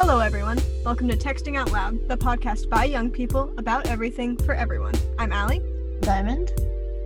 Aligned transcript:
Hello, 0.00 0.20
everyone. 0.20 0.60
Welcome 0.84 1.08
to 1.08 1.16
Texting 1.16 1.56
Out 1.56 1.72
Loud, 1.72 2.06
the 2.06 2.16
podcast 2.16 2.70
by 2.70 2.84
young 2.84 3.10
people 3.10 3.52
about 3.58 3.88
everything 3.88 4.36
for 4.36 4.54
everyone. 4.54 4.94
I'm 5.18 5.32
Allie, 5.32 5.60
Diamond. 6.02 6.52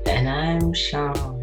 And 0.05 0.29
I'm 0.29 0.75
Sean. 0.75 1.43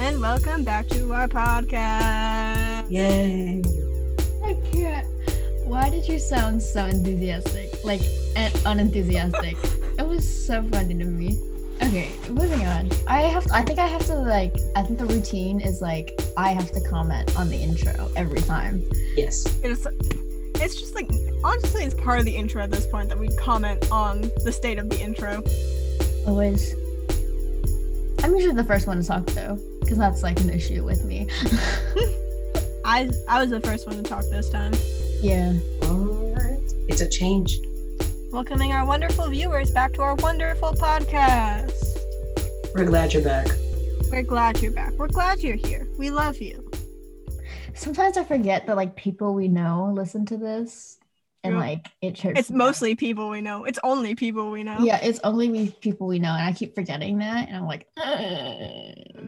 and 0.00 0.20
welcome 0.20 0.64
back 0.64 0.88
to 0.88 1.14
our 1.14 1.28
podcast. 1.28 2.90
Yay. 2.90 3.62
I 4.44 4.56
can't. 4.72 5.06
Why 5.66 5.88
did 5.88 6.08
you 6.08 6.18
sound 6.18 6.60
so 6.60 6.84
enthusiastic? 6.84 7.84
Like 7.84 8.02
and 8.34 8.52
unenthusiastic. 8.66 9.56
it 10.00 10.06
was 10.06 10.28
so 10.28 10.64
funny 10.64 10.98
to 10.98 11.04
me. 11.04 11.38
Okay, 11.80 12.10
moving 12.28 12.66
on. 12.66 12.90
I 13.06 13.22
have. 13.22 13.46
I 13.52 13.62
think 13.62 13.78
I 13.78 13.86
have 13.86 14.04
to 14.06 14.16
like. 14.16 14.56
I 14.74 14.82
think 14.82 14.98
the 14.98 15.06
routine 15.06 15.60
is 15.60 15.80
like 15.80 16.20
I 16.36 16.50
have 16.50 16.72
to 16.72 16.80
comment 16.80 17.38
on 17.38 17.48
the 17.48 17.56
intro 17.56 18.10
every 18.16 18.40
time. 18.40 18.82
Yes. 19.16 19.46
It's, 19.62 19.86
it's 20.60 20.78
just 20.78 20.94
like, 20.94 21.08
honestly, 21.42 21.84
it's 21.84 21.94
part 21.94 22.18
of 22.18 22.24
the 22.24 22.36
intro 22.36 22.62
at 22.62 22.70
this 22.70 22.86
point 22.86 23.08
that 23.08 23.18
we 23.18 23.28
comment 23.36 23.90
on 23.90 24.30
the 24.44 24.52
state 24.52 24.78
of 24.78 24.88
the 24.90 25.00
intro. 25.00 25.42
Always. 26.26 26.74
I'm 28.22 28.34
usually 28.34 28.54
the 28.54 28.64
first 28.64 28.86
one 28.86 29.00
to 29.00 29.06
talk 29.06 29.24
though, 29.26 29.58
because 29.80 29.96
that's 29.98 30.22
like 30.22 30.38
an 30.40 30.50
issue 30.50 30.84
with 30.84 31.04
me. 31.04 31.26
I 32.84 33.10
I 33.28 33.40
was 33.40 33.50
the 33.50 33.60
first 33.60 33.86
one 33.86 33.96
to 33.96 34.02
talk 34.02 34.24
this 34.30 34.50
time. 34.50 34.72
yeah. 35.22 35.54
Alright. 35.84 36.58
It's 36.88 37.00
a 37.00 37.08
change. 37.08 37.58
Welcoming 38.30 38.72
our 38.72 38.86
wonderful 38.86 39.28
viewers 39.28 39.70
back 39.70 39.94
to 39.94 40.02
our 40.02 40.14
wonderful 40.16 40.72
podcast. 40.74 41.72
We're 42.74 42.84
glad 42.84 43.12
you're 43.14 43.24
back. 43.24 43.48
We're 44.12 44.22
glad 44.22 44.60
you're 44.60 44.72
back. 44.72 44.92
We're 44.98 45.08
glad 45.08 45.40
you're 45.40 45.56
here. 45.56 45.88
We 45.98 46.10
love 46.10 46.38
you. 46.38 46.69
Sometimes 47.80 48.18
I 48.18 48.24
forget 48.24 48.66
that 48.66 48.76
like 48.76 48.94
people 48.94 49.32
we 49.32 49.48
know 49.48 49.90
listen 49.96 50.26
to 50.26 50.36
this, 50.36 50.98
and 51.42 51.54
Yeah. 51.54 51.60
like 51.60 51.88
it 52.02 52.14
trips. 52.14 52.38
It's 52.38 52.50
me 52.50 52.56
out. 52.56 52.58
mostly 52.58 52.94
people 52.94 53.30
we 53.30 53.40
know. 53.40 53.64
It's 53.64 53.78
only 53.82 54.14
people 54.14 54.50
we 54.50 54.62
know. 54.62 54.76
Yeah, 54.80 55.00
it's 55.02 55.18
only 55.24 55.48
we 55.48 55.70
people 55.70 56.06
we 56.06 56.18
know, 56.18 56.28
and 56.34 56.42
I 56.44 56.52
keep 56.52 56.74
forgetting 56.74 57.18
that, 57.20 57.48
and 57.48 57.56
I'm 57.56 57.64
like, 57.66 57.88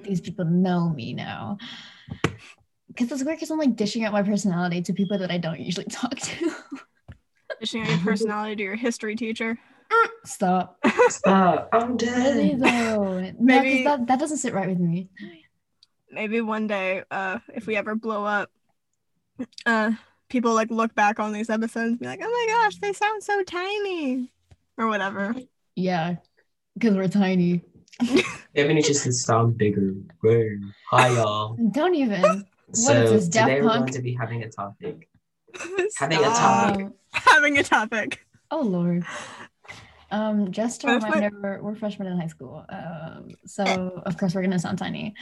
these 0.04 0.20
people 0.20 0.44
know 0.44 0.90
me 0.90 1.14
now. 1.14 1.56
Because 2.88 3.10
it's 3.10 3.24
weird, 3.24 3.38
because 3.38 3.50
I'm 3.50 3.56
like 3.58 3.74
dishing 3.74 4.04
out 4.04 4.12
my 4.12 4.22
personality 4.22 4.82
to 4.82 4.92
people 4.92 5.16
that 5.16 5.30
I 5.30 5.38
don't 5.38 5.58
usually 5.58 5.86
talk 5.90 6.14
to. 6.14 6.52
Dishing 7.58 7.80
out 7.82 7.88
your 7.88 7.98
personality 8.00 8.56
to 8.56 8.62
your 8.64 8.76
history 8.76 9.16
teacher. 9.16 9.58
Stop. 10.26 10.78
Stop. 11.08 11.70
I'm 11.72 11.96
Really 11.96 12.50
dead. 12.50 12.60
though, 12.60 13.18
no, 13.18 13.30
'cause 13.30 13.34
Maybe- 13.40 13.84
that 13.84 14.06
that 14.08 14.18
doesn't 14.20 14.36
sit 14.38 14.52
right 14.52 14.68
with 14.68 14.78
me. 14.78 15.08
Maybe 16.12 16.40
one 16.40 16.66
day 16.66 17.02
uh 17.10 17.38
if 17.54 17.66
we 17.66 17.76
ever 17.76 17.94
blow 17.94 18.24
up 18.24 18.50
uh 19.66 19.92
people 20.28 20.54
like 20.54 20.70
look 20.70 20.94
back 20.94 21.18
on 21.18 21.32
these 21.32 21.50
episodes 21.50 21.90
and 21.90 21.98
be 21.98 22.06
like 22.06 22.20
oh 22.22 22.30
my 22.30 22.54
gosh 22.54 22.76
they 22.76 22.92
sound 22.92 23.22
so 23.22 23.42
tiny 23.42 24.30
or 24.78 24.86
whatever 24.86 25.34
Yeah, 25.74 26.16
because 26.74 26.94
we're 26.96 27.08
tiny. 27.08 27.62
Maybe 28.54 28.78
it's 28.78 28.88
just 28.88 29.04
to 29.04 29.12
sound 29.12 29.56
bigger. 29.56 29.94
Whoa. 30.22 30.48
Hi, 30.90 31.08
y'all. 31.08 31.56
Don't 31.72 31.94
even. 31.94 32.44
So 32.74 32.94
is 33.02 33.10
this, 33.10 33.42
today 33.42 33.60
we're 33.60 33.68
going 33.68 33.92
to 33.92 34.00
be 34.00 34.14
having 34.14 34.44
a 34.44 34.48
topic. 34.48 35.06
Having 35.98 36.20
a 36.20 36.22
topic. 36.22 36.86
Um, 36.86 36.94
having 37.12 37.58
a 37.58 37.62
topic 37.62 38.24
oh 38.52 38.60
lord. 38.60 39.04
Um, 40.10 40.52
just 40.52 40.84
a 40.84 40.86
But 40.86 40.96
if 40.96 41.04
reminder, 41.04 41.30
we're, 41.42 41.62
we're 41.62 41.74
freshmen 41.74 42.06
in 42.06 42.20
high 42.20 42.28
school. 42.28 42.64
Um, 42.68 43.30
so 43.46 44.02
of 44.06 44.16
course 44.16 44.34
we're 44.34 44.42
gonna 44.42 44.58
sound 44.58 44.78
tiny. 44.78 45.14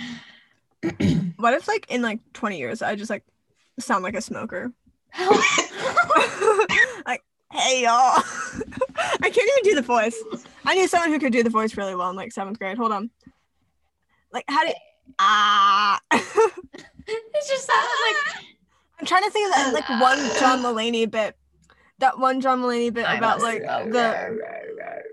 What 1.36 1.54
if 1.54 1.68
like 1.68 1.86
in 1.90 2.00
like 2.02 2.20
20 2.32 2.58
years 2.58 2.80
i 2.82 2.94
just 2.94 3.10
like 3.10 3.24
sound 3.78 4.02
like 4.04 4.14
a 4.14 4.20
smoker? 4.20 4.72
Like 7.06 7.22
hey 7.52 7.82
y'all. 7.84 7.90
I 9.22 9.30
can't 9.30 9.36
even 9.58 9.62
do 9.64 9.74
the 9.74 9.82
voice. 9.82 10.22
I 10.64 10.74
knew 10.74 10.86
someone 10.86 11.10
who 11.10 11.18
could 11.18 11.32
do 11.32 11.42
the 11.42 11.50
voice 11.50 11.76
really 11.76 11.94
well 11.94 12.10
in 12.10 12.16
like 12.16 12.30
seventh 12.32 12.58
grade. 12.58 12.76
Hold 12.76 12.92
on. 12.92 13.10
Like 14.32 14.44
how 14.48 14.64
do 14.64 14.72
ah. 15.18 16.00
It's 16.12 17.48
just 17.48 17.68
like 17.68 18.44
I'm 19.00 19.06
trying 19.06 19.24
to 19.24 19.30
think 19.30 19.48
of 19.48 19.54
that 19.54 19.72
like 19.74 19.88
one 20.00 20.18
John 20.38 20.62
Mulaney 20.62 21.10
bit. 21.10 21.36
That 21.98 22.18
one 22.18 22.40
John 22.40 22.60
Mulaney 22.60 22.92
bit 22.92 23.08
I'm 23.08 23.18
about 23.18 23.40
like 23.40 23.62
the 23.62 24.38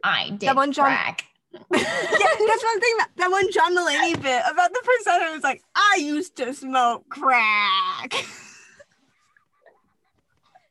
I 0.04 0.30
did 0.30 0.42
That 0.42 0.56
one 0.56 0.72
John- 0.72 0.86
crack. 0.86 1.24
Yeah, 1.54 1.60
that's 1.72 2.64
one 2.64 2.80
thing 2.82 2.94
about 2.96 3.10
that 3.18 3.32
one 3.32 3.52
John 3.52 3.76
Mulaney 3.76 4.22
bit 4.22 4.44
about 4.52 4.72
the 4.74 4.82
presenter 4.84 5.32
was 5.34 5.44
like, 5.44 5.64
I 5.76 5.98
used 6.02 6.36
to 6.38 6.54
smoke 6.54 7.08
crack. 7.10 8.14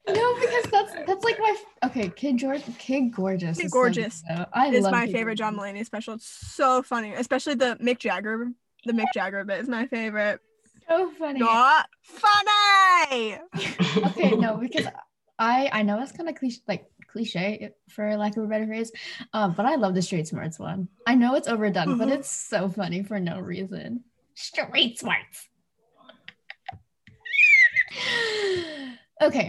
no, 0.09 0.35
because 0.35 0.65
that's 0.71 0.93
that's 1.07 1.25
like 1.25 1.39
my 1.39 1.57
okay. 1.85 2.09
Kid 2.11 2.37
George, 2.37 2.63
Kid 2.79 3.13
Gorgeous, 3.13 3.57
Kid 3.57 3.67
is 3.67 3.73
so 3.73 3.77
Gorgeous. 3.79 4.23
I 4.53 4.69
It's 4.69 4.85
love 4.85 4.93
my 4.93 5.07
Kid 5.07 5.13
favorite 5.15 5.37
John. 5.37 5.57
Mulaney 5.57 5.85
special. 5.85 6.15
It's 6.15 6.27
so 6.29 6.83
funny, 6.83 7.13
especially 7.15 7.55
the 7.55 7.77
Mick 7.83 7.99
Jagger. 7.99 8.51
The 8.85 8.93
Mick 8.93 9.07
Jagger 9.15 9.45
bit 9.45 9.61
is 9.61 9.69
my 9.69 9.87
favorite. 9.87 10.41
So 10.89 11.11
funny. 11.19 11.41
Not 11.41 11.89
funny. 12.03 13.39
okay, 14.07 14.31
no, 14.37 14.57
because 14.59 14.87
I 15.39 15.69
I 15.73 15.83
know 15.83 16.01
it's 16.01 16.13
kind 16.13 16.29
of 16.29 16.37
cliche, 16.37 16.61
like 16.69 16.87
cliche 17.16 17.71
for 17.88 18.15
lack 18.16 18.37
of 18.37 18.44
a 18.44 18.47
better 18.47 18.66
phrase, 18.66 18.93
um, 19.32 19.54
but 19.56 19.65
I 19.65 19.77
love 19.77 19.94
the 19.94 20.03
Street 20.03 20.28
Smarts 20.28 20.59
one. 20.59 20.88
I 21.06 21.15
know 21.15 21.34
it's 21.34 21.49
overdone, 21.49 21.97
but 21.97 22.09
Mhm. 22.09 22.12
it's 22.19 22.31
so 22.31 22.69
funny 22.69 23.03
for 23.03 23.19
no 23.19 23.41
reason. 23.41 24.04
Street 24.34 24.99
Smarts. 24.99 25.49
okay, 29.22 29.49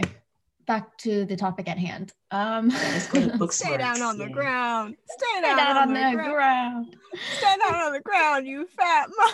back 0.66 0.96
to 0.98 1.26
the 1.26 1.36
topic 1.36 1.68
at 1.68 1.78
hand. 1.78 2.12
Um, 2.30 2.68
Let's 2.68 3.08
go 3.08 3.28
to 3.28 3.36
book 3.38 3.52
Stay 3.52 3.76
down 3.76 4.00
on 4.00 4.16
the 4.16 4.28
ground. 4.28 4.96
Stay 5.10 5.26
Stay 5.38 5.40
down, 5.42 5.56
down 5.58 5.76
on, 5.76 5.88
the, 5.92 6.00
ground. 6.16 6.32
ground. 6.32 6.96
Stay 7.38 7.54
down 7.68 7.74
on 7.74 7.92
the 7.92 8.00
ground, 8.00 8.46
you 8.46 8.66
fat 8.68 9.10
mo. 9.16 9.26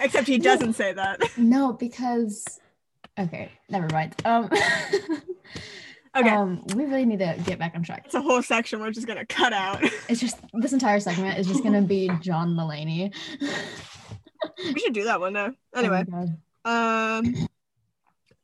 Except 0.00 0.26
he 0.26 0.38
doesn't 0.38 0.72
say 0.72 0.92
that. 0.92 1.20
No, 1.36 1.72
because 1.72 2.58
okay, 3.18 3.52
never 3.68 3.86
mind. 3.92 4.14
Um, 4.24 4.50
Okay. 6.16 6.28
um, 6.28 6.64
we 6.74 6.84
really 6.86 7.04
need 7.04 7.20
to 7.20 7.36
get 7.46 7.58
back 7.58 7.72
on 7.76 7.82
track. 7.84 8.02
it's 8.06 8.14
a 8.14 8.20
whole 8.20 8.42
section 8.42 8.80
we're 8.80 8.90
just 8.90 9.06
gonna 9.06 9.26
cut 9.26 9.52
out. 9.52 9.80
It's 10.08 10.20
just 10.20 10.38
this 10.54 10.72
entire 10.72 10.98
segment 11.00 11.38
is 11.38 11.46
just 11.46 11.62
gonna 11.62 11.82
be 11.82 12.10
John 12.20 12.54
Mulaney. 12.54 13.14
we 14.58 14.80
should 14.80 14.92
do 14.94 15.04
that 15.04 15.20
one 15.20 15.34
day. 15.34 15.48
Oh 15.74 15.78
Anyway, 15.78 16.04
God. 16.10 16.36
um 16.64 17.48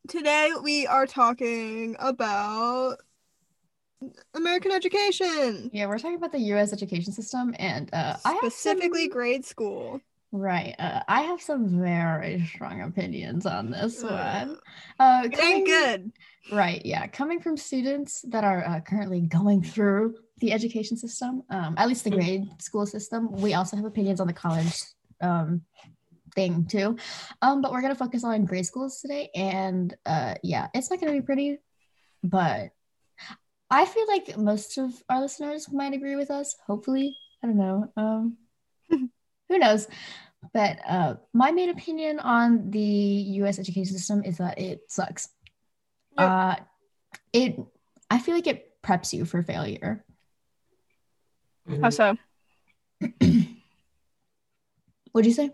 today 0.07 0.51
we 0.63 0.87
are 0.87 1.05
talking 1.05 1.95
about 1.99 2.97
American 4.33 4.71
education. 4.71 5.69
yeah, 5.73 5.87
we're 5.87 5.97
talking 5.97 6.15
about 6.17 6.31
the 6.31 6.39
U.S. 6.39 6.71
education 6.71 7.11
system, 7.11 7.53
and 7.59 7.89
uh, 7.93 8.15
Specifically 8.17 9.05
some, 9.05 9.11
grade 9.11 9.43
school. 9.43 9.99
Right. 10.31 10.75
Uh, 10.77 11.01
I 11.07 11.21
have 11.23 11.41
some 11.41 11.81
very 11.81 12.45
strong 12.53 12.81
opinions 12.81 13.45
on 13.45 13.71
this 13.71 14.03
one. 14.03 14.57
Uh, 14.99 15.27
coming- 15.29 15.63
good. 15.63 16.11
Right. 16.51 16.81
Yeah. 16.85 17.07
Coming 17.07 17.39
from 17.39 17.57
students 17.57 18.23
that 18.29 18.43
are 18.43 18.65
uh, 18.65 18.79
currently 18.81 19.21
going 19.21 19.63
through 19.63 20.15
the 20.39 20.53
education 20.53 20.97
system, 20.97 21.43
um, 21.49 21.75
at 21.77 21.87
least 21.87 22.03
the 22.03 22.11
grade 22.11 22.45
school 22.61 22.85
system, 22.85 23.31
we 23.31 23.53
also 23.53 23.75
have 23.75 23.85
opinions 23.85 24.19
on 24.21 24.27
the 24.27 24.33
college 24.33 24.81
um, 25.21 25.61
thing 26.35 26.65
too. 26.65 26.95
Um, 27.41 27.61
but 27.61 27.71
we're 27.71 27.81
going 27.81 27.93
to 27.93 27.99
focus 27.99 28.23
on 28.23 28.45
grade 28.45 28.65
schools 28.65 29.01
today. 29.01 29.29
And 29.35 29.93
uh, 30.05 30.35
yeah, 30.43 30.67
it's 30.73 30.89
not 30.89 31.01
going 31.01 31.13
to 31.13 31.19
be 31.19 31.25
pretty, 31.25 31.57
but 32.23 32.69
I 33.69 33.85
feel 33.85 34.05
like 34.07 34.37
most 34.37 34.77
of 34.77 34.93
our 35.09 35.19
listeners 35.21 35.71
might 35.71 35.93
agree 35.93 36.15
with 36.15 36.31
us. 36.31 36.55
Hopefully. 36.65 37.17
I 37.43 37.47
don't 37.47 37.57
know. 37.57 37.91
Um, 37.97 38.37
who 39.49 39.57
knows? 39.59 39.87
But 40.53 40.79
uh, 40.87 41.15
my 41.33 41.51
main 41.51 41.69
opinion 41.69 42.19
on 42.19 42.69
the 42.71 42.79
US 42.79 43.59
education 43.59 43.85
system 43.97 44.23
is 44.23 44.37
that 44.37 44.59
it 44.59 44.81
sucks 44.89 45.29
Yep. 46.17 46.29
uh 46.29 46.55
it 47.33 47.59
i 48.09 48.17
feel 48.17 48.33
like 48.33 48.47
it 48.47 48.71
preps 48.81 49.13
you 49.13 49.23
for 49.25 49.43
failure 49.43 50.03
Mhm. 51.69 51.81
How 51.83 51.89
so? 51.91 52.17
what'd 55.11 55.25
you 55.27 55.33
say 55.33 55.51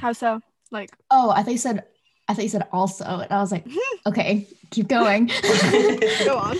How 0.00 0.12
so? 0.12 0.40
Like 0.70 0.90
oh 1.10 1.30
i 1.30 1.42
thought 1.42 1.52
you 1.52 1.58
said 1.58 1.84
i 2.28 2.34
thought 2.34 2.42
you 2.42 2.48
said 2.48 2.66
also 2.72 3.04
and 3.04 3.30
i 3.30 3.38
was 3.40 3.52
like 3.52 3.66
okay 4.06 4.46
keep 4.70 4.88
going 4.88 5.26
go 6.24 6.38
on. 6.38 6.56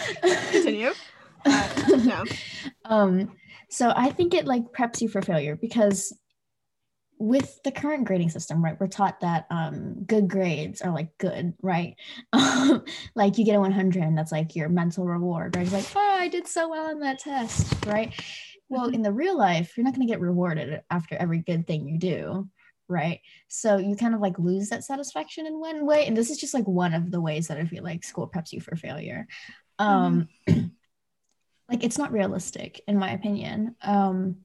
Continue. 0.53 0.91
Uh, 1.47 1.69
no. 2.05 2.25
um 2.87 3.31
so 3.69 3.93
i 3.97 4.09
think 4.11 4.33
it 4.33 4.47
like 4.47 4.63
preps 4.73 5.03
you 5.03 5.09
for 5.09 5.21
failure 5.21 5.57
because 5.57 6.11
with 7.19 7.63
the 7.63 7.71
current 7.71 8.05
grading 8.05 8.29
system 8.29 8.63
right 8.63 8.79
we're 8.81 8.87
taught 8.87 9.21
that 9.21 9.47
um 9.51 10.03
good 10.05 10.29
grades 10.29 10.83
are 10.83 10.93
like 10.93 11.17
good 11.19 11.55
right 11.63 11.97
like 13.15 13.39
you 13.39 13.45
get 13.45 13.57
a 13.57 13.61
100 13.61 14.03
and 14.03 14.19
that's 14.19 14.33
like 14.33 14.57
your 14.57 14.69
mental 14.69 15.05
reward 15.05 15.55
right 15.57 15.65
it's 15.65 15.73
like 15.73 15.87
oh 15.97 16.17
i 16.19 16.29
did 16.29 16.47
so 16.47 16.69
well 16.69 16.91
on 16.91 17.01
that 17.01 17.19
test 17.19 17.73
right 17.87 18.13
well 18.69 18.89
in 18.89 19.03
the 19.03 19.13
real 19.13 19.39
life 19.39 19.77
you're 19.77 19.85
not 19.85 19.95
going 19.95 20.07
to 20.07 20.13
get 20.13 20.21
rewarded 20.21 20.83
after 20.91 21.15
every 21.17 21.39
good 21.39 21.67
thing 21.67 21.89
you 21.89 21.99
do 21.99 22.49
right? 22.89 23.21
So 23.49 23.79
you 23.79 23.97
kind 23.97 24.15
of 24.15 24.21
like 24.21 24.39
lose 24.39 24.69
that 24.69 24.85
satisfaction 24.85 25.47
in 25.47 25.59
one 25.59 25.87
way. 25.87 26.07
And 26.07 26.17
this 26.17 26.31
is 26.31 26.39
just 26.39 26.55
like 26.55 26.67
one 26.67 26.95
of 26.95 27.11
the 27.11 27.21
ways 27.21 27.49
that 27.49 27.59
I 27.59 27.65
feel 27.65 27.83
like 27.83 28.05
school 28.05 28.31
preps 28.33 28.53
you 28.53 28.61
for 28.61 28.77
failure. 28.77 29.27
Um, 29.79 30.29
like 30.47 31.83
it's 31.83 31.99
not 31.99 32.13
realistic, 32.13 32.83
in 32.87 32.99
my 32.99 33.13
opinion. 33.13 33.77
Um, 33.83 34.39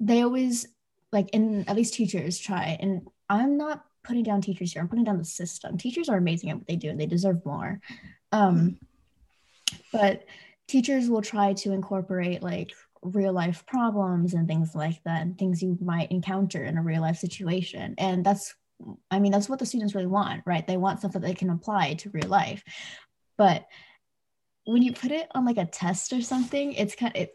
they 0.00 0.22
always 0.22 0.66
like, 1.12 1.30
and 1.32 1.68
at 1.68 1.76
least 1.76 1.94
teachers 1.94 2.38
try, 2.38 2.76
and 2.80 3.08
I'm 3.28 3.56
not 3.56 3.84
putting 4.04 4.22
down 4.22 4.40
teachers 4.40 4.72
here. 4.72 4.82
I'm 4.82 4.88
putting 4.88 5.04
down 5.04 5.18
the 5.18 5.24
system. 5.24 5.76
Teachers 5.78 6.08
are 6.08 6.16
amazing 6.16 6.50
at 6.50 6.56
what 6.56 6.66
they 6.66 6.76
do, 6.76 6.88
and 6.88 7.00
they 7.00 7.06
deserve 7.06 7.44
more. 7.44 7.80
Um, 8.32 8.78
but 9.92 10.24
teachers 10.66 11.08
will 11.08 11.22
try 11.22 11.54
to 11.54 11.72
incorporate 11.72 12.42
like 12.42 12.72
real 13.02 13.32
life 13.32 13.64
problems 13.66 14.34
and 14.34 14.46
things 14.46 14.74
like 14.74 15.02
that 15.04 15.22
and 15.22 15.38
things 15.38 15.62
you 15.62 15.78
might 15.80 16.10
encounter 16.10 16.64
in 16.64 16.76
a 16.76 16.82
real 16.82 17.00
life 17.00 17.16
situation 17.16 17.94
and 17.96 18.24
that's 18.24 18.54
i 19.10 19.18
mean 19.18 19.32
that's 19.32 19.48
what 19.48 19.58
the 19.58 19.66
students 19.66 19.94
really 19.94 20.06
want 20.06 20.42
right 20.46 20.66
they 20.66 20.76
want 20.76 20.98
stuff 20.98 21.12
that 21.12 21.22
they 21.22 21.34
can 21.34 21.50
apply 21.50 21.94
to 21.94 22.10
real 22.10 22.28
life 22.28 22.62
but 23.36 23.66
when 24.64 24.82
you 24.82 24.92
put 24.92 25.12
it 25.12 25.28
on 25.34 25.44
like 25.44 25.58
a 25.58 25.64
test 25.64 26.12
or 26.12 26.20
something 26.20 26.72
it's 26.72 26.94
kind 26.94 27.14
of 27.14 27.22
it, 27.22 27.34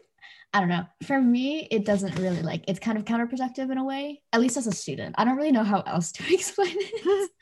i 0.54 0.60
don't 0.60 0.68
know. 0.68 0.84
For 1.06 1.20
me 1.20 1.66
it 1.70 1.84
doesn't 1.84 2.18
really 2.18 2.40
like 2.42 2.64
it's 2.68 2.78
kind 2.78 2.96
of 2.96 3.04
counterproductive 3.04 3.70
in 3.72 3.76
a 3.78 3.84
way 3.84 4.22
at 4.32 4.40
least 4.40 4.56
as 4.56 4.66
a 4.66 4.72
student. 4.72 5.14
I 5.18 5.24
don't 5.24 5.36
really 5.36 5.52
know 5.52 5.64
how 5.64 5.80
else 5.82 6.12
to 6.12 6.22
explain 6.34 6.74
it. 6.74 7.30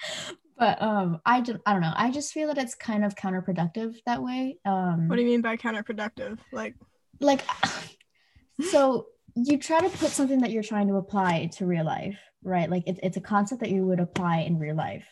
But 0.58 0.80
um 0.82 1.20
i 1.26 1.40
just 1.40 1.58
i 1.66 1.72
don't 1.72 1.82
know. 1.82 1.92
I 1.94 2.10
just 2.10 2.32
feel 2.32 2.46
that 2.48 2.58
it's 2.58 2.74
kind 2.74 3.04
of 3.04 3.14
counterproductive 3.14 3.96
that 4.06 4.22
way 4.22 4.58
um 4.64 5.08
What 5.08 5.16
do 5.16 5.22
you 5.22 5.28
mean 5.28 5.40
by 5.42 5.56
counterproductive? 5.56 6.38
Like, 6.52 6.74
like 7.20 7.42
so 8.70 9.06
you 9.34 9.58
try 9.58 9.80
to 9.80 9.88
put 9.98 10.10
something 10.10 10.40
that 10.40 10.50
you're 10.50 10.62
trying 10.62 10.88
to 10.88 10.96
apply 10.96 11.50
to 11.56 11.66
real 11.66 11.84
life 11.84 12.20
right? 12.44 12.68
Like 12.68 12.84
it's, 12.86 13.00
it's 13.02 13.16
a 13.16 13.20
concept 13.20 13.60
that 13.60 13.70
you 13.70 13.86
would 13.86 14.00
apply 14.00 14.38
in 14.40 14.58
real 14.58 14.74
life 14.76 15.06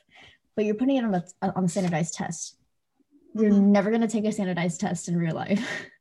but 0.56 0.64
you're 0.64 0.75
putting 0.75 0.96
it 0.96 1.05
on 1.05 1.14
a, 1.14 1.25
on 1.56 1.64
a 1.64 1.69
standardized 1.69 2.14
test. 2.14 2.56
You're 3.35 3.50
Mhm. 3.53 3.69
never 3.79 3.91
going 3.91 4.03
to 4.03 4.08
take 4.08 4.25
a 4.25 4.32
standardized 4.32 4.81
test 4.81 5.08
in 5.08 5.17
real 5.17 5.35
life 5.35 5.64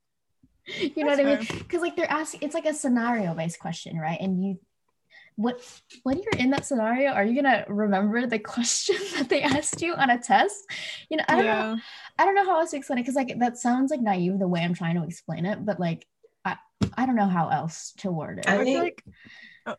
you 0.95 1.03
know 1.03 1.15
That's 1.15 1.21
what 1.21 1.27
i 1.27 1.35
mean 1.37 1.47
because 1.59 1.81
like 1.81 1.95
they're 1.95 2.11
asking 2.11 2.41
it's 2.43 2.53
like 2.53 2.65
a 2.65 2.73
scenario 2.73 3.33
based 3.33 3.59
question 3.59 3.97
right 3.97 4.19
and 4.19 4.43
you 4.43 4.59
what 5.35 5.61
when 6.03 6.17
you're 6.17 6.37
in 6.37 6.49
that 6.49 6.65
scenario 6.65 7.11
are 7.11 7.23
you 7.23 7.41
gonna 7.41 7.63
remember 7.69 8.27
the 8.27 8.39
question 8.55 8.97
that 9.15 9.29
they 9.29 9.41
asked 9.41 9.81
you 9.81 9.93
on 9.93 10.09
a 10.09 10.19
test 10.19 10.65
you 11.09 11.17
know 11.17 11.23
i 11.29 11.35
don't 11.35 11.45
know. 11.45 11.77
I 12.19 12.25
don't 12.25 12.35
know 12.35 12.43
how 12.43 12.59
else 12.59 12.71
to 12.71 12.77
explain 12.77 12.99
it 12.99 13.03
because 13.03 13.15
like 13.15 13.39
that 13.39 13.57
sounds 13.57 13.91
like 13.91 14.01
naive 14.01 14.39
the 14.39 14.47
way 14.47 14.61
I'm 14.61 14.73
trying 14.73 14.95
to 14.97 15.05
explain 15.05 15.45
it, 15.45 15.65
but 15.65 15.79
like 15.79 16.05
I 16.43 16.57
I 16.97 17.05
don't 17.05 17.15
know 17.15 17.29
how 17.29 17.47
else 17.47 17.93
to 17.99 18.11
word 18.11 18.39
it. 18.39 18.49
I 18.49 18.55
I 18.55 18.57
feel 18.65 18.81
think- 18.81 19.03
like. 19.05 19.15
Oh. 19.65 19.75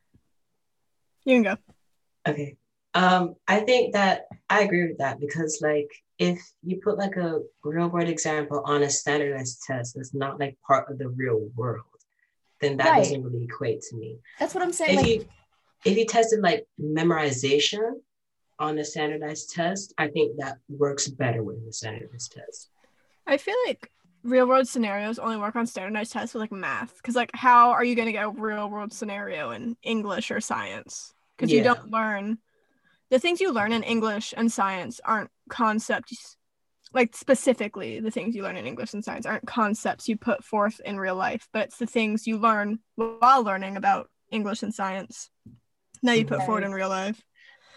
You 1.27 1.35
can 1.35 1.43
go. 1.43 1.57
Okay. 2.27 2.57
Um, 2.95 3.35
I 3.47 3.61
think 3.61 3.93
that 3.93 4.23
I 4.49 4.63
agree 4.63 4.89
with 4.89 4.99
that 4.99 5.21
because 5.21 5.61
like 5.61 5.91
if 6.21 6.39
you 6.63 6.79
put 6.85 6.99
like 6.99 7.17
a 7.17 7.41
real 7.65 7.89
world 7.89 8.09
example 8.09 8.63
on 8.67 8.83
a 8.83 8.91
standardized 8.91 9.63
test 9.67 9.95
that's 9.97 10.15
not 10.15 10.39
like 10.39 10.57
part 10.65 10.91
of 10.91 10.99
the 10.99 11.09
real 11.09 11.49
world, 11.57 11.87
then 12.61 12.77
that 12.77 12.91
Right. 12.91 12.99
doesn't 12.99 13.25
really 13.25 13.45
equate 13.45 13.81
to 13.81 13.97
me. 13.97 14.19
That's 14.39 14.55
what 14.55 14.63
I'm 14.63 14.73
saying. 14.73 14.91
If 14.91 14.97
Like 14.97 15.07
you 15.07 15.29
if 15.87 15.97
you 15.97 16.05
tested 16.05 16.41
like 16.41 16.67
memorization 16.79 17.95
on 18.59 18.79
a 18.79 18.85
standardized 18.85 19.55
test, 19.55 19.95
I 19.97 20.09
think 20.09 20.39
that 20.39 20.59
works 20.69 21.09
better 21.09 21.43
with 21.43 21.65
the 21.65 21.73
standardized 21.73 22.33
test. 22.33 22.69
I 23.27 23.39
feel 23.39 23.57
like 23.67 23.91
real 24.23 24.47
world 24.47 24.69
scenarios 24.69 25.19
only 25.19 25.39
work 25.39 25.57
on 25.57 25.67
standardized 25.67 26.13
tests 26.13 26.35
with 26.35 26.43
like 26.43 26.53
math. 26.53 26.97
Because, 26.97 27.17
like, 27.17 27.31
how 27.33 27.71
are 27.71 27.83
you 27.83 27.95
going 27.95 28.07
to 28.07 28.13
get 28.13 28.27
a 28.27 28.29
real 28.29 28.69
world 28.69 28.93
scenario 28.93 29.53
in 29.53 29.79
English 29.83 30.31
or 30.31 30.43
science? 30.43 31.15
Because 31.39 31.51
you 31.51 31.63
don't 31.63 31.91
learn 31.91 32.37
the 33.11 33.19
things 33.19 33.41
you 33.41 33.53
learn 33.53 33.73
in 33.73 33.83
English 33.83 34.35
and 34.37 34.51
science 34.51 35.01
aren't 35.05 35.31
concepts, 35.49 36.37
like, 36.93 37.15
specifically 37.17 38.01
the 38.01 38.11
things 38.11 38.35
you 38.35 38.43
learn 38.43 38.57
in 38.57 38.67
English 38.67 38.95
and 38.95 39.05
science 39.05 39.27
aren't 39.27 39.47
concepts 39.47 40.09
you 40.09 40.17
put 40.17 40.45
forth 40.45 40.81
in 40.85 40.99
real 40.99 41.15
life, 41.17 41.49
but 41.53 41.65
it's 41.69 41.79
the 41.79 41.87
things 41.87 42.27
you 42.27 42.39
learn 42.39 42.79
while 42.97 43.43
learning 43.43 43.77
about 43.77 44.09
English 44.31 44.63
and 44.63 44.75
science 44.75 45.31
that 46.03 46.19
you 46.19 46.25
put 46.25 46.43
forward 46.45 46.65
in 46.65 46.73
real 46.73 46.89
life. 46.89 47.21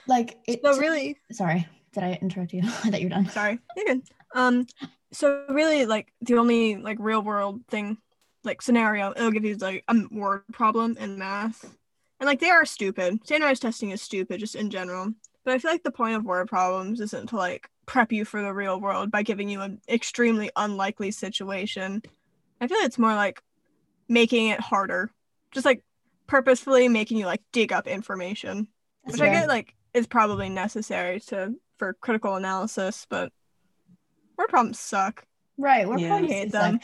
like 0.07 0.37
it 0.47 0.61
So, 0.63 0.77
really, 0.77 1.17
sorry, 1.31 1.67
did 1.93 2.03
I 2.03 2.17
interrupt 2.21 2.53
you? 2.53 2.61
I 2.63 2.89
thought 2.89 3.01
you 3.01 3.07
were 3.07 3.09
done. 3.09 3.29
sorry 3.29 3.59
you're 3.75 3.85
good 3.95 4.01
um 4.35 4.65
so 5.11 5.45
really 5.49 5.85
like 5.85 6.11
the 6.21 6.37
only 6.37 6.75
like 6.77 6.97
real 6.99 7.21
world 7.21 7.61
thing 7.69 7.97
like 8.43 8.61
scenario 8.61 9.11
it'll 9.15 9.31
give 9.31 9.45
you 9.45 9.55
like 9.57 9.83
a 9.87 9.95
word 10.11 10.41
problem 10.51 10.97
in 10.99 11.17
math 11.19 11.63
and 12.19 12.27
like 12.27 12.39
they 12.39 12.49
are 12.49 12.65
stupid 12.65 13.19
standardized 13.25 13.61
testing 13.61 13.91
is 13.91 14.01
stupid 14.01 14.39
just 14.39 14.55
in 14.55 14.69
general 14.69 15.11
but 15.43 15.53
i 15.53 15.57
feel 15.57 15.71
like 15.71 15.83
the 15.83 15.91
point 15.91 16.15
of 16.15 16.23
word 16.23 16.47
problems 16.47 16.99
isn't 16.99 17.27
to 17.27 17.35
like 17.35 17.69
prep 17.85 18.11
you 18.11 18.23
for 18.25 18.41
the 18.41 18.53
real 18.53 18.79
world 18.79 19.11
by 19.11 19.21
giving 19.23 19.49
you 19.49 19.61
an 19.61 19.79
extremely 19.89 20.49
unlikely 20.55 21.11
situation 21.11 22.01
i 22.61 22.67
feel 22.67 22.77
like 22.77 22.87
it's 22.87 22.99
more 22.99 23.13
like 23.15 23.41
making 24.07 24.47
it 24.47 24.59
harder 24.59 25.11
just 25.51 25.65
like 25.65 25.83
purposefully 26.27 26.87
making 26.87 27.17
you 27.17 27.25
like 27.25 27.41
dig 27.51 27.71
up 27.73 27.87
information 27.87 28.67
That's 29.05 29.19
which 29.19 29.27
I 29.29 29.31
get 29.33 29.47
like 29.49 29.75
is 29.93 30.07
probably 30.07 30.49
necessary 30.49 31.19
to 31.27 31.53
for 31.77 31.93
critical 31.93 32.35
analysis, 32.35 33.05
but 33.09 33.31
word 34.37 34.47
problems 34.47 34.79
suck. 34.79 35.25
Right. 35.57 35.87
We're 35.87 35.99
Yeah. 35.99 36.07
probably 36.09 36.29
I 36.29 36.31
hate 36.31 36.51
suck. 36.51 36.61
them. 36.61 36.79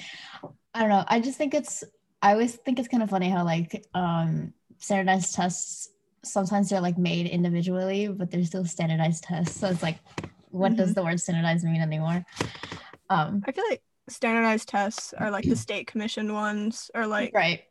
I 0.74 0.80
don't 0.82 0.90
know. 0.90 1.04
I 1.08 1.20
just 1.20 1.38
think 1.38 1.54
it's 1.54 1.84
I 2.22 2.34
always 2.34 2.56
think 2.56 2.78
it's 2.80 2.88
kind 2.88 3.02
of 3.02 3.10
funny 3.10 3.30
how 3.30 3.44
like 3.46 3.84
um 3.94 4.54
standardized 4.80 5.36
tests 5.36 5.90
sometimes 6.24 6.70
they're 6.70 6.82
like 6.82 6.98
made 6.98 7.28
individually, 7.28 8.08
but 8.08 8.30
they're 8.30 8.44
still 8.44 8.66
standardized 8.66 9.24
tests. 9.24 9.60
So 9.60 9.68
it's 9.68 9.84
like 9.84 10.00
what 10.52 10.76
does 10.76 10.94
the 10.94 11.04
word 11.04 11.20
standardized 11.22 11.64
mean 11.64 11.82
anymore? 11.82 12.26
Um 13.10 13.44
I 13.48 13.52
feel 13.52 13.64
like 13.70 13.82
standardized 14.10 14.68
tests 14.68 15.14
are 15.14 15.32
like 15.32 15.46
the 15.46 15.56
state 15.68 15.88
commissioned 15.88 16.34
ones, 16.34 16.92
or 16.94 17.08
like 17.08 17.32
right. 17.34 17.62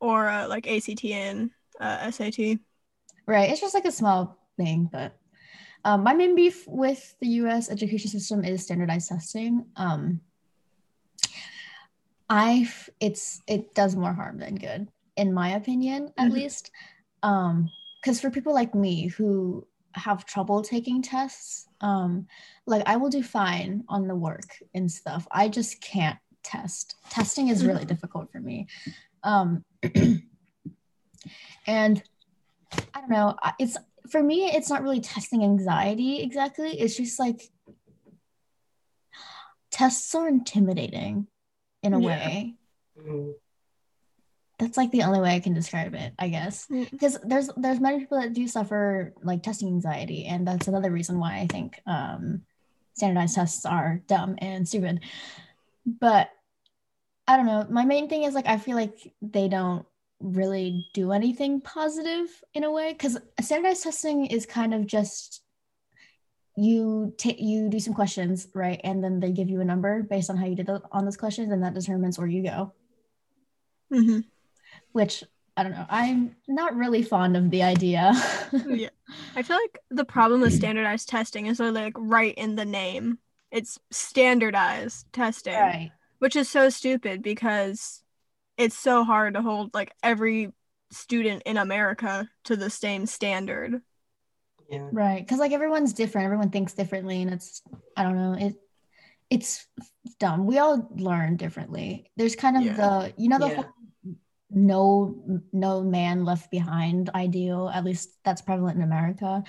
or 0.00 0.28
uh, 0.28 0.48
like 0.48 0.66
ACT 0.66 1.04
and 1.04 1.50
uh, 1.80 2.10
SAT. 2.10 2.58
Right. 3.26 3.50
It's 3.50 3.60
just 3.60 3.74
like 3.74 3.86
a 3.86 3.92
small 3.92 4.38
thing, 4.56 4.88
but 4.92 5.16
um, 5.84 6.02
my 6.02 6.14
main 6.14 6.34
beef 6.34 6.64
with 6.66 7.14
the 7.20 7.28
US 7.28 7.70
education 7.70 8.10
system 8.10 8.44
is 8.44 8.62
standardized 8.62 9.08
testing. 9.08 9.66
Um, 9.76 10.20
I 12.28 12.68
it's 13.00 13.40
it 13.46 13.74
does 13.74 13.94
more 13.96 14.12
harm 14.12 14.38
than 14.38 14.54
good, 14.54 14.88
in 15.16 15.32
my 15.32 15.50
opinion, 15.50 16.12
at 16.16 16.28
Mhm. 16.28 16.32
least. 16.32 16.70
Um, 17.22 17.70
because 18.00 18.20
for 18.20 18.30
people 18.30 18.52
like 18.52 18.74
me 18.74 19.08
who 19.08 19.66
have 19.94 20.26
trouble 20.26 20.60
taking 20.60 21.00
tests, 21.00 21.66
um, 21.80 22.26
like 22.66 22.82
I 22.86 22.96
will 22.96 23.08
do 23.08 23.22
fine 23.22 23.84
on 23.88 24.08
the 24.08 24.14
work 24.16 24.62
and 24.74 24.90
stuff. 24.92 25.26
I 25.30 25.48
just 25.48 25.80
can't 25.80 26.18
test. 26.42 26.96
Testing 27.08 27.48
is 27.48 27.64
really 27.64 27.86
difficult 27.86 28.30
for 28.30 28.40
me. 28.40 28.66
Um, 29.22 29.64
and 31.66 32.02
I 32.94 33.00
don't 33.00 33.10
know. 33.10 33.36
It's 33.58 33.78
for 34.10 34.22
me. 34.22 34.50
It's 34.50 34.68
not 34.68 34.82
really 34.82 35.00
testing 35.00 35.42
anxiety 35.42 36.20
exactly. 36.20 36.78
It's 36.78 36.96
just 36.96 37.18
like 37.18 37.40
tests 39.70 40.14
are 40.14 40.28
intimidating 40.28 41.26
in 41.82 41.94
a 41.94 42.00
Yeah. 42.00 42.06
way. 42.06 42.54
Mm, 44.64 44.66
That's 44.66 44.76
like 44.76 44.90
the 44.90 45.02
only 45.02 45.20
way 45.20 45.34
I 45.34 45.40
can 45.40 45.54
describe 45.54 45.94
it, 45.94 46.12
I 46.18 46.28
guess. 46.28 46.66
Mm. 46.70 46.90
Because 46.90 47.18
there's 47.24 47.50
there's 47.56 47.80
many 47.80 48.00
people 48.00 48.20
that 48.20 48.32
do 48.32 48.46
suffer 48.48 49.14
like 49.22 49.42
testing 49.42 49.68
anxiety, 49.68 50.26
and 50.26 50.46
that's 50.46 50.68
another 50.68 50.90
reason 50.90 51.18
why 51.18 51.38
I 51.38 51.46
think 51.46 51.80
um, 51.86 52.42
standardized 52.94 53.34
tests 53.34 53.66
are 53.66 54.02
dumb 54.06 54.36
and 54.38 54.66
stupid. 54.68 55.00
But 55.86 56.30
I 57.26 57.36
don't 57.36 57.46
know. 57.46 57.66
My 57.70 57.84
main 57.84 58.08
thing 58.08 58.24
is 58.24 58.34
like 58.34 58.46
I 58.46 58.58
feel 58.58 58.76
like 58.76 59.12
they 59.22 59.48
don't 59.48 59.86
really 60.20 60.86
do 60.94 61.12
anything 61.12 61.60
positive 61.60 62.28
in 62.54 62.64
a 62.64 62.72
way 62.72 62.92
because 62.92 63.18
standardized 63.40 63.82
testing 63.82 64.26
is 64.26 64.46
kind 64.46 64.72
of 64.72 64.86
just 64.86 65.42
you 66.56 67.12
take 67.18 67.40
you 67.40 67.68
do 67.68 67.80
some 67.80 67.92
questions 67.94 68.48
right 68.54 68.80
and 68.84 69.02
then 69.02 69.18
they 69.20 69.32
give 69.32 69.50
you 69.50 69.60
a 69.60 69.64
number 69.64 70.02
based 70.04 70.30
on 70.30 70.36
how 70.36 70.46
you 70.46 70.54
did 70.54 70.66
tho- 70.66 70.80
on 70.92 71.04
those 71.04 71.16
questions 71.16 71.50
and 71.52 71.62
that 71.64 71.74
determines 71.74 72.16
where 72.16 72.28
you 72.28 72.44
go 72.44 72.72
hmm 73.90 74.20
which 74.94 75.22
i 75.56 75.62
don't 75.62 75.72
know 75.72 75.86
i'm 75.90 76.34
not 76.48 76.74
really 76.74 77.02
fond 77.02 77.36
of 77.36 77.50
the 77.50 77.62
idea 77.62 78.12
yeah, 78.66 78.88
I 79.36 79.42
feel 79.42 79.56
like 79.58 79.78
the 79.90 80.04
problem 80.04 80.40
with 80.40 80.54
standardized 80.54 81.08
testing 81.08 81.46
is 81.46 81.58
they're 81.58 81.70
like 81.70 81.92
right 81.96 82.34
in 82.34 82.56
the 82.56 82.64
name. 82.64 83.18
It's 83.52 83.78
standardized 83.90 85.06
testing. 85.12 85.54
right 85.54 85.92
which 86.20 86.36
is 86.36 86.48
so 86.48 86.70
stupid 86.70 87.22
because 87.22 88.02
it's 88.56 88.78
so 88.78 89.04
hard 89.04 89.34
to 89.34 89.42
hold 89.42 89.74
like 89.74 89.92
every 90.02 90.52
student 90.90 91.42
in 91.44 91.56
America 91.58 92.28
to 92.44 92.56
the 92.56 92.70
same 92.70 93.04
standard. 93.06 93.80
yeah. 94.70 94.88
right 94.92 95.20
because 95.24 95.38
like 95.38 95.52
everyone's 95.52 95.92
different 95.92 96.24
everyone 96.24 96.50
thinks 96.50 96.72
differently 96.72 97.20
and 97.22 97.32
it's 97.32 97.62
i 97.96 98.02
don't 98.02 98.16
know 98.16 98.34
it 98.34 98.54
it's 99.30 99.66
dumb 100.20 100.46
we 100.46 100.58
all 100.58 100.88
learn 100.96 101.36
differently 101.36 102.10
there's 102.16 102.36
kind 102.36 102.56
of 102.56 102.62
Yeah. 102.62 102.76
the 102.76 103.14
you 103.16 103.28
know 103.28 103.38
the 103.38 103.48
Yeah. 103.48 103.54
whole 103.56 103.66
no 104.54 105.42
no 105.52 105.82
man 105.82 106.24
left 106.24 106.50
behind 106.50 107.10
ideal 107.14 107.70
at 107.72 107.84
least 107.84 108.10
that's 108.24 108.42
prevalent 108.42 108.76
in 108.76 108.82
america. 108.82 109.42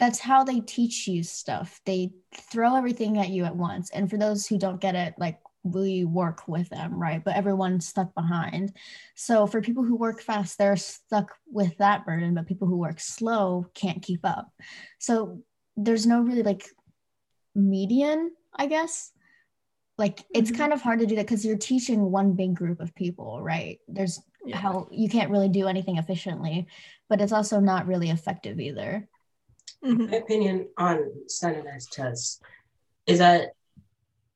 That's 0.00 0.18
how 0.18 0.42
they 0.42 0.58
teach 0.58 1.06
you 1.06 1.22
stuff. 1.22 1.80
They 1.86 2.10
throw 2.34 2.74
everything 2.74 3.16
at 3.18 3.28
you 3.28 3.44
at 3.44 3.54
once. 3.54 3.90
And 3.92 4.10
for 4.10 4.16
those 4.16 4.44
who 4.44 4.58
don't 4.58 4.80
get 4.80 4.96
it 4.96 5.14
like 5.18 5.38
we 5.62 6.04
work 6.04 6.48
with 6.48 6.68
them 6.68 7.00
right? 7.00 7.22
But 7.24 7.36
everyone's 7.36 7.86
stuck 7.86 8.12
behind. 8.14 8.72
So 9.14 9.46
for 9.46 9.62
people 9.62 9.84
who 9.84 9.96
work 9.96 10.20
fast 10.20 10.58
they're 10.58 10.76
stuck 10.76 11.32
with 11.46 11.76
that 11.78 12.04
burden 12.04 12.34
but 12.34 12.46
people 12.46 12.66
who 12.66 12.76
work 12.76 12.98
slow 13.00 13.66
can't 13.74 14.02
keep 14.02 14.20
up. 14.24 14.52
So 14.98 15.42
there's 15.76 16.06
no 16.06 16.20
really 16.20 16.42
like 16.42 16.68
median 17.54 18.32
i 18.56 18.66
guess 18.66 19.12
like 19.98 20.24
it's 20.34 20.50
Mhm. 20.50 20.56
kind 20.56 20.72
of 20.72 20.80
hard 20.82 20.98
to 21.00 21.06
do 21.06 21.16
that 21.16 21.26
because 21.26 21.44
you're 21.44 21.56
teaching 21.56 22.10
one 22.10 22.32
big 22.32 22.54
group 22.54 22.80
of 22.80 22.94
people 22.94 23.40
right 23.42 23.80
there's 23.88 24.20
Yeah. 24.44 24.56
how 24.58 24.88
you 24.90 25.08
can't 25.08 25.30
really 25.30 25.48
do 25.48 25.68
anything 25.68 25.96
efficiently 25.96 26.66
but 27.08 27.20
it's 27.20 27.32
also 27.32 27.60
not 27.60 27.86
really 27.86 28.10
effective 28.10 28.60
either 28.60 29.08
Mhm. 29.82 30.10
my 30.10 30.16
opinion 30.16 30.68
on 30.76 31.28
standardized 31.28 31.92
tests 31.92 32.40
is 33.06 33.18
that, 33.18 33.52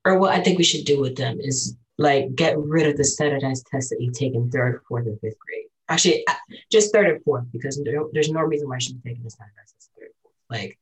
or 0.04 0.18
what 0.18 0.32
I 0.34 0.42
think 0.42 0.58
we 0.58 0.64
should 0.64 0.84
do 0.84 1.00
with 1.00 1.16
them 1.16 1.40
is 1.40 1.74
like 1.96 2.34
get 2.34 2.58
rid 2.58 2.86
of 2.86 2.96
the 2.98 3.04
standardized 3.04 3.66
tests 3.66 3.88
that 3.90 4.00
you 4.00 4.10
take 4.12 4.34
in 4.34 4.50
third, 4.50 4.82
fourth, 4.86 5.06
and 5.06 5.18
fifth 5.20 5.38
grade. 5.38 5.64
Actually, 5.88 6.26
uh, 6.28 6.34
just 6.70 6.92
third 6.92 7.08
and 7.08 7.24
fourth 7.24 7.50
because 7.50 7.80
there's 8.12 8.30
no 8.30 8.42
reason 8.42 8.68
why 8.68 8.76
I 8.76 8.78
should 8.78 9.02
be 9.02 9.08
taking 9.10 9.24
the 9.24 9.30
standardized 9.30 9.74
tests 9.74 9.90
third, 9.98 10.10
fourth. 10.22 10.34
Like, 10.50 10.78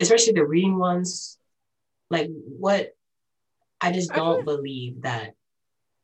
especially 0.00 0.32
the 0.32 0.44
reading 0.44 0.76
ones. 0.76 1.38
Like, 2.10 2.28
what? 2.58 2.96
I 3.80 3.92
just 3.92 4.12
don't 4.12 4.44
believe 4.44 5.02
that 5.02 5.34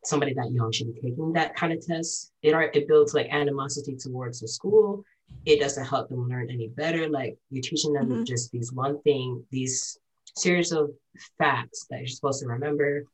somebody 0.05 0.35
that 0.35 0.53
young 0.53 0.71
should 0.71 0.95
be 0.95 1.01
taking 1.01 1.33
that 1.33 1.57
kind 1.57 1.73
of 1.73 1.85
test. 1.85 2.33
It 2.43 2.55
are 2.55 2.71
it 2.75 2.87
builds 2.87 3.15
like 3.15 3.29
animosity 3.31 3.97
towards 3.97 4.41
the 4.41 4.49
school 4.49 5.05
it 5.47 5.61
doesn't 5.61 5.85
help 5.85 6.09
them 6.09 6.27
learn 6.27 6.49
any 6.51 6.69
better. 6.69 7.07
Like 7.09 7.37
you're 7.51 7.61
teaching 7.63 7.93
them 7.93 8.09
Mhm. 8.09 8.25
just 8.25 8.51
these 8.51 8.73
one 8.73 9.01
thing, 9.03 9.45
these 9.51 9.99
series 10.37 10.73
of 10.73 10.91
facts 11.37 11.87
that 11.91 11.99
you're 11.99 12.07
supposed 12.07 12.41
to 12.41 12.47
remember, 12.47 13.05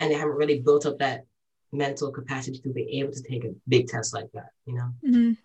and 0.00 0.10
they 0.10 0.14
haven't 0.14 0.36
really 0.36 0.60
built 0.60 0.86
up 0.86 0.98
that 0.98 1.26
mental 1.72 2.10
capacity 2.10 2.58
to 2.60 2.70
be 2.70 3.00
able 3.00 3.12
to 3.12 3.22
take 3.22 3.44
a 3.44 3.54
big 3.68 3.86
test 3.86 4.14
like 4.14 4.30
that. 4.32 4.48
You 4.64 4.74
know? 4.76 4.90
Mhm. 5.04 5.36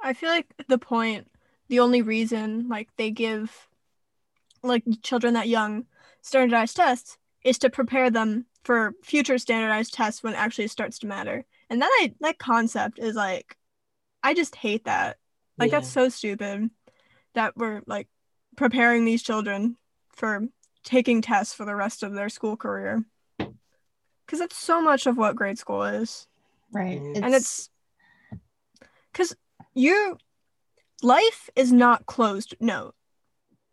I 0.00 0.12
feel 0.12 0.28
like 0.28 0.46
the 0.68 0.78
point, 0.78 1.28
the 1.66 1.80
only 1.80 2.02
reason 2.02 2.68
like 2.68 2.94
they 2.96 3.10
give 3.10 3.68
like 4.62 4.84
children 5.02 5.34
that 5.34 5.48
young 5.48 5.86
standardized 6.22 6.76
tests 6.76 7.18
is 7.44 7.58
to 7.58 7.70
prepare 7.70 8.10
them 8.10 8.46
for 8.64 8.92
future 9.02 9.38
standardized 9.38 9.94
tests 9.94 10.22
when 10.22 10.34
it 10.34 10.38
actually 10.38 10.68
starts 10.68 10.98
to 10.98 11.06
matter. 11.06 11.44
And 11.70 11.80
that 11.82 11.90
I 12.00 12.14
that 12.20 12.38
concept 12.38 12.98
is 12.98 13.14
like 13.14 13.56
I 14.22 14.34
just 14.34 14.56
hate 14.56 14.84
that. 14.84 15.18
Like 15.58 15.70
Yeah. 15.70 15.78
that's 15.80 15.90
so 15.90 16.08
stupid 16.08 16.70
that 17.34 17.56
we're 17.56 17.82
like 17.86 18.08
preparing 18.56 19.04
these 19.04 19.22
children 19.22 19.76
for 20.14 20.48
taking 20.84 21.22
tests 21.22 21.54
for 21.54 21.64
the 21.64 21.76
rest 21.76 22.02
of 22.02 22.14
their 22.14 22.28
school 22.28 22.56
career. 22.56 23.04
Cuz 24.26 24.38
that's 24.40 24.56
so 24.56 24.80
much 24.82 25.06
of 25.06 25.16
what 25.16 25.36
grade 25.36 25.58
school 25.58 25.82
is 25.84 26.26
right 26.72 27.00
Mhm. 27.00 27.22
and 27.24 27.34
it's 27.34 27.70
because 29.12 29.34
you 29.74 30.18
life 31.02 31.48
is 31.56 31.72
not 31.72 32.04
closed 32.04 32.54
note 32.60 32.94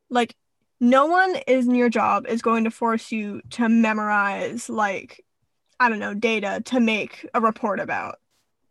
like 0.09 0.35
no 0.79 1.05
one 1.05 1.35
is 1.47 1.67
in 1.67 1.75
your 1.75 1.89
job 1.89 2.25
is 2.27 2.41
going 2.41 2.63
to 2.63 2.71
force 2.71 3.11
you 3.11 3.41
to 3.49 3.69
memorize 3.69 4.69
like 4.69 5.23
i 5.79 5.89
don't 5.89 5.99
know 5.99 6.13
data 6.13 6.61
to 6.65 6.79
make 6.79 7.27
a 7.33 7.41
report 7.41 7.79
about 7.79 8.19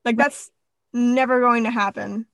like 0.04 0.16
that's 0.16 0.50
never 0.92 1.40
going 1.40 1.64
to 1.64 1.70
happen 1.70 2.26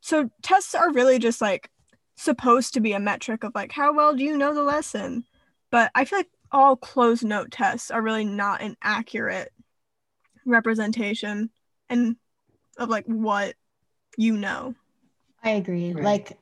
so 0.00 0.30
tests 0.42 0.74
are 0.74 0.92
really 0.92 1.18
just 1.18 1.40
like 1.40 1.70
supposed 2.16 2.74
to 2.74 2.80
be 2.80 2.92
a 2.92 3.00
metric 3.00 3.44
of 3.44 3.54
like 3.54 3.72
how 3.72 3.92
well 3.92 4.14
do 4.14 4.24
you 4.24 4.36
know 4.36 4.54
the 4.54 4.62
lesson 4.62 5.24
but 5.70 5.90
i 5.94 6.04
feel 6.04 6.20
like 6.20 6.30
all 6.50 6.76
closed 6.76 7.24
note 7.24 7.50
tests 7.50 7.90
are 7.90 8.02
really 8.02 8.24
not 8.24 8.62
an 8.62 8.76
accurate 8.82 9.52
representation 10.46 11.50
and 11.88 12.16
of 12.78 12.88
like 12.88 13.04
what 13.06 13.54
you 14.16 14.36
know. 14.36 14.74
I 15.42 15.50
agree. 15.50 15.92
Right. 15.92 16.04
Like 16.04 16.38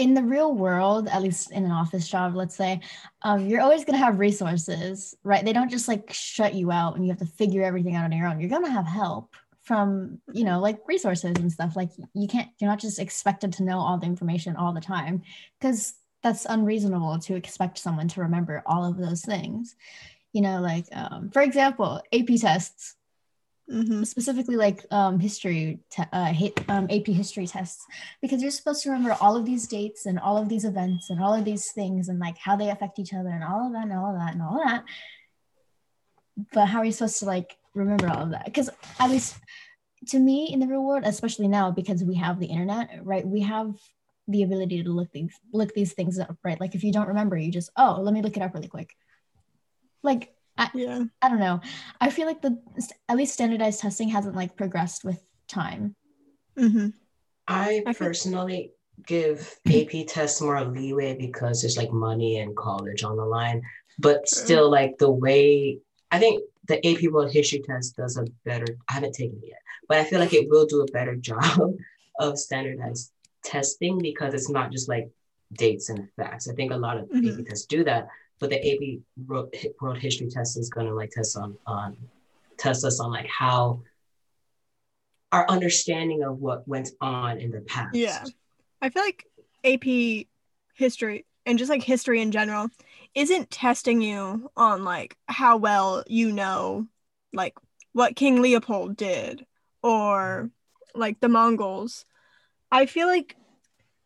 in 0.00 0.14
the 0.14 0.22
real 0.22 0.54
world, 0.54 1.08
at 1.08 1.20
least 1.20 1.52
in 1.52 1.64
an 1.66 1.70
office 1.70 2.08
job, 2.08 2.34
let's 2.34 2.56
say, 2.56 2.80
um, 3.22 3.46
you're 3.46 3.60
always 3.60 3.84
gonna 3.84 3.98
have 3.98 4.18
resources, 4.18 5.14
right? 5.22 5.44
They 5.44 5.52
don't 5.52 5.70
just 5.70 5.88
like 5.88 6.10
shut 6.10 6.54
you 6.54 6.72
out 6.72 6.96
and 6.96 7.04
you 7.04 7.10
have 7.10 7.18
to 7.18 7.26
figure 7.26 7.62
everything 7.62 7.96
out 7.96 8.04
on 8.04 8.12
your 8.12 8.26
own. 8.26 8.40
You're 8.40 8.48
gonna 8.48 8.70
have 8.70 8.86
help 8.86 9.34
from, 9.62 10.18
you 10.32 10.44
know, 10.44 10.58
like 10.58 10.78
resources 10.88 11.34
and 11.36 11.52
stuff. 11.52 11.76
Like 11.76 11.90
you 12.14 12.26
can't, 12.26 12.48
you're 12.58 12.70
not 12.70 12.80
just 12.80 12.98
expected 12.98 13.52
to 13.54 13.62
know 13.62 13.78
all 13.78 13.98
the 13.98 14.06
information 14.06 14.56
all 14.56 14.72
the 14.72 14.80
time 14.80 15.22
because 15.60 15.92
that's 16.22 16.46
unreasonable 16.46 17.18
to 17.18 17.34
expect 17.34 17.78
someone 17.78 18.08
to 18.08 18.22
remember 18.22 18.62
all 18.64 18.84
of 18.84 18.96
those 18.96 19.20
things. 19.20 19.76
You 20.32 20.40
know, 20.40 20.60
like 20.60 20.86
um, 20.92 21.30
for 21.30 21.42
example, 21.42 22.00
AP 22.12 22.40
tests 22.40 22.96
Mm-hmm. 23.70 24.02
specifically 24.02 24.56
like 24.56 24.84
um, 24.90 25.20
history, 25.20 25.78
te- 25.90 26.02
uh, 26.12 26.34
um, 26.68 26.88
AP 26.90 27.06
history 27.06 27.46
tests, 27.46 27.86
because 28.20 28.42
you're 28.42 28.50
supposed 28.50 28.82
to 28.82 28.90
remember 28.90 29.16
all 29.20 29.36
of 29.36 29.44
these 29.44 29.68
dates 29.68 30.06
and 30.06 30.18
all 30.18 30.36
of 30.36 30.48
these 30.48 30.64
events 30.64 31.08
and 31.08 31.22
all 31.22 31.32
of 31.32 31.44
these 31.44 31.70
things 31.70 32.08
and 32.08 32.18
like 32.18 32.36
how 32.36 32.56
they 32.56 32.70
affect 32.70 32.98
each 32.98 33.14
other 33.14 33.28
and 33.28 33.44
all 33.44 33.68
of 33.68 33.72
that 33.72 33.84
and 33.84 33.92
all 33.92 34.12
of 34.12 34.18
that 34.18 34.32
and 34.32 34.42
all 34.42 34.60
of 34.60 34.68
that. 34.68 34.84
But 36.52 36.66
how 36.66 36.80
are 36.80 36.84
you 36.84 36.90
supposed 36.90 37.20
to 37.20 37.26
like 37.26 37.58
remember 37.74 38.08
all 38.08 38.22
of 38.22 38.30
that? 38.30 38.46
Because 38.46 38.70
at 38.98 39.08
least 39.08 39.36
to 40.08 40.18
me 40.18 40.52
in 40.52 40.58
the 40.58 40.66
real 40.66 40.84
world, 40.84 41.04
especially 41.06 41.46
now 41.46 41.70
because 41.70 42.02
we 42.02 42.16
have 42.16 42.40
the 42.40 42.46
internet, 42.46 42.88
right? 43.04 43.24
We 43.24 43.42
have 43.42 43.74
the 44.26 44.42
ability 44.42 44.82
to 44.82 44.90
look 44.90 45.12
these 45.12 45.32
look 45.52 45.74
these 45.74 45.92
things 45.92 46.18
up, 46.18 46.36
right? 46.42 46.60
Like 46.60 46.74
if 46.74 46.82
you 46.82 46.92
don't 46.92 47.08
remember, 47.08 47.36
you 47.36 47.52
just 47.52 47.70
oh, 47.76 48.00
let 48.00 48.14
me 48.14 48.22
look 48.22 48.36
it 48.36 48.42
up 48.42 48.52
really 48.52 48.68
quick. 48.68 48.96
Like 50.02 50.34
Yeah. 50.74 51.04
I 51.22 51.28
don't 51.28 51.40
know. 51.40 51.60
I 52.00 52.10
feel 52.10 52.26
like 52.26 52.42
the 52.42 52.58
at 53.08 53.16
least 53.16 53.34
standardized 53.34 53.80
testing 53.80 54.08
hasn't 54.08 54.36
like 54.36 54.56
progressed 54.56 55.04
with 55.04 55.22
time. 55.48 55.94
Mm-hmm. 56.58 56.88
I 57.48 57.82
I 57.86 57.92
feel- 57.92 58.06
personally 58.08 58.72
give 59.06 59.58
AP 59.66 60.06
tests 60.06 60.40
more 60.42 60.62
leeway 60.64 61.16
because 61.16 61.62
there's 61.62 61.78
like 61.78 61.90
money 61.90 62.38
and 62.40 62.54
college 62.56 63.02
on 63.02 63.16
the 63.16 63.24
line. 63.24 63.62
But 63.98 64.26
True. 64.26 64.44
still, 64.44 64.70
like 64.70 64.98
the 64.98 65.10
way 65.10 65.78
I 66.10 66.18
think 66.18 66.42
the 66.68 66.78
AP 66.86 67.10
World 67.10 67.32
History 67.32 67.62
test 67.66 67.96
does 67.96 68.16
a 68.18 68.24
better. 68.44 68.66
I 68.88 68.92
haven't 68.94 69.14
taken 69.14 69.38
it 69.42 69.48
yet, 69.48 69.62
but 69.88 69.98
I 69.98 70.04
feel 70.04 70.20
like 70.20 70.34
it 70.34 70.48
will 70.50 70.66
do 70.66 70.82
a 70.82 70.92
better 70.92 71.16
job 71.30 71.72
of 72.18 72.38
standardized 72.38 73.12
testing 73.42 73.98
because 73.98 74.34
it's 74.34 74.50
not 74.50 74.70
just 74.70 74.88
like 74.88 75.08
dates 75.54 75.88
and 75.88 76.08
facts. 76.16 76.48
I 76.48 76.54
think 76.54 76.70
a 76.72 76.76
lot 76.76 76.98
of 76.98 77.08
Mhm. 77.08 77.38
AP 77.40 77.46
tests 77.46 77.66
do 77.66 77.82
that, 77.84 78.08
but 78.40 78.50
the 78.50 78.58
AP 78.58 79.00
World 79.26 79.98
History 79.98 80.28
test 80.28 80.58
is 80.58 80.70
going 80.70 80.86
to 80.86 80.94
like 80.94 81.10
test 81.10 81.36
on 81.36 81.56
on 81.66 81.96
test 82.58 82.84
us 82.84 82.98
on 82.98 83.10
like 83.10 83.26
how 83.26 83.82
our 85.30 85.48
understanding 85.48 86.24
of 86.24 86.40
what 86.40 86.66
went 86.66 86.90
on 87.00 87.38
in 87.38 87.50
the 87.50 87.60
past. 87.60 87.94
Yeah. 87.94 88.24
I 88.82 88.88
feel 88.88 89.02
like 89.02 89.24
AP 89.64 90.26
history 90.74 91.26
and 91.46 91.58
just 91.58 91.70
like 91.70 91.82
history 91.82 92.20
in 92.20 92.32
general 92.32 92.68
isn't 93.14 93.50
testing 93.50 94.00
you 94.00 94.50
on 94.56 94.84
like 94.84 95.16
how 95.26 95.56
well 95.56 96.02
you 96.06 96.32
know 96.32 96.86
like 97.32 97.54
what 97.92 98.16
King 98.16 98.40
Leopold 98.40 98.96
did 98.96 99.46
or 99.82 100.50
like 100.94 101.20
the 101.20 101.28
Mongols. 101.28 102.04
I 102.72 102.86
feel 102.86 103.06
like 103.06 103.36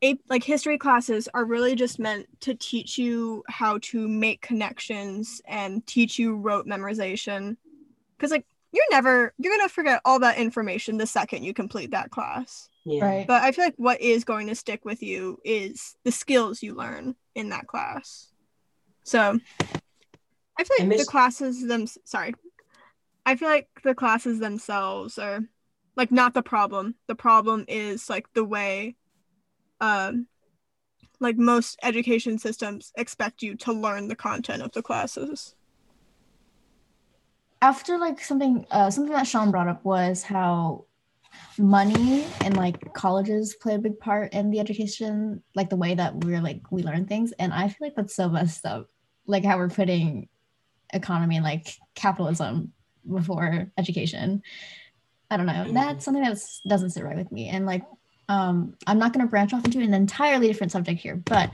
a- 0.05 0.19
like 0.29 0.45
history 0.45 0.79
classes 0.79 1.29
are 1.35 1.45
really 1.45 1.75
just 1.75 1.99
meant 1.99 2.27
to 2.41 2.55
teach 2.55 2.99
you 2.99 3.43
how 3.49 3.79
to 3.83 4.07
make 4.07 4.41
connections 4.43 5.41
and 5.47 5.85
teach 5.87 6.19
you 6.19 6.37
rote 6.37 6.67
memorization 6.67 7.57
cuz 8.19 8.31
like 8.31 8.47
you're 8.73 8.85
never 8.91 9.33
you're 9.39 9.55
going 9.57 9.67
to 9.69 9.73
forget 9.73 10.01
all 10.05 10.19
that 10.19 10.37
information 10.37 10.99
the 10.99 11.07
second 11.07 11.45
you 11.45 11.55
complete 11.55 11.93
that 11.93 12.11
class. 12.11 12.69
Yeah. 12.85 13.05
Right. 13.05 13.27
But 13.27 13.43
I 13.43 13.53
feel 13.53 13.65
like 13.65 13.77
what 13.77 14.01
is 14.01 14.25
going 14.25 14.49
to 14.49 14.55
stick 14.55 14.85
with 14.85 15.03
you 15.03 15.39
is 15.45 15.97
the 16.05 16.13
skills 16.13 16.63
you 16.63 16.75
learn 16.75 17.15
in 17.35 17.49
that 17.51 17.67
class. 17.67 18.33
So 19.05 19.39
I 20.59 20.65
feel 20.65 20.77
And 20.81 20.89
like 20.91 20.99
Miss- 20.99 21.07
the 21.07 21.11
classes 21.11 21.67
them 21.67 21.87
sorry. 22.05 22.35
I 23.25 23.37
feel 23.37 23.49
like 23.49 23.69
the 23.85 23.95
classes 23.95 24.39
themselves 24.39 25.19
are 25.19 25.41
like 25.97 26.11
not 26.13 26.35
the 26.35 26.43
problem. 26.43 26.97
The 27.07 27.15
problem 27.15 27.65
is 27.69 28.11
like 28.11 28.27
the 28.35 28.45
way 28.45 28.97
um 29.85 30.27
like 31.21 31.37
most 31.37 31.79
education 31.83 32.39
systems 32.39 32.93
expect 32.97 33.43
you 33.43 33.57
to 33.57 33.73
learn 33.73 34.09
the 34.09 34.17
content 34.17 34.63
of 34.63 34.73
the 34.73 34.83
classes. 34.83 35.55
After 37.63 37.99
like 37.99 38.21
something 38.21 38.67
uh, 38.71 38.91
something 38.91 39.13
that 39.13 39.27
Sean 39.27 39.51
brought 39.51 39.69
up 39.69 39.85
was 39.85 40.23
how 40.23 40.85
money 41.59 42.25
and 42.45 42.57
like 42.57 42.93
colleges 42.95 43.57
play 43.61 43.75
a 43.75 43.79
big 43.79 43.99
part 43.99 44.33
in 44.33 44.51
the 44.51 44.61
education, 44.61 45.43
like 45.55 45.71
the 45.71 45.77
way 45.77 45.95
that 45.95 46.25
we're 46.25 46.41
like 46.41 46.61
we 46.71 46.83
learn 46.83 47.07
things. 47.07 47.33
And 47.39 47.53
I 47.53 47.69
feel 47.69 47.89
like 47.89 47.95
that's 47.97 48.15
so 48.15 48.29
messed 48.29 48.67
up. 48.67 48.89
Like 49.27 49.45
how 49.45 49.57
we're 49.57 49.71
putting 49.71 50.29
economy 50.93 51.37
and 51.37 51.45
like 51.45 51.77
capitalism 51.95 52.73
before 53.11 53.73
education. 53.79 54.43
I 55.31 55.37
don't 55.37 55.47
know. 55.47 55.65
Mhm. 55.67 55.75
That's 55.75 56.05
something 56.05 56.23
that 56.23 56.39
doesn't 56.69 56.91
sit 56.91 57.05
right 57.05 57.17
with 57.17 57.33
me. 57.33 57.49
And 57.49 57.67
like, 57.67 57.85
um, 58.29 58.75
I'm 58.87 58.99
not 58.99 59.13
going 59.13 59.25
to 59.25 59.31
branch 59.31 59.53
off 59.53 59.65
into 59.65 59.81
an 59.81 59.95
entirely 59.95 60.47
different 60.47 60.73
subject 60.73 61.01
here, 61.01 61.17
but 61.17 61.51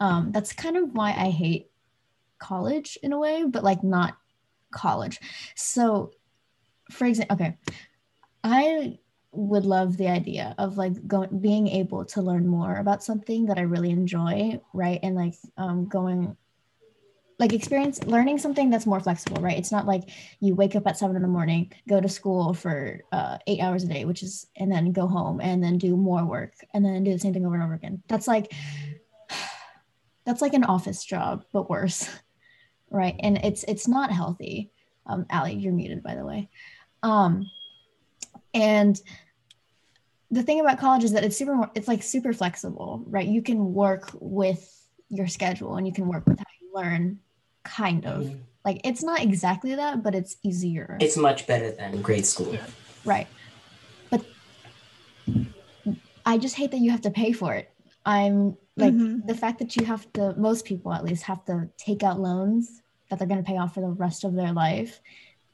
um, 0.00 0.32
that's 0.32 0.52
kind 0.52 0.76
of 0.76 0.92
why 0.92 1.10
I 1.10 1.30
hate 1.30 1.70
college 2.38 2.98
in 3.02 3.12
a 3.12 3.18
way, 3.18 3.44
but 3.44 3.64
like 3.64 3.82
not 3.82 4.16
college. 4.70 5.20
So, 5.54 6.12
for 6.90 7.06
example, 7.06 7.34
okay, 7.36 7.56
I 8.42 8.98
would 9.32 9.64
love 9.64 9.96
the 9.96 10.08
idea 10.08 10.54
of 10.58 10.76
like 10.76 11.06
going, 11.06 11.38
being 11.40 11.68
able 11.68 12.04
to 12.04 12.22
learn 12.22 12.46
more 12.46 12.76
about 12.76 13.02
something 13.02 13.46
that 13.46 13.58
I 13.58 13.62
really 13.62 13.90
enjoy, 13.90 14.60
right? 14.72 15.00
And 15.02 15.14
like 15.16 15.34
um, 15.56 15.86
going 15.86 16.36
like 17.44 17.52
experience 17.52 18.02
learning 18.04 18.38
something 18.38 18.70
that's 18.70 18.86
more 18.86 19.00
flexible, 19.00 19.42
right? 19.42 19.58
It's 19.58 19.70
not 19.70 19.84
like 19.84 20.08
you 20.40 20.54
wake 20.54 20.74
up 20.76 20.86
at 20.86 20.96
seven 20.96 21.14
in 21.14 21.20
the 21.20 21.28
morning, 21.28 21.70
go 21.86 22.00
to 22.00 22.08
school 22.08 22.54
for 22.54 23.02
uh, 23.12 23.36
eight 23.46 23.60
hours 23.60 23.84
a 23.84 23.86
day, 23.86 24.06
which 24.06 24.22
is, 24.22 24.46
and 24.56 24.72
then 24.72 24.92
go 24.92 25.06
home 25.06 25.42
and 25.42 25.62
then 25.62 25.76
do 25.76 25.94
more 25.94 26.24
work 26.24 26.54
and 26.72 26.82
then 26.82 27.04
do 27.04 27.12
the 27.12 27.18
same 27.18 27.34
thing 27.34 27.44
over 27.44 27.54
and 27.54 27.62
over 27.62 27.74
again. 27.74 28.02
That's 28.08 28.26
like, 28.26 28.50
that's 30.24 30.40
like 30.40 30.54
an 30.54 30.64
office 30.64 31.04
job, 31.04 31.44
but 31.52 31.68
worse, 31.68 32.08
right? 32.90 33.14
And 33.20 33.36
it's 33.44 33.62
it's 33.64 33.86
not 33.86 34.10
healthy. 34.10 34.70
Um, 35.04 35.26
Allie, 35.28 35.52
you're 35.52 35.74
muted, 35.74 36.02
by 36.02 36.14
the 36.14 36.24
way. 36.24 36.48
Um, 37.02 37.44
and 38.54 38.98
the 40.30 40.42
thing 40.42 40.60
about 40.60 40.78
college 40.78 41.04
is 41.04 41.12
that 41.12 41.24
it's 41.24 41.36
super, 41.36 41.68
it's 41.74 41.88
like 41.88 42.02
super 42.02 42.32
flexible, 42.32 43.04
right? 43.06 43.28
You 43.28 43.42
can 43.42 43.74
work 43.74 44.12
with 44.18 44.66
your 45.10 45.26
schedule 45.26 45.76
and 45.76 45.86
you 45.86 45.92
can 45.92 46.08
work 46.08 46.26
with 46.26 46.38
how 46.38 46.44
you 46.62 46.72
learn 46.74 47.20
kind 47.64 48.04
of 48.06 48.22
Mhm. 48.24 48.40
like 48.64 48.80
it's 48.84 49.02
not 49.02 49.20
exactly 49.22 49.74
that 49.74 50.02
but 50.02 50.14
it's 50.14 50.36
easier 50.42 50.96
It's 51.00 51.16
much 51.16 51.46
better 51.46 51.70
than 51.70 52.00
grade 52.02 52.26
school. 52.26 52.56
right 53.04 53.26
but 54.10 54.24
i 56.26 56.38
just 56.38 56.56
hate 56.56 56.70
that 56.70 56.78
you 56.78 56.90
have 56.90 57.00
to 57.02 57.10
pay 57.10 57.32
for 57.32 57.54
it 57.54 57.70
i'm 58.04 58.56
like 58.76 58.92
Mhm. 58.94 59.26
the 59.26 59.34
fact 59.34 59.58
that 59.60 59.76
you 59.76 59.84
have 59.86 60.10
to 60.14 60.34
most 60.36 60.64
people 60.64 60.92
at 60.92 61.04
least 61.04 61.22
have 61.24 61.44
to 61.46 61.68
take 61.78 62.02
out 62.02 62.20
loans 62.20 62.82
that 63.08 63.18
they're 63.18 63.28
going 63.28 63.42
to 63.42 63.46
pay 63.50 63.56
off 63.58 63.74
for 63.74 63.80
the 63.80 63.88
rest 63.88 64.24
of 64.24 64.34
their 64.34 64.52
life 64.52 65.00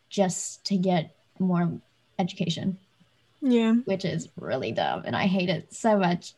just 0.08 0.64
to 0.66 0.76
get 0.76 1.16
more 1.38 1.80
education 2.18 2.78
Yeah. 3.42 3.74
which 3.84 4.04
is 4.04 4.28
really 4.36 4.72
dumb 4.72 5.02
and 5.06 5.14
i 5.16 5.26
hate 5.26 5.48
it 5.48 5.72
so 5.72 5.96
much 5.98 6.34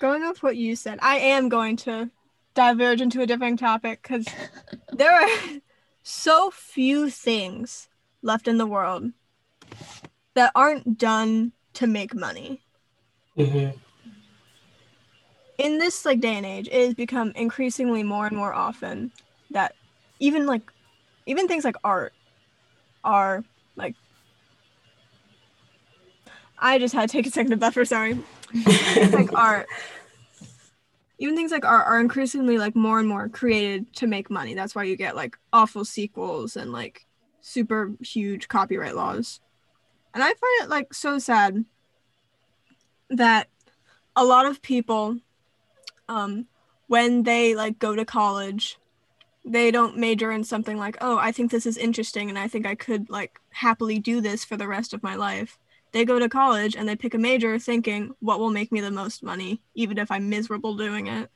Going 0.00 0.24
off 0.24 0.42
what 0.42 0.56
you 0.56 0.74
said, 0.74 0.98
I 1.00 1.16
am 1.18 1.48
going 1.48 1.76
to 1.86 2.10
diverge 2.54 3.00
into 3.00 3.20
a 3.22 3.26
different 3.26 3.58
topic 3.58 4.02
because 4.02 4.26
there 4.92 5.12
are 5.12 5.28
so 6.02 6.50
few 6.50 7.08
things 7.10 7.88
left 8.22 8.48
in 8.48 8.58
the 8.58 8.66
world 8.66 9.10
that 10.34 10.52
aren't 10.54 10.98
done 10.98 11.52
to 11.74 11.86
make 11.86 12.14
money. 12.14 12.60
Mhm. 13.36 13.72
in 15.58 15.78
this 15.78 16.04
like 16.04 16.20
day 16.20 16.34
and 16.36 16.44
age 16.44 16.68
it 16.68 16.86
has 16.86 16.94
become 16.94 17.32
increasingly 17.34 18.02
more 18.02 18.26
and 18.26 18.36
more 18.36 18.52
often 18.52 19.10
that 19.50 19.74
even 20.18 20.44
like 20.46 20.62
even 21.24 21.48
things 21.48 21.64
like 21.64 21.76
art 21.84 22.12
are 23.04 23.42
like 23.76 23.94
i 26.58 26.78
just 26.78 26.92
had 26.94 27.08
to 27.08 27.12
take 27.16 27.26
a 27.26 27.30
second 27.30 27.50
to 27.50 27.56
buffer 27.56 27.84
sorry 27.84 28.18
like 29.12 29.32
art 29.32 29.66
even 31.22 31.36
things 31.36 31.52
like 31.52 31.64
art 31.64 31.86
are 31.86 32.00
increasingly 32.00 32.58
like 32.58 32.74
more 32.74 32.98
and 32.98 33.08
more 33.08 33.28
created 33.28 33.92
to 33.94 34.08
make 34.08 34.28
money. 34.28 34.54
That's 34.54 34.74
why 34.74 34.82
you 34.82 34.96
get 34.96 35.14
like 35.14 35.38
awful 35.52 35.84
sequels 35.84 36.56
and 36.56 36.72
like 36.72 37.06
super 37.40 37.92
huge 38.00 38.48
copyright 38.48 38.96
laws. 38.96 39.40
And 40.14 40.22
i 40.22 40.26
find 40.26 40.62
it 40.62 40.68
like 40.68 40.92
so 40.92 41.18
sad 41.20 41.64
that 43.08 43.48
a 44.16 44.24
lot 44.24 44.46
of 44.46 44.60
people 44.62 45.18
um 46.08 46.46
when 46.88 47.22
they 47.22 47.54
like 47.54 47.78
go 47.78 47.94
to 47.94 48.04
college 48.04 48.78
they 49.44 49.70
don't 49.70 49.96
major 49.96 50.30
in 50.30 50.44
something 50.44 50.76
like 50.76 50.96
oh 51.00 51.16
i 51.18 51.32
think 51.32 51.50
this 51.50 51.66
is 51.66 51.78
interesting 51.78 52.28
and 52.28 52.38
i 52.38 52.46
think 52.48 52.66
i 52.66 52.74
could 52.74 53.08
like 53.08 53.38
happily 53.50 53.98
do 53.98 54.20
this 54.20 54.44
for 54.44 54.56
the 54.56 54.68
rest 54.68 54.92
of 54.92 55.02
my 55.02 55.14
life 55.14 55.58
they 55.92 56.04
go 56.04 56.18
to 56.18 56.28
college 56.28 56.74
and 56.76 56.88
they 56.88 56.96
pick 56.96 57.14
a 57.14 57.18
major 57.18 57.58
thinking 57.58 58.14
what 58.20 58.38
will 58.38 58.50
make 58.50 58.72
me 58.72 58.80
the 58.80 58.90
most 58.90 59.22
money 59.22 59.60
even 59.74 59.98
if 59.98 60.10
i'm 60.10 60.28
miserable 60.28 60.74
doing 60.76 61.06
it 61.06 61.30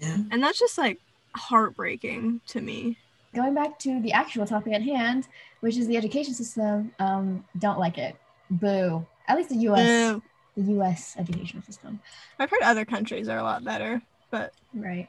yeah. 0.00 0.16
and 0.30 0.42
that's 0.42 0.58
just 0.58 0.76
like 0.78 0.98
heartbreaking 1.34 2.40
to 2.46 2.60
me 2.60 2.96
going 3.34 3.54
back 3.54 3.78
to 3.78 4.00
the 4.00 4.12
actual 4.12 4.46
topic 4.46 4.72
at 4.72 4.82
hand 4.82 5.26
which 5.60 5.76
is 5.76 5.86
the 5.86 5.96
education 5.96 6.34
system 6.34 6.92
um 6.98 7.44
don't 7.58 7.78
like 7.78 7.98
it 7.98 8.16
boo 8.50 9.04
at 9.28 9.36
least 9.36 9.48
the 9.50 9.56
us 9.56 10.12
Boo. 10.12 10.22
the 10.56 10.72
us 10.84 11.14
education 11.18 11.62
system 11.62 12.00
i've 12.38 12.50
heard 12.50 12.62
other 12.62 12.84
countries 12.84 13.28
are 13.28 13.38
a 13.38 13.42
lot 13.42 13.64
better 13.64 14.00
but 14.30 14.52
right 14.74 15.08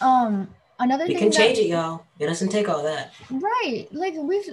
um 0.00 0.48
another 0.80 1.04
We 1.06 1.14
thing 1.14 1.18
can 1.18 1.30
that- 1.30 1.36
change 1.36 1.58
it, 1.58 1.66
y'all. 1.66 2.04
It 2.18 2.26
doesn't 2.26 2.48
take 2.48 2.68
all 2.68 2.82
that. 2.82 3.12
right 3.30 3.86
like 3.92 4.14
we've 4.16 4.44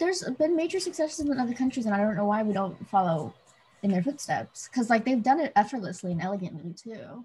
there's 0.00 0.24
been 0.38 0.56
major 0.56 0.80
successes 0.80 1.20
in 1.20 1.38
other 1.38 1.52
countries 1.52 1.86
and 1.86 1.94
i 1.94 1.98
don't 1.98 2.16
know 2.16 2.24
why 2.24 2.42
we 2.42 2.52
don't 2.52 2.88
follow 2.88 3.32
in 3.82 3.90
their 3.90 4.02
footsteps 4.02 4.68
because 4.68 4.90
like 4.90 5.04
they've 5.04 5.22
done 5.22 5.38
it 5.38 5.52
effortlessly 5.54 6.10
and 6.10 6.22
elegantly 6.22 6.72
too 6.72 7.24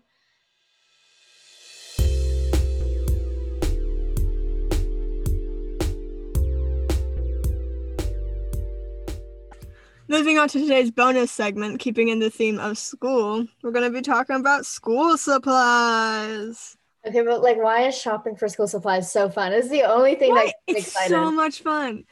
moving 10.08 10.38
on 10.38 10.48
to 10.48 10.60
today's 10.60 10.92
bonus 10.92 11.32
segment 11.32 11.80
keeping 11.80 12.10
in 12.10 12.20
the 12.20 12.30
theme 12.30 12.60
of 12.60 12.78
school 12.78 13.48
we're 13.64 13.72
going 13.72 13.90
to 13.90 13.98
be 13.98 14.02
talking 14.02 14.36
about 14.36 14.66
school 14.66 15.18
supplies 15.18 16.78
okay 17.08 17.22
but 17.22 17.42
like 17.42 17.58
why 17.58 17.88
is 17.88 17.98
shopping 17.98 18.36
for 18.36 18.50
school 18.50 18.68
supplies 18.68 19.10
so 19.10 19.30
fun 19.30 19.54
it's 19.54 19.70
the 19.70 19.84
only 19.84 20.16
thing 20.16 20.34
Right? 20.34 20.54
It's 20.68 21.08
so 21.08 21.32
much 21.32 21.62
fun. 21.62 22.04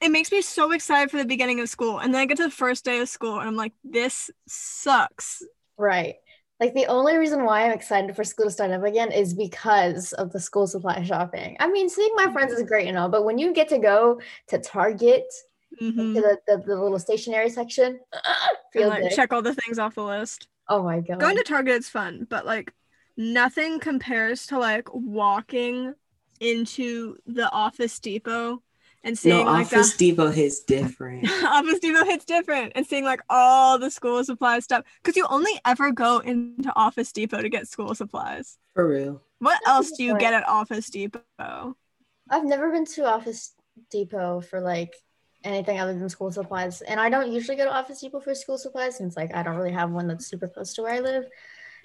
It 0.00 0.10
makes 0.10 0.32
me 0.32 0.40
so 0.42 0.72
excited 0.72 1.10
for 1.10 1.18
the 1.18 1.24
beginning 1.24 1.60
of 1.60 1.68
school. 1.68 1.98
And 1.98 2.14
then 2.14 2.20
I 2.20 2.26
get 2.26 2.38
to 2.38 2.44
the 2.44 2.50
first 2.50 2.84
day 2.84 3.00
of 3.00 3.08
school 3.08 3.38
and 3.38 3.48
I'm 3.48 3.56
like, 3.56 3.72
this 3.84 4.30
sucks. 4.46 5.42
Right. 5.76 6.16
Like 6.58 6.74
the 6.74 6.86
only 6.86 7.16
reason 7.16 7.44
why 7.44 7.64
I'm 7.64 7.72
excited 7.72 8.14
for 8.14 8.24
school 8.24 8.46
to 8.46 8.50
start 8.50 8.70
up 8.70 8.84
again 8.84 9.12
is 9.12 9.32
because 9.34 10.12
of 10.14 10.30
the 10.32 10.40
school 10.40 10.66
supply 10.66 11.02
shopping. 11.02 11.56
I 11.58 11.70
mean, 11.70 11.88
seeing 11.88 12.12
my 12.16 12.30
friends 12.32 12.52
is 12.52 12.62
great 12.64 12.86
and 12.88 12.98
all, 12.98 13.08
but 13.08 13.24
when 13.24 13.38
you 13.38 13.52
get 13.54 13.68
to 13.70 13.78
go 13.78 14.20
to 14.48 14.58
Target, 14.58 15.24
Mhm. 15.80 16.14
to 16.14 16.20
the, 16.20 16.38
the, 16.46 16.62
the 16.66 16.76
little 16.76 16.98
stationery 16.98 17.48
section, 17.48 18.00
feel 18.72 18.88
like 18.88 19.02
good. 19.02 19.12
check 19.12 19.32
all 19.32 19.40
the 19.42 19.54
things 19.54 19.78
off 19.78 19.94
the 19.94 20.04
list. 20.04 20.48
Oh 20.68 20.82
my 20.82 21.00
god. 21.00 21.18
Going 21.18 21.36
to 21.36 21.44
Target 21.44 21.76
is 21.76 21.88
fun, 21.88 22.26
but 22.28 22.44
like 22.44 22.72
nothing 23.16 23.80
compares 23.80 24.46
to 24.48 24.58
like 24.58 24.88
walking 24.92 25.94
into 26.40 27.16
the 27.26 27.50
Office 27.50 27.98
Depot 28.00 28.62
and 29.02 29.18
seeing 29.18 29.44
no, 29.44 29.50
like 29.50 29.66
Office 29.66 29.92
the 29.96 30.10
Depot 30.10 30.30
hits 30.30 30.60
different. 30.60 31.28
Office 31.44 31.78
Depot 31.78 32.04
hits 32.04 32.24
different 32.24 32.72
and 32.74 32.86
seeing 32.86 33.04
like 33.04 33.20
all 33.30 33.78
the 33.78 33.90
school 33.90 34.22
supply 34.24 34.58
stuff 34.60 34.84
because 35.02 35.16
you 35.16 35.26
only 35.30 35.52
ever 35.64 35.90
go 35.90 36.18
into 36.18 36.72
Office 36.76 37.12
Depot 37.12 37.40
to 37.42 37.48
get 37.48 37.66
school 37.68 37.94
supplies. 37.94 38.58
For 38.74 38.86
real. 38.88 39.22
What 39.38 39.58
That's 39.64 39.68
else 39.88 39.90
do 39.96 40.04
you 40.04 40.12
point. 40.12 40.20
get 40.20 40.34
at 40.34 40.48
Office 40.48 40.90
Depot? 40.90 41.76
I've 42.28 42.44
never 42.44 42.70
been 42.70 42.84
to 42.86 43.04
Office 43.06 43.54
Depot 43.90 44.40
for 44.42 44.60
like 44.60 44.94
anything 45.42 45.80
other 45.80 45.94
than 45.94 46.08
school 46.10 46.30
supplies. 46.30 46.82
And 46.82 47.00
I 47.00 47.08
don't 47.08 47.32
usually 47.32 47.56
go 47.56 47.64
to 47.64 47.72
Office 47.72 48.00
Depot 48.00 48.20
for 48.20 48.34
school 48.34 48.58
supplies 48.58 48.98
since 48.98 49.16
like 49.16 49.34
I 49.34 49.42
don't 49.42 49.56
really 49.56 49.72
have 49.72 49.90
one 49.90 50.06
that's 50.06 50.26
super 50.26 50.48
close 50.48 50.74
to 50.74 50.82
where 50.82 50.92
I 50.92 51.00
live. 51.00 51.24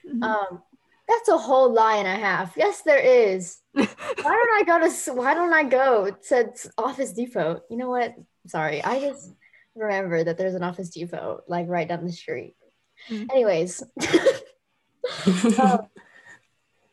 Mhm. 0.06 0.23
Um, 0.23 0.62
that's 1.08 1.30
a 1.30 1.38
whole 1.38 1.72
lie 1.74 1.98
and 1.98 2.08
a 2.08 2.15
half. 2.15 2.54
Yes, 2.58 2.82
there 2.82 2.98
is. 3.00 3.58
Why 3.74 3.86
don't 3.86 4.26
I 4.26 4.63
go 4.65 4.80
to 4.88 5.13
Why 5.13 5.34
don't 5.34 5.54
I 5.54 5.63
go 5.63 6.10
to 6.30 6.36
s- 6.38 6.68
Office 6.78 7.13
Depot? 7.13 7.62
You 7.70 7.78
know 7.78 7.89
what? 7.89 8.15
Sorry, 8.48 8.84
I 8.84 9.00
just 9.00 9.32
remember 9.76 10.24
that 10.24 10.38
there's 10.38 10.56
an 10.56 10.63
Office 10.63 10.89
Depot 10.89 11.41
like 11.48 11.68
right 11.68 11.88
down 11.88 12.06
the 12.06 12.12
street. 12.12 12.56
Mm. 13.10 13.30
Anyways, 13.32 13.84
um, 15.60 15.80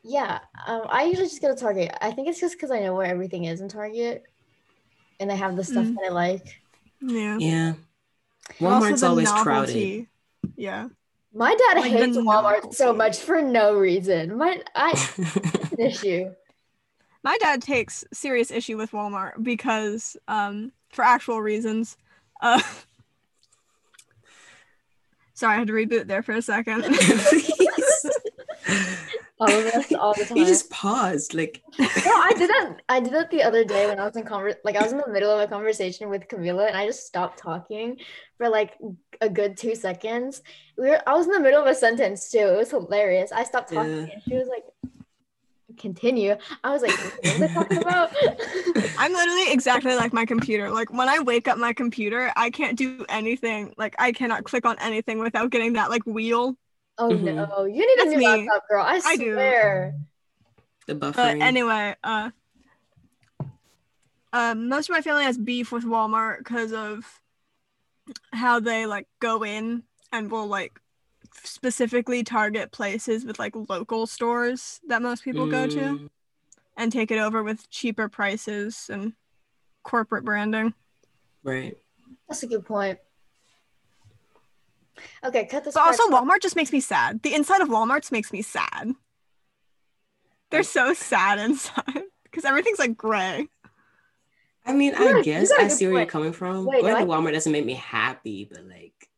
yeah, 0.03 0.39
um, 0.67 0.81
I 0.89 1.05
usually 1.05 1.27
just 1.27 1.41
go 1.41 1.53
to 1.53 1.59
Target. 1.59 1.95
I 2.01 2.11
think 2.11 2.27
it's 2.27 2.39
just 2.39 2.55
because 2.55 2.71
I 2.71 2.79
know 2.79 2.93
where 2.93 3.05
everything 3.07 3.45
is 3.45 3.61
in 3.61 3.69
Target, 3.69 4.23
and 5.19 5.29
they 5.29 5.35
have 5.35 5.55
the 5.55 5.63
stuff 5.63 5.85
Mm. 5.85 5.95
that 5.95 6.05
I 6.07 6.09
like. 6.09 6.61
yeah. 7.01 7.37
yeah. 7.39 7.73
Walmart's 8.59 9.01
the 9.01 9.07
always 9.07 9.31
crowded. 9.31 10.07
Yeah. 10.57 10.89
My 11.33 11.55
dad 11.55 11.81
Like 11.81 11.91
hates 11.91 12.17
Walmart 12.17 12.73
so 12.73 12.93
much 12.93 13.17
for 13.17 13.41
no 13.41 13.75
reason. 13.75 14.37
My 14.37 14.61
I 14.75 14.91
an 15.71 15.79
issue. 15.79 16.33
My 17.23 17.37
dad 17.39 17.61
takes 17.61 18.03
serious 18.13 18.51
issue 18.51 18.77
with 18.77 18.91
Walmart 18.91 19.41
because, 19.41 20.17
um, 20.27 20.73
for 20.91 21.03
actual 21.03 21.41
reasons. 21.41 21.97
Uh, 22.41 22.61
sorry, 25.33 25.55
I 25.55 25.59
had 25.59 25.67
to 25.67 25.73
reboot 25.73 26.07
there 26.07 26.21
for 26.21 26.33
a 26.33 26.41
second. 26.41 26.83
all 29.39 29.49
of 29.49 29.65
us 29.65 29.91
all 29.93 30.13
the 30.13 30.25
time. 30.25 30.37
You 30.37 30.45
just 30.45 30.69
paused, 30.69 31.33
like. 31.33 31.61
no, 31.79 31.87
I 31.87 32.33
did 32.37 32.49
that. 32.49 32.77
I 32.89 32.99
did 32.99 33.13
that 33.13 33.31
the 33.31 33.43
other 33.43 33.63
day 33.63 33.87
when 33.87 33.99
I 33.99 34.05
was 34.05 34.15
in 34.15 34.23
conver- 34.23 34.55
like 34.63 34.75
I 34.75 34.83
was 34.83 34.91
in 34.91 34.99
the 34.99 35.09
middle 35.09 35.31
of 35.31 35.39
a 35.39 35.47
conversation 35.47 36.09
with 36.09 36.27
Camila, 36.27 36.67
and 36.67 36.77
I 36.77 36.85
just 36.85 37.05
stopped 37.05 37.39
talking 37.39 37.97
for 38.37 38.49
like 38.49 38.77
a 39.21 39.29
good 39.29 39.57
two 39.57 39.75
seconds. 39.75 40.41
We 40.77 40.89
were. 40.89 41.01
I 41.07 41.13
was 41.15 41.25
in 41.25 41.33
the 41.33 41.39
middle 41.39 41.61
of 41.61 41.67
a 41.67 41.75
sentence 41.75 42.29
too. 42.31 42.39
It 42.39 42.57
was 42.57 42.69
hilarious. 42.71 43.31
I 43.31 43.43
stopped 43.43 43.73
talking, 43.73 43.91
Yeah. 43.91 44.13
and 44.13 44.23
she 44.27 44.35
was 44.35 44.47
like, 44.47 44.65
"Continue." 45.77 46.35
I 46.63 46.71
was 46.71 46.81
like, 46.81 46.91
"What 46.91 47.41
I 47.41 47.53
talking 47.53 47.77
about?" 47.77 48.11
I'm 48.97 49.11
literally 49.11 49.51
exactly 49.51 49.95
like 49.95 50.13
my 50.13 50.25
computer. 50.25 50.69
Like 50.69 50.93
when 50.93 51.09
I 51.09 51.19
wake 51.19 51.47
up 51.47 51.57
my 51.57 51.73
computer, 51.73 52.31
I 52.35 52.49
can't 52.49 52.77
do 52.77 53.05
anything. 53.09 53.73
Like 53.77 53.95
I 53.99 54.11
cannot 54.11 54.43
click 54.43 54.65
on 54.65 54.77
anything 54.79 55.19
without 55.19 55.49
getting 55.49 55.73
that 55.73 55.89
like 55.89 56.03
wheel. 56.05 56.55
Oh 56.97 57.09
Mhm. 57.11 57.35
no, 57.35 57.65
you 57.65 57.85
need 57.85 58.05
a 58.05 58.09
new 58.09 58.17
me. 58.17 58.25
laptop, 58.25 58.63
girl. 58.69 58.83
I 58.83 59.01
I 59.05 59.15
do. 59.15 59.33
swear. 59.33 59.95
The 60.87 60.95
buffering. 60.95 61.13
But 61.15 61.41
anyway, 61.41 61.95
uh, 62.03 62.31
uh, 64.33 64.55
most 64.55 64.89
of 64.89 64.93
my 64.93 65.01
family 65.01 65.23
has 65.23 65.37
beef 65.37 65.71
with 65.71 65.83
Walmart 65.85 66.39
because 66.39 66.73
of 66.73 67.21
how 68.33 68.59
they 68.59 68.85
like 68.85 69.07
go 69.19 69.43
in 69.43 69.83
and 70.11 70.29
will 70.29 70.47
like 70.47 70.79
specifically 71.43 72.23
target 72.23 72.71
places 72.71 73.25
with 73.25 73.39
like 73.39 73.53
local 73.69 74.05
stores 74.05 74.81
that 74.87 75.01
most 75.01 75.23
people 75.23 75.47
go 75.47 75.67
to 75.67 75.79
Mm, 75.79 76.09
and 76.75 76.91
take 76.91 77.11
it 77.11 77.17
over 77.19 77.43
with 77.43 77.69
cheaper 77.69 78.09
prices 78.09 78.89
and 78.91 79.13
corporate 79.83 80.25
branding. 80.25 80.73
Right. 81.43 81.77
That's 82.27 82.43
a 82.43 82.47
good 82.47 82.65
point. 82.65 82.99
Okay, 85.23 85.45
cut 85.45 85.63
this. 85.63 85.73
But 85.73 85.81
part 85.83 85.99
also, 85.99 86.09
short. 86.09 86.23
Walmart 86.23 86.41
just 86.41 86.55
makes 86.55 86.71
me 86.71 86.79
sad. 86.79 87.21
The 87.23 87.33
inside 87.33 87.61
of 87.61 87.69
Walmart's 87.69 88.11
makes 88.11 88.31
me 88.33 88.41
sad. 88.41 88.93
They're 90.51 90.63
so 90.63 90.93
sad 90.93 91.39
inside 91.39 92.03
because 92.23 92.45
everything's 92.45 92.79
like 92.79 92.95
gray. 92.95 93.47
I 94.65 94.73
mean, 94.73 94.93
You 94.93 94.97
got 94.99 95.01
a- 95.07 95.13
I 95.15 95.17
you 95.17 95.23
guess 95.23 95.51
I 95.51 95.55
a 95.55 95.59
I 95.59 95.67
good 95.67 95.71
see 95.77 95.87
where 95.87 95.97
you're 95.97 96.05
coming 96.05 96.31
from. 96.31 96.65
Wait, 96.65 96.81
Going 96.81 96.93
no, 96.93 96.99
to 96.99 97.05
Walmart 97.05 97.33
doesn't 97.33 97.51
make 97.51 97.65
me 97.65 97.73
happy, 97.73 98.47
but 98.49 98.63
like, 98.65 99.09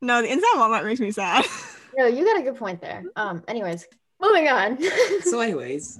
No, 0.00 0.22
the 0.22 0.32
inside 0.32 0.54
of 0.54 0.60
Walmart 0.60 0.84
makes 0.84 1.00
me 1.00 1.10
sad. 1.10 1.44
No, 1.98 2.06
you 2.06 2.24
got 2.24 2.38
a 2.38 2.42
good 2.44 2.54
point 2.56 2.80
there. 2.80 3.02
Um, 3.16 3.42
anyways, 3.48 3.84
moving 4.22 4.46
on. 4.46 4.78
so, 5.22 5.40
anyways, 5.40 5.98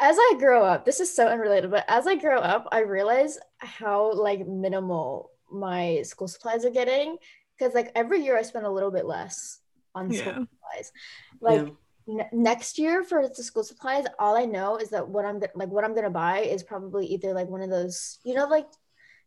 as 0.00 0.16
I 0.18 0.34
grow 0.38 0.64
up, 0.64 0.84
this 0.84 0.98
is 0.98 1.14
so 1.14 1.28
unrelated, 1.28 1.70
but 1.70 1.84
as 1.86 2.06
I 2.08 2.16
grow 2.16 2.38
up, 2.38 2.66
I 2.72 2.80
realize 2.80 3.38
how 3.58 4.12
like 4.14 4.46
minimal 4.46 5.30
my 5.52 6.02
school 6.02 6.28
supplies 6.28 6.64
are 6.64 6.70
getting. 6.70 7.16
Because 7.58 7.74
like 7.74 7.92
every 7.94 8.24
year 8.24 8.36
I 8.36 8.42
spend 8.42 8.66
a 8.66 8.70
little 8.70 8.90
bit 8.90 9.06
less 9.06 9.60
on 9.94 10.12
school 10.12 10.32
supplies. 10.32 10.92
Like 11.40 11.66
yeah. 12.06 12.24
ne- 12.24 12.28
next 12.32 12.78
year 12.78 13.04
for 13.04 13.28
the 13.28 13.42
school 13.42 13.64
supplies, 13.64 14.04
all 14.18 14.36
I 14.36 14.44
know 14.44 14.76
is 14.76 14.90
that 14.90 15.08
what 15.08 15.24
I'm 15.24 15.38
go- 15.38 15.54
like 15.54 15.68
what 15.68 15.84
I'm 15.84 15.94
gonna 15.94 16.10
buy 16.10 16.40
is 16.40 16.62
probably 16.62 17.06
either 17.06 17.32
like 17.32 17.48
one 17.48 17.62
of 17.62 17.70
those, 17.70 18.18
you 18.24 18.34
know, 18.34 18.46
like 18.46 18.66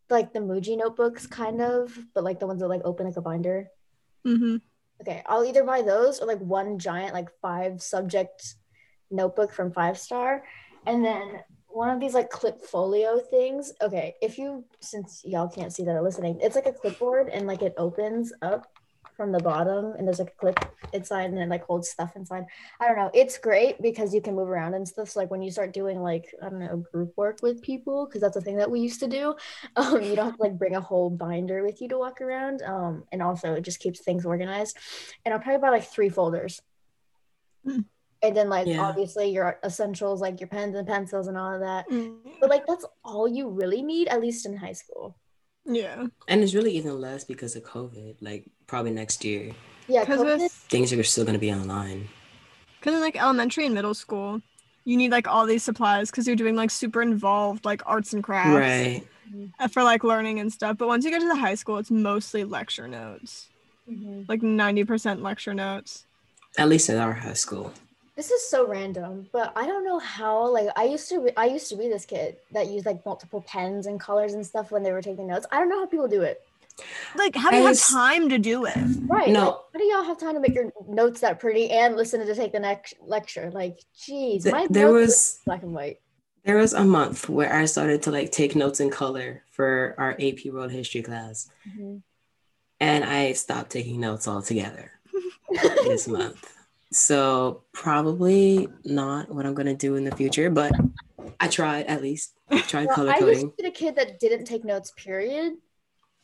like 0.09 0.33
the 0.33 0.39
Muji 0.39 0.77
notebooks 0.77 1.27
kind 1.27 1.61
of, 1.61 1.97
but 2.13 2.23
like 2.23 2.39
the 2.39 2.47
ones 2.47 2.61
that 2.61 2.67
like 2.67 2.81
open 2.83 3.05
like 3.05 3.17
a 3.17 3.21
binder. 3.21 3.69
Mm-hmm. 4.25 4.57
Okay, 5.01 5.23
I'll 5.25 5.45
either 5.45 5.63
buy 5.63 5.81
those 5.81 6.19
or 6.19 6.27
like 6.27 6.39
one 6.39 6.79
giant 6.79 7.13
like 7.13 7.29
five 7.41 7.81
subject 7.81 8.55
notebook 9.11 9.51
from 9.51 9.71
Five 9.71 9.97
Star, 9.97 10.43
and 10.85 11.03
then 11.03 11.41
one 11.75 11.89
of 11.89 11.99
these 11.99 12.13
like 12.13 12.29
clip 12.29 12.61
folio 12.61 13.19
things. 13.19 13.73
Okay, 13.81 14.15
if 14.21 14.37
you 14.37 14.63
since 14.79 15.21
y'all 15.25 15.49
can't 15.49 15.73
see 15.73 15.83
that 15.83 15.95
are 15.95 16.01
listening, 16.01 16.39
it's 16.41 16.55
like 16.55 16.65
a 16.65 16.73
clipboard 16.73 17.29
and 17.29 17.45
like 17.45 17.61
it 17.61 17.73
opens 17.77 18.31
up 18.41 18.67
from 19.15 19.31
the 19.31 19.39
bottom 19.39 19.93
and 19.97 20.07
there's 20.07 20.19
like 20.19 20.31
a 20.31 20.39
clip 20.39 20.59
inside 20.93 21.29
and 21.29 21.39
it 21.39 21.49
like 21.49 21.65
holds 21.65 21.89
stuff 21.89 22.15
inside. 22.15 22.45
I 22.79 22.87
don't 22.87 22.97
know. 22.97 23.11
It's 23.13 23.37
great 23.37 23.81
because 23.81 24.13
you 24.13 24.21
can 24.21 24.35
move 24.35 24.49
around 24.49 24.73
and 24.73 24.87
stuff. 24.87 25.09
So 25.09 25.19
like 25.19 25.31
when 25.31 25.41
you 25.41 25.51
start 25.51 25.73
doing 25.73 26.01
like 26.01 26.33
I 26.41 26.49
don't 26.49 26.59
know 26.59 26.83
group 26.91 27.13
work 27.17 27.39
with 27.41 27.61
people 27.61 28.05
because 28.05 28.21
that's 28.21 28.37
a 28.37 28.41
thing 28.41 28.57
that 28.57 28.71
we 28.71 28.79
used 28.79 29.01
to 29.01 29.07
do. 29.07 29.35
Um, 29.77 30.01
you 30.01 30.15
don't 30.15 30.27
have 30.27 30.37
to 30.37 30.41
like 30.41 30.57
bring 30.57 30.75
a 30.75 30.81
whole 30.81 31.09
binder 31.09 31.61
with 31.63 31.81
you 31.81 31.89
to 31.89 31.97
walk 31.97 32.21
around. 32.21 32.61
Um, 32.61 33.03
and 33.11 33.21
also 33.21 33.53
it 33.53 33.61
just 33.61 33.79
keeps 33.79 33.99
things 33.99 34.25
organized. 34.25 34.77
And 35.25 35.33
I'll 35.33 35.39
probably 35.41 35.59
buy 35.59 35.69
like 35.69 35.83
three 35.83 36.09
folders. 36.09 36.61
Hmm. 37.65 37.81
And 38.27 38.37
then 38.37 38.49
like 38.49 38.67
Yeah. 38.67 38.81
obviously 38.81 39.29
your 39.31 39.59
essentials 39.63 40.21
like 40.21 40.39
your 40.39 40.47
pens 40.49 40.75
and 40.75 40.87
pencils 40.87 41.27
and 41.27 41.37
all 41.37 41.53
of 41.53 41.61
that. 41.61 41.89
Mm, 41.89 42.17
But 42.39 42.49
like 42.49 42.65
that's 42.67 42.85
all 43.03 43.27
you 43.27 43.49
really 43.49 43.81
need, 43.81 44.07
at 44.07 44.21
least 44.21 44.45
in 44.45 44.55
high 44.57 44.73
school. 44.73 45.17
Yeah. 45.65 46.07
And 46.27 46.41
it's 46.43 46.53
really 46.53 46.71
even 46.77 46.99
less 47.01 47.23
because 47.23 47.55
of 47.55 47.63
COVID. 47.63 48.17
Like, 48.21 48.45
probably 48.67 48.91
next 48.91 49.23
year, 49.25 49.51
Yeah, 49.87 50.01
Because 50.01 50.21
COVID, 50.21 50.51
things 50.69 50.93
are 50.93 51.03
still 51.03 51.25
going 51.25 51.33
to 51.33 51.39
be 51.39 51.51
online. 51.51 52.07
because 52.79 52.93
in 52.95 53.01
like 53.01 53.19
elementary 53.19 53.65
and 53.65 53.73
middle 53.73 53.95
school, 53.95 54.41
you 54.83 54.95
need 54.95 55.09
like 55.11 55.27
all 55.27 55.47
these 55.47 55.63
supplies 55.63 56.11
because 56.11 56.27
you're 56.27 56.35
doing 56.35 56.55
like 56.55 56.69
super 56.69 57.01
involved 57.01 57.65
like 57.65 57.81
arts 57.87 58.13
and 58.13 58.23
crafts 58.23 58.49
Right. 58.55 59.71
for 59.71 59.81
like 59.83 60.03
learning 60.03 60.39
and 60.39 60.53
stuff. 60.53 60.77
But 60.77 60.87
once 60.87 61.03
you 61.03 61.09
get 61.09 61.21
to 61.21 61.27
the 61.27 61.35
high 61.35 61.55
school, 61.55 61.77
it's 61.77 61.89
mostly 61.89 62.43
lecture 62.43 62.87
notes, 62.87 63.49
Mhm. 63.89 64.29
like 64.29 64.43
ninety 64.43 64.83
percent 64.83 65.23
lecture 65.23 65.53
notes. 65.55 66.05
At 66.59 66.69
least 66.69 66.89
at 66.91 66.97
our 66.97 67.13
high 67.13 67.33
school. 67.33 67.73
This 68.15 68.31
is 68.31 68.47
so 68.49 68.65
random, 68.67 69.27
but 69.33 69.51
I 69.55 69.65
don't 69.65 69.83
know 69.85 69.99
how. 69.99 70.47
Like 70.51 70.69
I 70.75 70.85
used 70.85 71.09
to, 71.09 71.29
I 71.37 71.45
used 71.45 71.69
to 71.69 71.75
be 71.77 71.87
this 71.89 72.05
kid 72.05 72.37
that 72.51 72.67
used 72.69 72.85
like 72.85 73.05
multiple 73.05 73.41
pens 73.47 73.87
and 73.87 73.99
colors 73.99 74.33
and 74.33 74.45
stuff 74.45 74.71
when 74.71 74.83
they 74.83 74.91
were 74.91 75.01
taking 75.01 75.27
notes. 75.27 75.45
I 75.51 75.59
don't 75.59 75.69
know 75.69 75.79
how 75.79 75.85
people 75.85 76.07
do 76.07 76.21
it. 76.21 76.41
Like, 77.15 77.35
how 77.35 77.51
do 77.51 77.55
I 77.55 77.59
you 77.59 77.65
have 77.67 77.71
was- 77.71 77.87
time 77.89 78.27
to 78.29 78.37
do 78.37 78.65
it? 78.65 78.75
Right. 79.07 79.29
No. 79.29 79.45
Like, 79.45 79.55
how 79.73 79.79
do 79.79 79.83
y'all 79.85 80.03
have 80.03 80.17
time 80.19 80.33
to 80.33 80.39
make 80.41 80.53
your 80.55 80.71
notes 80.87 81.21
that 81.21 81.39
pretty 81.39 81.69
and 81.71 81.95
listen 81.95 82.25
to 82.25 82.35
take 82.35 82.51
the 82.51 82.59
next 82.59 82.95
lecture? 83.01 83.49
Like, 83.51 83.79
geez, 83.97 84.43
Th- 84.43 84.51
my 84.53 84.67
there 84.69 84.91
was 84.91 85.39
black 85.45 85.63
and 85.63 85.73
white. 85.73 85.99
there 86.43 86.57
was 86.57 86.73
a 86.73 86.83
month 86.83 87.29
where 87.29 87.53
I 87.53 87.63
started 87.65 88.03
to 88.03 88.11
like 88.11 88.31
take 88.31 88.55
notes 88.57 88.79
in 88.81 88.89
color 88.89 89.43
for 89.51 89.95
our 89.97 90.17
AP 90.19 90.51
World 90.51 90.71
History 90.71 91.01
class, 91.01 91.49
Mhm. 91.65 92.01
and 92.81 93.03
I 93.05 93.31
stopped 93.33 93.71
taking 93.71 94.01
notes 94.01 94.27
altogether 94.27 94.91
this 95.85 96.07
month. 96.09 96.51
So 96.95 97.63
probably 97.73 98.69
not 98.85 99.29
what 99.29 99.45
I'm 99.45 99.53
gonna 99.53 99.75
do 99.75 99.95
in 99.95 100.05
the 100.05 100.15
future, 100.15 100.49
but 100.49 100.71
I 101.41 101.49
tried 101.49 101.87
at 101.87 102.01
least. 102.01 102.35
I 102.49 102.61
tried 102.61 102.87
Well, 102.87 102.95
color 102.95 103.11
I 103.11 103.19
used 103.19 103.41
to 103.41 103.53
be 103.57 103.63
the 103.63 103.71
kid 103.71 103.97
that 103.97 104.17
didn't 104.17 104.45
take 104.45 104.63
notes, 104.63 104.93
period. 104.95 105.57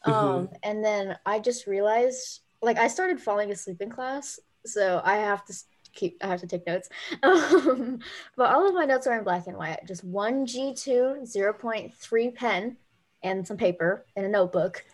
Um, 0.05 0.49
and 0.63 0.84
then 0.84 1.17
I 1.25 1.39
just 1.39 1.67
realized, 1.67 2.39
like, 2.62 2.77
I 2.77 2.88
started 2.88 3.21
falling 3.21 3.51
asleep 3.51 3.81
in 3.81 3.89
class, 3.89 4.39
so 4.65 5.01
I 5.03 5.17
have 5.17 5.43
to 5.45 5.53
keep, 5.93 6.17
I 6.23 6.27
have 6.27 6.39
to 6.39 6.47
take 6.47 6.65
notes. 6.65 6.88
Um, 7.21 7.99
but 8.38 8.55
all 8.55 8.65
of 8.65 8.73
my 8.73 8.86
notes 8.86 9.07
are 9.07 9.17
in 9.17 9.25
black 9.25 9.47
and 9.47 9.57
white. 9.57 9.86
Just 9.86 10.05
one 10.05 10.45
G2 10.45 11.23
0.3 11.23 12.36
pen 12.36 12.77
and 13.23 13.45
some 13.45 13.57
paper 13.57 14.05
and 14.15 14.25
a 14.25 14.29
notebook. 14.29 14.86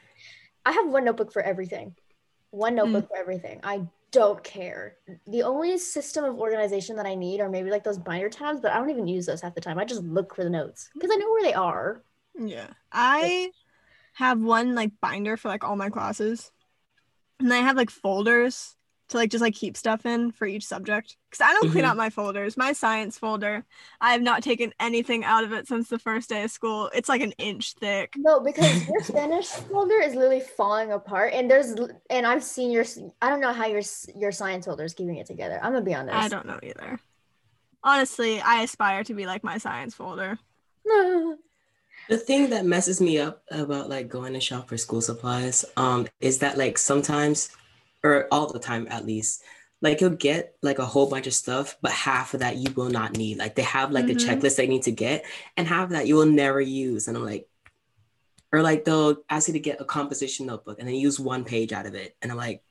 I 0.65 0.71
have 0.71 0.89
one 0.89 1.05
notebook 1.05 1.31
for 1.31 1.43
everything. 1.43 1.95
One 2.49 2.75
notebook 2.75 3.09
for 3.09 3.17
everything. 3.17 3.59
I 3.63 3.87
don't 4.11 4.43
care. 4.43 4.95
The 5.27 5.43
only 5.43 5.77
system 5.77 6.23
of 6.23 6.39
organization 6.39 6.95
that 6.95 7.05
I 7.05 7.15
need 7.15 7.41
are 7.41 7.49
maybe 7.49 7.69
like 7.69 7.83
those 7.83 7.97
binder 7.97 8.29
tabs, 8.29 8.61
but 8.61 8.71
I 8.71 8.77
don't 8.77 8.89
even 8.89 9.07
use 9.07 9.25
those 9.25 9.41
half 9.41 9.55
the 9.55 9.61
time. 9.61 9.77
I 9.77 9.85
just 9.85 10.03
look 10.03 10.33
for 10.33 10.43
the 10.43 10.49
notes 10.49 10.89
because 10.93 11.11
I 11.11 11.17
know 11.17 11.31
where 11.31 11.43
they 11.43 11.53
are. 11.53 12.03
Yeah. 12.39 12.67
I 12.91 13.51
have 14.13 14.39
one 14.39 14.75
like 14.75 14.91
binder 15.01 15.35
for 15.35 15.49
like 15.49 15.63
all 15.63 15.75
my 15.75 15.89
classes. 15.89 16.51
And 17.39 17.53
I 17.53 17.57
have 17.57 17.75
like 17.75 17.89
folders 17.89 18.76
to 19.09 19.17
like 19.17 19.29
just 19.29 19.41
like 19.41 19.53
keep 19.55 19.77
stuff 19.77 20.05
in 20.05 20.31
for 20.31 20.45
each 20.45 20.65
subject. 20.65 21.15
Because 21.29 21.45
I 21.45 21.53
don't 21.53 21.71
clean 21.71 21.83
Mhm. 21.83 21.87
out 21.87 21.97
my 21.97 22.09
folders. 22.09 22.57
My 22.57 22.73
science 22.73 23.17
folder, 23.17 23.65
I 24.01 24.11
have 24.11 24.21
not 24.21 24.43
taken 24.43 24.73
anything 24.79 25.23
out 25.23 25.43
of 25.43 25.53
it 25.53 25.67
since 25.67 25.87
the 25.89 25.99
first 25.99 26.29
day 26.29 26.43
of 26.43 26.51
school. 26.51 26.89
It's 26.93 27.07
like 27.09 27.21
an 27.21 27.31
inch 27.37 27.73
thick. 27.73 28.13
No, 28.17 28.39
because 28.41 28.85
your 28.87 28.99
Spanish 29.03 29.47
folder 29.47 29.99
is 30.01 30.13
literally 30.15 30.41
falling 30.41 30.91
apart, 30.91 31.33
and 31.33 31.49
there's 31.49 31.73
and 32.09 32.25
I've 32.27 32.43
seen 32.43 32.71
your 32.71 32.85
I 33.21 33.29
don't 33.29 33.39
know 33.41 33.53
how 33.53 33.65
your 33.67 33.81
your 34.15 34.31
science 34.31 34.65
folder 34.65 34.83
is 34.83 34.93
keeping 34.93 35.17
it 35.17 35.25
together. 35.27 35.59
I'm 35.63 35.71
gonna 35.73 35.85
be 35.85 35.93
honest. 35.95 36.15
I 36.15 36.27
don't 36.27 36.45
know 36.45 36.59
either. 36.63 36.99
Honestly, 37.83 38.41
I 38.41 38.63
aspire 38.63 39.03
to 39.05 39.13
be 39.13 39.25
like 39.25 39.43
my 39.43 39.57
science 39.57 39.93
folder. 39.95 40.37
know. 40.85 41.37
The 42.09 42.17
thing 42.17 42.51
that 42.51 42.63
messes 42.65 43.01
me 43.01 43.17
up 43.19 43.43
about 43.51 43.89
like 43.89 44.07
going 44.07 44.31
to 44.33 44.39
shop 44.39 44.69
for 44.69 44.77
school 44.77 45.01
supplies 45.01 45.65
um 45.75 46.07
is 46.21 46.37
that 46.39 46.57
like 46.57 46.77
sometimes 46.77 47.49
or 48.03 48.27
all 48.31 48.51
the 48.51 48.59
time 48.59 48.87
at 48.89 49.05
least 49.05 49.43
like 49.81 50.01
you'll 50.01 50.09
get 50.09 50.55
like 50.61 50.79
a 50.79 50.85
whole 50.85 51.09
bunch 51.09 51.27
of 51.27 51.33
stuff 51.33 51.77
but 51.81 51.91
half 51.91 52.33
of 52.33 52.39
that 52.41 52.57
you 52.57 52.71
will 52.73 52.89
not 52.89 53.15
need 53.17 53.37
like 53.37 53.55
they 53.55 53.61
have 53.63 53.91
like 53.91 54.07
the 54.07 54.15
Mhm. 54.15 54.25
checklist 54.41 54.55
they 54.55 54.67
need 54.67 54.83
to 54.83 54.91
get 54.91 55.25
and 55.55 55.67
half 55.67 55.85
of 55.85 55.89
that 55.91 56.07
you 56.07 56.15
will 56.15 56.25
never 56.25 56.61
use 56.61 57.07
and 57.07 57.17
I'm 57.17 57.23
like 57.25 57.47
or 58.51 58.61
like 58.61 58.85
they'll 58.85 59.17
ask 59.29 59.47
you 59.47 59.53
to 59.53 59.59
get 59.59 59.81
a 59.81 59.85
composition 59.85 60.45
notebook 60.45 60.79
and 60.79 60.87
then 60.87 60.95
use 60.95 61.19
one 61.19 61.43
page 61.43 61.73
out 61.73 61.85
of 61.85 61.95
it 61.95 62.15
and 62.21 62.31
I'm 62.31 62.37
like 62.37 62.63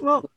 Well, 0.00 0.28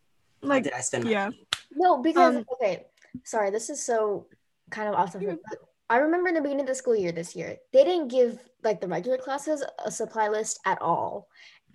like 0.41 0.63
did 0.63 0.73
I 0.73 0.81
spend 0.81 1.07
yeah. 1.07 1.25
money? 1.25 1.47
No, 1.71 1.97
because 2.01 2.35
Um, 2.37 2.45
okay, 2.53 2.85
sorry, 3.23 3.49
this 3.51 3.69
is 3.69 3.81
so 3.83 4.27
kind 4.69 4.87
of 4.89 4.95
off 4.95 5.13
You're- 5.13 5.25
topic. 5.35 5.43
But 5.49 5.59
I 5.89 5.97
remember 5.97 6.29
in 6.29 6.35
the 6.35 6.41
beginning 6.41 6.61
of 6.61 6.67
the 6.67 6.75
school 6.75 6.95
year 6.95 7.11
this 7.11 7.35
year, 7.35 7.57
they 7.71 7.83
didn't 7.83 8.07
give 8.09 8.39
like 8.63 8.81
the 8.81 8.87
regular 8.87 9.17
classes 9.17 9.63
a 9.83 9.91
supply 9.91 10.27
list 10.29 10.59
at 10.65 10.81
all. 10.81 11.27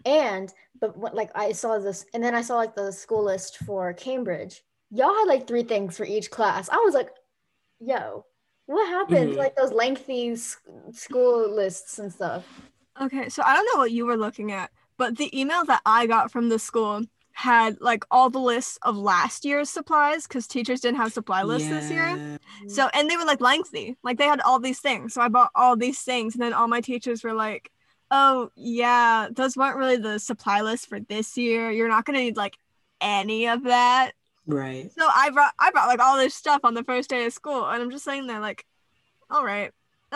And 0.05 0.53
but 0.81 0.97
what 0.97 1.15
like 1.15 1.31
I 1.35 1.53
saw 1.53 1.79
this, 1.79 2.07
and 2.15 2.23
then 2.23 2.35
I 2.35 2.43
saw 2.43 2.57
like 2.57 2.75
the 2.75 2.93
school 2.93 3.25
list 3.25 3.59
for 3.59 3.93
Cambridge, 3.93 4.63
y'all 4.91 5.15
had 5.15 5.29
like 5.29 5.47
three 5.47 5.63
things 5.63 5.97
for 5.97 6.05
each 6.05 6.31
class. 6.31 6.69
I 6.71 6.77
was 6.77 6.95
like, 6.95 7.11
yo, 7.81 8.27
what 8.67 8.89
happened? 8.89 9.35
Mhm. 9.35 9.37
Like 9.37 9.57
those 9.57 9.73
lengthy 9.73 10.37
school 10.93 11.55
lists 11.55 11.99
and 11.99 12.13
stuff. 12.13 12.47
Okay, 13.01 13.29
so 13.29 13.43
I 13.45 13.55
don't 13.55 13.67
know 13.73 13.81
what 13.81 13.93
you 13.93 14.07
were 14.07 14.17
looking 14.17 14.53
at, 14.53 14.71
but 14.99 15.17
the 15.17 15.39
email 15.39 15.65
that 15.67 15.83
I 15.87 16.07
got 16.07 16.31
from 16.31 16.49
the 16.49 16.59
school 16.59 17.03
had 17.33 17.81
like 17.81 18.05
all 18.11 18.29
the 18.29 18.41
lists 18.41 18.79
of 18.83 18.97
last 18.97 19.45
year's 19.45 19.71
supplies 19.71 20.27
because 20.27 20.47
teachers 20.47 20.81
didn't 20.81 20.99
have 20.99 21.13
supply 21.13 21.43
lists 21.43 21.69
this 21.69 21.91
year. 21.91 22.21
So 22.67 22.89
and 22.95 23.09
they 23.09 23.17
were 23.17 23.25
like 23.25 23.41
lengthy, 23.41 23.97
like 24.03 24.19
they 24.19 24.27
had 24.27 24.41
all 24.43 24.59
these 24.61 24.81
things. 24.81 25.15
So 25.15 25.21
I 25.23 25.29
bought 25.29 25.51
all 25.55 25.77
these 25.77 26.03
things, 26.03 26.35
and 26.35 26.43
then 26.43 26.53
all 26.53 26.69
my 26.69 26.81
teachers 26.81 27.25
were 27.25 27.33
like, 27.35 27.71
"Oh 28.11 28.51
yeah, 28.57 29.29
those 29.31 29.57
weren't 29.57 29.77
really 29.77 29.97
the 29.97 30.19
supply 30.19 30.63
list 30.63 30.89
for 30.89 31.01
this 31.01 31.37
year. 31.37 31.71
You're 31.71 31.89
not 31.89 32.05
gonna 32.05 32.19
need 32.19 32.37
like 32.37 32.57
any 33.01 33.49
of 33.49 33.65
that." 33.65 34.13
Right. 34.47 34.91
So 34.97 35.07
I 35.07 35.31
brought 35.31 35.53
I 35.59 35.71
brought 35.71 35.89
like 35.89 36.01
all 36.01 36.17
this 36.17 36.35
stuff 36.35 36.61
on 36.65 36.75
the 36.75 36.85
first 36.85 37.11
day 37.11 37.27
of 37.27 37.33
school, 37.33 37.67
and 37.67 37.83
I'm 37.83 37.91
just 37.91 38.05
sitting 38.05 38.27
there 38.27 38.41
like, 38.41 38.65
"All 39.31 39.45
right, 39.45 39.73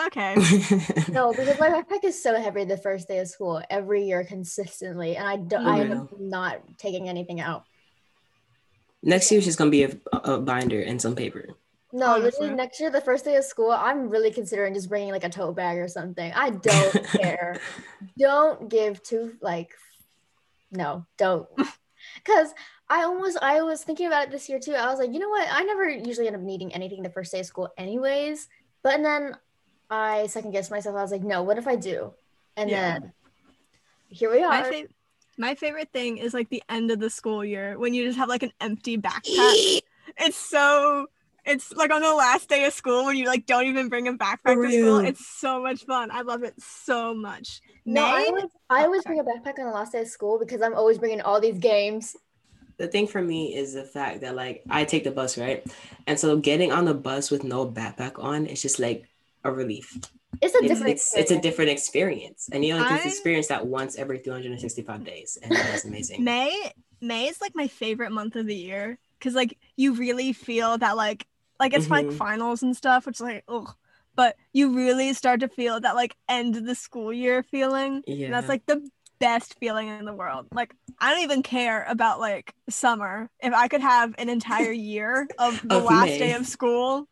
okay." 0.07 0.35
No, 1.09 1.33
because 1.33 1.59
my 1.61 1.69
backpack 1.71 2.05
is 2.05 2.21
so 2.21 2.41
heavy 2.41 2.65
the 2.65 2.77
first 2.77 3.07
day 3.09 3.19
of 3.19 3.29
school 3.29 3.63
every 3.71 4.05
year 4.05 4.25
consistently, 4.25 5.17
and 5.17 5.29
I 5.29 5.37
don't. 5.37 5.67
I 5.67 5.79
oh, 5.79 5.83
am 5.83 5.91
Real. 5.91 6.11
not 6.19 6.79
taking 6.79 7.09
anything 7.09 7.41
out. 7.41 7.65
Next 9.03 9.31
year, 9.31 9.41
she's 9.41 9.57
gonna 9.57 9.71
be 9.71 9.85
a, 9.85 9.97
a 10.13 10.41
binder 10.41 10.81
and 10.81 11.01
some 11.01 11.15
paper. 11.15 11.51
No, 11.95 12.15
Honestly. 12.15 12.25
literally 12.25 12.57
next 12.57 12.81
year, 12.81 12.91
the 12.91 13.01
first 13.01 13.25
day 13.25 13.37
of 13.37 13.45
school, 13.45 13.71
I'm 13.71 14.09
really 14.11 14.33
considering 14.33 14.75
just 14.75 14.89
bringing 14.89 15.13
like 15.13 15.23
a 15.23 15.29
tote 15.29 15.55
bag 15.55 15.79
or 15.79 15.87
something. 15.87 16.33
I 16.35 16.51
don't 16.63 17.13
care. 17.17 17.61
Don't 18.19 18.69
give 18.69 19.01
two 19.01 19.35
like, 19.41 19.71
no, 20.71 21.07
don't. 21.17 21.47
Because 22.23 22.53
I 22.91 23.05
almost, 23.05 23.39
I 23.41 23.63
was 23.63 23.83
thinking 23.83 24.07
about 24.07 24.25
it 24.25 24.31
this 24.31 24.47
year 24.49 24.59
too. 24.59 24.75
I 24.75 24.91
was 24.91 24.99
like, 24.99 25.13
you 25.15 25.19
know 25.19 25.31
what? 25.31 25.49
I 25.51 25.63
never 25.63 25.89
usually 25.89 26.27
end 26.27 26.37
up 26.37 26.43
needing 26.43 26.73
anything 26.75 27.03
the 27.03 27.09
first 27.09 27.33
day 27.33 27.41
of 27.41 27.47
school, 27.47 27.71
anyways. 27.79 28.47
But 28.83 28.97
and 28.97 29.05
then 29.05 29.37
I 29.89 30.27
second 30.27 30.51
guessed 30.51 30.71
myself. 30.71 30.97
I 30.97 31.03
was 31.03 31.11
like, 31.11 31.23
no, 31.23 31.43
what 31.43 31.57
if 31.57 31.67
I 31.67 31.77
do? 31.77 32.13
And 32.59 32.69
Yeah. 32.69 32.99
then 32.99 33.13
here 34.09 34.31
we 34.31 34.43
My 34.43 34.61
are. 34.61 34.65
fa- 34.73 34.89
my 35.39 35.55
favorite 35.55 35.91
thing 35.93 36.19
is 36.19 36.35
like 36.35 36.51
the 36.51 36.63
end 36.69 36.91
of 36.91 37.01
the 37.01 37.09
school 37.09 37.43
year 37.43 37.79
when 37.79 37.95
you 37.95 38.05
just 38.05 38.19
have 38.19 38.29
like 38.29 38.43
an 38.43 38.53
empty 38.61 38.99
backpack. 38.99 39.81
it's 40.19 40.37
so 40.37 41.07
it's 41.47 41.73
like 41.73 41.93
on 41.93 42.03
the 42.03 42.15
last 42.15 42.49
day 42.49 42.65
of 42.65 42.73
school 42.73 43.05
when 43.05 43.17
you 43.17 43.27
like 43.27 43.47
don't 43.47 43.67
even 43.67 43.89
bring 43.89 44.09
a 44.09 44.15
backpack 44.15 44.61
For 44.61 44.63
to 44.63 44.71
school. 44.71 44.99
It's 44.99 45.25
so 45.25 45.63
much 45.63 45.85
fun. 45.85 46.11
I 46.11 46.23
love 46.23 46.43
it 46.43 46.55
so 46.61 47.15
much. 47.15 47.61
No, 47.87 48.05
I 48.07 48.23
May? 48.23 48.27
always, 48.27 48.51
I 48.71 48.85
Oh, 48.85 48.87
always 48.87 49.05
bring 49.05 49.21
a 49.21 49.25
backpack 49.25 49.59
on 49.59 49.67
the 49.67 49.73
last 49.73 49.93
day 49.93 50.01
of 50.03 50.09
school 50.09 50.39
because 50.39 50.63
I'm 50.63 50.75
always 50.75 50.99
bringing 50.99 51.21
all 51.21 51.41
these 51.41 51.59
games. 51.59 52.17
the 52.79 52.89
thing 52.89 53.07
for 53.07 53.23
me 53.23 53.55
is 53.55 53.75
the 53.75 53.85
fact 53.85 54.23
that 54.23 54.35
like 54.35 54.65
I 54.69 54.85
take 54.85 55.05
the 55.05 55.11
bus, 55.11 55.39
right? 55.39 55.65
And 56.07 56.19
so 56.19 56.37
getting 56.37 56.73
on 56.73 56.85
the 56.85 56.95
bus 56.95 57.31
with 57.31 57.45
no 57.45 57.71
backpack 57.71 58.23
on 58.23 58.47
is 58.47 58.63
just 58.63 58.81
like 58.81 59.05
a 59.45 59.53
relief. 59.53 60.01
It's 60.41 60.55
a 60.55 60.59
It's, 60.61 60.69
different. 60.69 60.91
it's, 60.91 61.17
it's 61.17 61.31
a 61.31 61.37
experience. 61.37 61.43
different 61.43 61.71
experience. 61.71 62.49
And 62.53 62.65
you 62.65 62.73
only 62.75 62.85
get 62.85 63.03
to 63.03 63.09
experience 63.09 63.49
that 63.49 63.67
once 63.67 63.97
every 63.97 64.19
365 64.19 65.05
days. 65.05 65.39
And 65.43 65.53
that's 65.53 65.85
amazing. 65.85 66.25
May 66.25 66.73
May 67.01 67.29
is 67.29 67.41
like 67.41 67.55
my 67.55 67.69
favorite 67.69 68.13
month 68.13 68.37
of 68.37 68.47
the 68.47 68.55
year 68.55 68.99
because 69.19 69.35
like 69.35 69.59
you 69.77 69.95
really 69.95 70.33
feel 70.33 70.79
that 70.79 70.97
like 70.97 71.27
like 71.61 71.75
it's 71.75 71.91
like 71.91 72.07
Mhm. 72.07 72.15
finals 72.17 72.63
and 72.63 72.77
stuff, 72.77 73.07
which 73.07 73.17
is 73.17 73.21
like 73.21 73.45
ugh, 73.49 73.75
but 74.17 74.37
you 74.53 74.75
really 74.75 75.13
start 75.13 75.41
to 75.41 75.49
feel 75.49 75.81
that 75.81 75.95
like 75.95 76.17
end 76.29 76.57
of 76.57 76.65
the 76.65 76.75
school 76.75 77.13
year 77.13 77.43
feeling. 77.43 78.03
Yeah. 78.07 78.27
And 78.27 78.35
that's 78.35 78.49
like 78.49 78.67
the 78.67 78.87
best 79.21 79.59
feeling 79.59 79.89
in 79.89 80.05
the 80.05 80.13
world. 80.13 80.47
Like 80.53 80.75
I 80.99 81.11
don't 81.13 81.23
even 81.23 81.43
care 81.43 81.85
about 81.89 82.21
like 82.21 82.55
summer. 82.69 83.29
If 83.41 83.53
I 83.55 83.69
could 83.69 83.81
have 83.81 84.15
an 84.19 84.29
entire 84.29 84.73
year 84.93 85.27
of 85.39 85.61
the 85.67 85.77
Of 85.77 85.85
last 85.85 86.07
May. 86.07 86.19
day 86.19 86.33
of 86.35 86.47
school, 86.47 87.09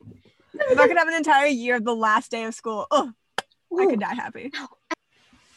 if 0.54 0.78
I 0.78 0.88
could 0.88 0.98
have 0.98 1.08
an 1.08 1.14
entire 1.14 1.46
year 1.46 1.76
of 1.76 1.84
the 1.84 1.94
last 1.94 2.30
day 2.30 2.44
of 2.44 2.54
school, 2.54 2.86
oh, 2.90 3.12
I 3.78 3.86
could 3.86 4.00
die 4.00 4.14
happy. 4.14 4.52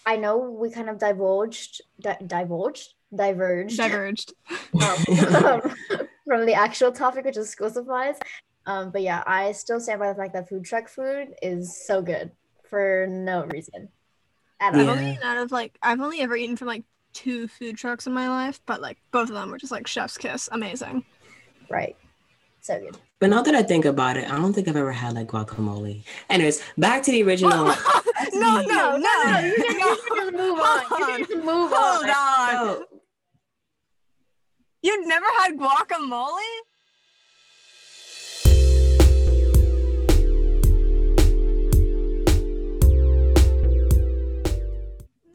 I 0.06 0.16
know 0.18 0.38
we 0.38 0.70
kind 0.70 0.88
of 0.90 1.00
divulged, 1.00 1.82
di- 2.00 2.18
divulged, 2.26 2.94
diverged 3.14 3.76
Diverged. 3.76 4.34
um, 4.74 5.62
from 6.28 6.46
the 6.46 6.54
actual 6.54 6.92
topic, 6.92 7.26
which 7.26 7.38
is 7.38 7.50
school 7.50 7.70
supplies. 7.72 8.18
Um, 8.66 8.90
but 8.92 9.02
yeah, 9.02 9.24
I 9.26 9.52
still 9.52 9.80
stand 9.80 10.00
by 10.00 10.10
the 10.10 10.16
fact 10.16 10.34
that 10.34 10.50
food 10.50 10.66
truck 10.66 10.90
food 10.90 11.36
is 11.42 11.86
so 11.86 12.02
good 12.02 12.32
for 12.70 13.06
no 13.08 13.46
reason 13.46 13.90
at 14.60 14.74
all. 14.74 14.82
I've 14.82 14.90
only 14.90 15.12
eaten 15.12 15.24
out 15.24 15.38
of 15.38 15.52
like 15.52 15.78
I've 15.82 16.02
only 16.02 16.22
ever 16.22 16.36
eaten 16.36 16.58
from 16.58 16.68
like 16.68 16.84
two 17.14 17.48
food 17.48 17.78
trucks 17.78 18.08
in 18.08 18.14
my 18.14 18.28
life, 18.28 18.60
but 18.66 18.82
like 18.82 18.98
both 19.12 19.30
of 19.30 19.36
them 19.36 19.52
were 19.52 19.58
just 19.58 19.72
like 19.72 19.88
chef's 19.88 20.18
kiss, 20.18 20.50
amazing. 20.52 21.06
Right. 21.70 21.96
So 22.62 22.80
good. 22.80 22.98
But 23.20 23.30
now 23.30 23.44
that 23.44 23.56
I 23.56 23.64
think 23.64 23.86
about 23.86 24.18
it, 24.18 24.30
I 24.30 24.36
don't 24.38 24.52
think 24.54 24.68
I've 24.68 24.76
ever 24.76 24.92
had 24.92 25.14
like 25.14 25.28
guacamole. 25.28 26.04
Anyways, 26.30 26.62
back 26.78 27.04
to 27.04 27.12
the 27.12 27.24
original. 27.24 27.66
no, 28.34 28.62
no, 28.62 28.62
no, 28.64 28.98
no, 28.98 29.40
You 29.40 29.56
can, 29.56 29.80
you 29.80 29.98
can 30.10 30.18
just 30.18 30.34
move 30.34 30.60
on. 30.60 30.82
You 31.00 31.06
can 31.06 31.20
just 31.20 31.36
move 31.36 31.72
Hold 31.74 32.06
on. 32.06 32.10
on. 32.10 32.66
No. 32.66 32.86
You've 34.82 35.08
never 35.08 35.26
had 35.40 35.58
guacamole? 35.58 36.40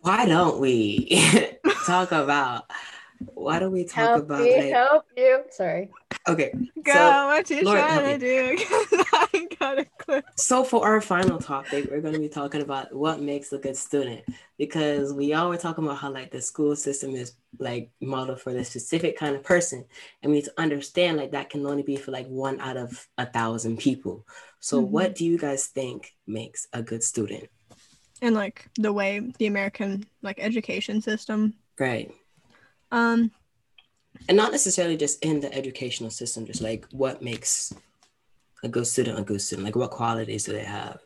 Why 0.00 0.26
don't 0.26 0.60
we 0.60 1.08
talk 1.86 2.12
about 2.12 2.64
why 3.34 3.58
don't 3.58 3.72
we 3.72 3.84
talk 3.84 4.14
Help 4.14 4.16
about 4.16 4.42
me 4.44 4.56
like 4.56 4.70
help 4.72 5.04
you. 5.16 5.44
Sorry. 5.50 5.90
okay 6.28 6.54
Go, 6.82 6.92
So, 6.92 7.26
what 7.26 7.50
you 7.50 7.64
Lord, 7.64 7.86
trying 7.86 8.18
to 8.18 8.18
do? 8.18 8.56
'Cause 8.64 9.06
I 9.12 9.48
got 9.58 9.78
a 9.78 9.84
clip. 9.98 10.24
So 10.36 10.64
for 10.64 10.84
our 10.86 11.00
final 11.02 11.38
topic, 11.38 11.86
we're 11.90 12.00
going 12.00 12.14
to 12.14 12.20
be 12.20 12.28
talking 12.28 12.62
about 12.62 12.94
what 12.94 13.20
makes 13.20 13.52
a 13.52 13.58
good 13.58 13.76
student 13.76 14.24
because 14.58 15.12
we 15.12 15.34
all 15.34 15.50
were 15.50 15.58
talking 15.58 15.84
about 15.84 15.98
how 15.98 16.10
like 16.10 16.30
the 16.30 16.40
school 16.40 16.74
system 16.76 17.14
is 17.14 17.34
like 17.58 17.90
modeled 18.00 18.40
for 18.40 18.52
the 18.54 18.64
specific 18.64 19.18
kind 19.18 19.36
of 19.36 19.42
person, 19.44 19.84
and 20.22 20.32
we 20.32 20.38
need 20.38 20.44
to 20.46 20.54
understand 20.60 21.18
like 21.18 21.32
that 21.32 21.50
can 21.50 21.66
only 21.66 21.82
be 21.82 21.96
for 21.96 22.10
like 22.10 22.26
one 22.26 22.58
out 22.60 22.78
of 22.78 23.06
a 23.18 23.26
thousand 23.26 23.78
people. 23.78 24.26
So 24.60 24.80
Mhm. 24.80 24.88
what 24.88 25.14
do 25.14 25.26
you 25.26 25.36
guys 25.38 25.66
think 25.66 26.14
makes 26.26 26.66
a 26.72 26.82
good 26.82 27.02
student? 27.02 27.50
And 28.22 28.34
like 28.34 28.68
the 28.76 28.92
way 28.92 29.20
the 29.38 29.46
American 29.46 30.06
like 30.22 30.38
education 30.40 31.00
system. 31.02 31.54
Right. 31.78 32.12
Um, 32.92 33.32
And 34.28 34.36
not 34.36 34.52
necessarily 34.52 34.96
just 34.96 35.22
in 35.24 35.40
the 35.40 35.52
educational 35.54 36.10
system, 36.10 36.46
just 36.46 36.60
like 36.62 36.86
what 36.90 37.20
makes 37.22 37.72
a 38.62 38.68
good 38.68 38.86
student 38.86 39.18
a 39.18 39.22
good 39.22 39.42
student, 39.42 39.66
like 39.66 39.76
what 39.76 39.90
qualities 39.90 40.44
do 40.44 40.52
they 40.52 40.64
have? 40.64 41.00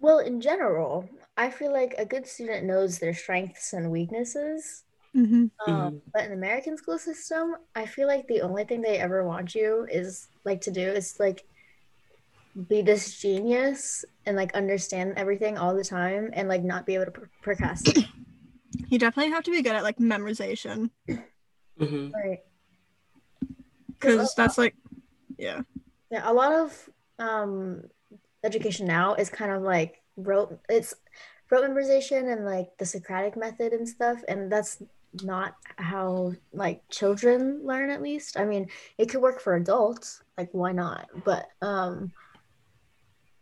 Well, 0.00 0.18
in 0.20 0.40
general, 0.40 1.08
I 1.36 1.50
feel 1.50 1.72
like 1.72 1.94
a 1.98 2.04
good 2.04 2.26
student 2.26 2.64
knows 2.66 2.98
their 2.98 3.14
strengths 3.14 3.72
and 3.72 3.90
weaknesses. 3.90 4.84
mhm. 5.14 5.50
Um, 5.66 6.02
but 6.12 6.24
in 6.24 6.30
the 6.30 6.36
American 6.36 6.76
school 6.76 6.98
system, 6.98 7.56
I 7.74 7.86
feel 7.86 8.08
like 8.08 8.26
the 8.28 8.42
only 8.42 8.64
thing 8.64 8.82
they 8.82 8.98
ever 8.98 9.24
want 9.26 9.54
you 9.54 9.86
is 9.90 10.28
like 10.44 10.60
to 10.62 10.70
do 10.72 10.92
is 10.92 11.16
like 11.20 11.44
be 12.68 12.82
this 12.82 13.18
genius 13.18 14.04
and 14.26 14.36
like 14.36 14.54
understand 14.54 15.14
everything 15.16 15.58
all 15.58 15.74
the 15.74 15.84
time 15.84 16.30
and 16.32 16.48
like 16.48 16.62
not 16.62 16.86
be 16.86 16.94
able 16.94 17.06
to 17.06 17.10
pr- 17.10 17.24
procrastinate. 17.42 18.08
you 18.88 18.98
definitely 18.98 19.32
have 19.32 19.44
to 19.44 19.50
be 19.50 19.62
good 19.62 19.74
at 19.74 19.82
like 19.82 19.98
memorization 19.98 20.90
hmm 21.78 22.08
right. 22.14 22.38
because 23.88 24.34
that's 24.34 24.58
like, 24.58 24.76
yeah. 25.38 25.62
Yeah, 26.10 26.30
a 26.30 26.32
lot 26.32 26.52
of 26.52 26.88
um 27.18 27.82
education 28.44 28.86
now 28.86 29.14
is 29.14 29.30
kind 29.30 29.50
of 29.50 29.62
like 29.62 30.02
rote 30.16 30.58
it's 30.68 30.94
rote 31.50 31.68
memorization 31.68 32.32
and 32.32 32.44
like 32.44 32.68
the 32.78 32.86
Socratic 32.86 33.36
method 33.36 33.72
and 33.72 33.88
stuff, 33.88 34.18
and 34.28 34.50
that's 34.50 34.80
not 35.22 35.54
how 35.76 36.32
like 36.52 36.82
children 36.88 37.60
learn 37.64 37.90
at 37.90 38.02
least. 38.02 38.38
I 38.38 38.44
mean, 38.44 38.68
it 38.98 39.08
could 39.08 39.22
work 39.22 39.40
for 39.40 39.54
adults, 39.56 40.22
like 40.38 40.50
why 40.52 40.72
not? 40.72 41.08
But 41.24 41.46
um 41.62 42.12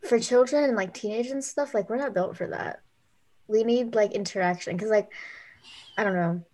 for 0.04 0.18
children 0.18 0.64
and 0.64 0.76
like 0.76 0.94
teenage 0.94 1.28
and 1.28 1.42
stuff, 1.44 1.74
like 1.74 1.88
we're 1.88 1.96
not 1.96 2.14
built 2.14 2.36
for 2.36 2.48
that. 2.48 2.80
We 3.46 3.64
need 3.64 3.94
like 3.94 4.12
interaction 4.12 4.76
because 4.76 4.90
like 4.90 5.10
I 5.96 6.04
don't 6.04 6.14
know. 6.14 6.44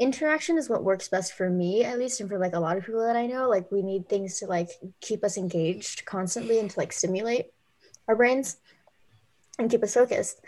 Interaction 0.00 0.58
is 0.58 0.68
what 0.68 0.82
works 0.82 1.08
best 1.08 1.34
for 1.34 1.48
me, 1.48 1.84
at 1.84 1.98
least, 1.98 2.20
and 2.20 2.28
for 2.28 2.38
like 2.38 2.54
a 2.54 2.60
lot 2.60 2.76
of 2.76 2.84
people 2.84 3.06
that 3.06 3.16
I 3.16 3.26
know. 3.26 3.48
Like 3.48 3.70
we 3.70 3.82
need 3.82 4.08
things 4.08 4.38
to 4.40 4.46
like 4.46 4.68
keep 5.00 5.22
us 5.24 5.38
engaged 5.38 6.04
constantly 6.04 6.58
and 6.58 6.68
to 6.68 6.78
like 6.78 6.92
stimulate 6.92 7.46
our 8.08 8.16
brains 8.16 8.56
and 9.58 9.70
keep 9.70 9.82
us 9.82 9.94
focused. 9.94 10.40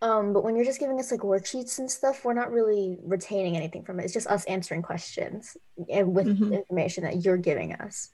Um, 0.00 0.32
but 0.32 0.42
when 0.44 0.56
you're 0.56 0.64
just 0.64 0.80
giving 0.80 0.98
us 0.98 1.10
like 1.10 1.20
worksheets 1.20 1.78
and 1.78 1.90
stuff, 1.90 2.24
we're 2.24 2.32
not 2.34 2.50
really 2.50 2.98
retaining 3.02 3.56
anything 3.56 3.84
from 3.84 4.00
it. 4.00 4.04
It's 4.04 4.12
just 4.12 4.26
us 4.26 4.44
answering 4.46 4.82
questions 4.82 5.56
and 5.92 6.14
with 6.14 6.28
Mhm. 6.28 6.52
information 6.52 7.04
that 7.04 7.24
you're 7.24 7.36
giving 7.36 7.72
us. 7.74 8.10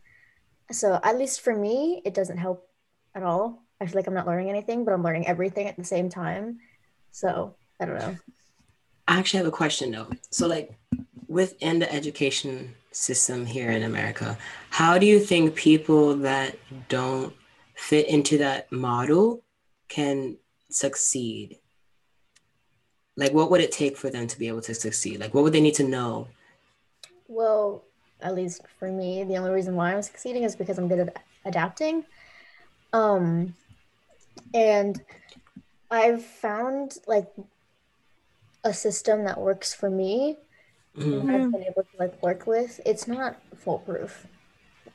So 0.71 0.99
at 1.03 1.17
least 1.17 1.41
for 1.41 1.55
me, 1.55 2.03
it 2.05 2.15
doesn't 2.15 2.39
help 2.39 2.69
at 3.15 3.23
all. 3.23 3.63
I 3.81 3.87
feel 3.87 3.97
like 3.97 4.07
I'm 4.07 4.15
not 4.15 4.27
learning 4.27 4.51
anything, 4.51 4.85
but 4.85 4.93
I'm 4.93 5.03
learning 5.03 5.27
everything 5.27 5.67
at 5.69 5.77
the 5.77 5.85
same 5.85 6.09
time. 6.09 6.59
So 7.13 7.55
I 7.81 7.85
don't 7.85 7.99
know. 7.99 8.17
I 9.07 9.19
actually 9.19 9.39
have 9.39 9.47
a 9.47 9.53
question 9.53 9.91
though. 9.91 10.09
So 10.31 10.47
like 10.47 10.77
within 11.29 11.79
the 11.79 11.93
education 11.93 12.75
system 12.93 13.47
here 13.47 13.71
in 13.71 13.83
America. 13.83 14.37
How 14.71 14.99
do 14.99 15.07
you 15.07 15.21
think 15.21 15.55
people 15.55 16.17
that 16.17 16.57
don't 16.89 17.35
fit 17.75 18.09
into 18.09 18.39
that 18.39 18.71
model 18.73 19.43
can 19.89 20.37
succeed? 20.71 21.59
Like, 23.17 23.33
what 23.33 23.51
would 23.51 23.61
it 23.61 23.73
take 23.73 23.97
for 23.97 24.11
them 24.11 24.27
to 24.27 24.39
be 24.39 24.49
able 24.49 24.63
to 24.63 24.75
succeed? 24.75 25.21
Like, 25.21 25.35
what 25.35 25.45
would 25.45 25.53
they 25.53 25.61
need 25.61 25.75
to 25.75 25.89
know? 25.89 26.29
Well, 27.27 27.85
at 28.21 28.35
least 28.35 28.63
for 28.79 28.91
me, 28.91 29.25
the 29.25 29.37
only 29.37 29.51
reason 29.51 29.77
why 29.77 29.93
I'm 29.93 30.03
succeeding 30.03 30.45
is 30.45 30.57
because 30.57 30.79
I'm 30.79 30.89
good 30.89 31.01
at 31.01 31.17
adapting. 31.45 32.05
Um, 32.93 33.55
and 34.55 35.01
I've 35.91 36.25
found 36.25 36.97
like 37.07 37.29
a 38.65 38.73
system 38.75 39.25
that 39.25 39.39
works 39.39 39.75
for 39.75 39.89
me 39.89 40.37
mm-hmm. 40.99 41.31
I've 41.31 41.53
been 41.53 41.65
able 41.65 41.83
to 41.83 41.99
like 41.99 42.23
work 42.23 42.47
with. 42.47 42.81
It's 42.85 43.07
not 43.07 43.41
foolproof 43.57 44.27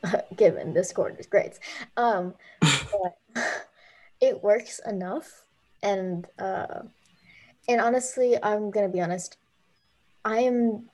given 0.36 0.74
this 0.74 0.92
quarter's 0.92 1.28
grades. 1.28 1.60
Um, 1.98 2.34
but 2.62 3.18
it 4.22 4.44
works 4.44 4.80
enough 4.86 5.44
and 5.82 6.28
uh 6.40 6.82
and 7.68 7.80
honestly, 7.80 8.38
I'm 8.42 8.72
gonna 8.72 8.90
be 8.90 9.02
honest, 9.02 9.38
I 10.26 10.40
am 10.40 10.90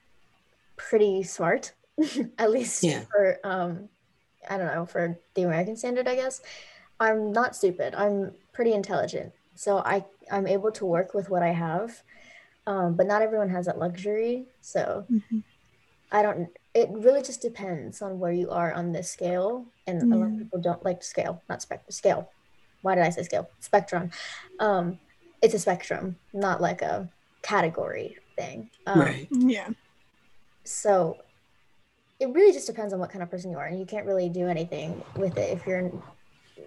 pretty 0.77 1.23
smart, 1.23 1.73
at 2.37 2.51
least 2.51 2.83
yeah. 2.83 3.03
for 3.09 3.39
um 3.43 3.89
I 4.49 4.57
don't 4.57 4.73
know, 4.73 4.85
for 4.85 5.17
the 5.33 5.43
American 5.43 5.75
standard, 5.75 6.07
I 6.07 6.15
guess. 6.15 6.41
I'm 6.99 7.31
not 7.31 7.55
stupid. 7.55 7.95
I'm 7.95 8.33
pretty 8.59 8.73
intelligent. 8.73 9.31
So 9.55 9.77
I 9.77 10.03
I'm 10.29 10.45
able 10.45 10.69
to 10.73 10.85
work 10.85 11.13
with 11.13 11.29
what 11.29 11.41
I 11.41 11.53
have. 11.53 12.03
Um, 12.67 12.93
but 12.97 13.07
not 13.07 13.21
everyone 13.21 13.47
has 13.51 13.67
that 13.67 13.79
luxury. 13.79 14.47
So 14.59 15.05
mm-hmm. 15.09 15.39
I 16.11 16.21
don't 16.21 16.49
it 16.73 16.89
really 16.91 17.21
just 17.21 17.41
depends 17.41 18.01
on 18.01 18.19
where 18.19 18.33
you 18.33 18.49
are 18.49 18.73
on 18.73 18.91
this 18.91 19.09
scale. 19.09 19.65
And 19.87 20.09
yeah. 20.09 20.13
a 20.13 20.17
lot 20.17 20.31
of 20.33 20.37
people 20.37 20.59
don't 20.59 20.83
like 20.83 21.03
scale, 21.03 21.41
not 21.47 21.61
spectrum 21.61 21.89
scale. 21.89 22.31
Why 22.81 22.95
did 22.95 23.05
I 23.05 23.11
say 23.11 23.23
scale? 23.23 23.49
Spectrum. 23.61 24.11
Um, 24.59 24.99
it's 25.41 25.53
a 25.53 25.59
spectrum, 25.59 26.17
not 26.33 26.59
like 26.59 26.81
a 26.81 27.07
category 27.41 28.17
thing. 28.35 28.69
Um, 28.87 28.99
right. 28.99 29.27
Yeah. 29.31 29.69
So 30.65 31.15
it 32.19 32.27
really 32.33 32.51
just 32.51 32.67
depends 32.67 32.91
on 32.91 32.99
what 32.99 33.09
kind 33.09 33.23
of 33.23 33.31
person 33.31 33.51
you 33.51 33.57
are, 33.57 33.67
and 33.67 33.79
you 33.79 33.85
can't 33.85 34.05
really 34.05 34.27
do 34.27 34.47
anything 34.47 35.01
with 35.15 35.37
it 35.37 35.49
if 35.57 35.65
you're 35.65 35.89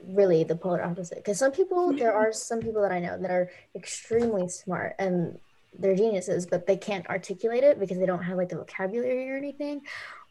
really 0.06 0.44
the 0.44 0.56
polar 0.56 0.82
opposite. 0.82 1.18
Because 1.18 1.38
some 1.38 1.52
people, 1.52 1.92
there 1.92 2.14
are 2.14 2.32
some 2.32 2.60
people 2.60 2.82
that 2.82 2.92
I 2.92 2.98
know 2.98 3.18
that 3.18 3.30
are 3.30 3.50
extremely 3.74 4.48
smart 4.48 4.94
and 4.98 5.38
they're 5.78 5.96
geniuses, 5.96 6.46
but 6.46 6.66
they 6.66 6.76
can't 6.76 7.06
articulate 7.08 7.64
it 7.64 7.80
because 7.80 7.98
they 7.98 8.06
don't 8.06 8.22
have 8.22 8.36
like 8.36 8.48
the 8.48 8.56
vocabulary 8.56 9.30
or 9.30 9.36
anything, 9.36 9.82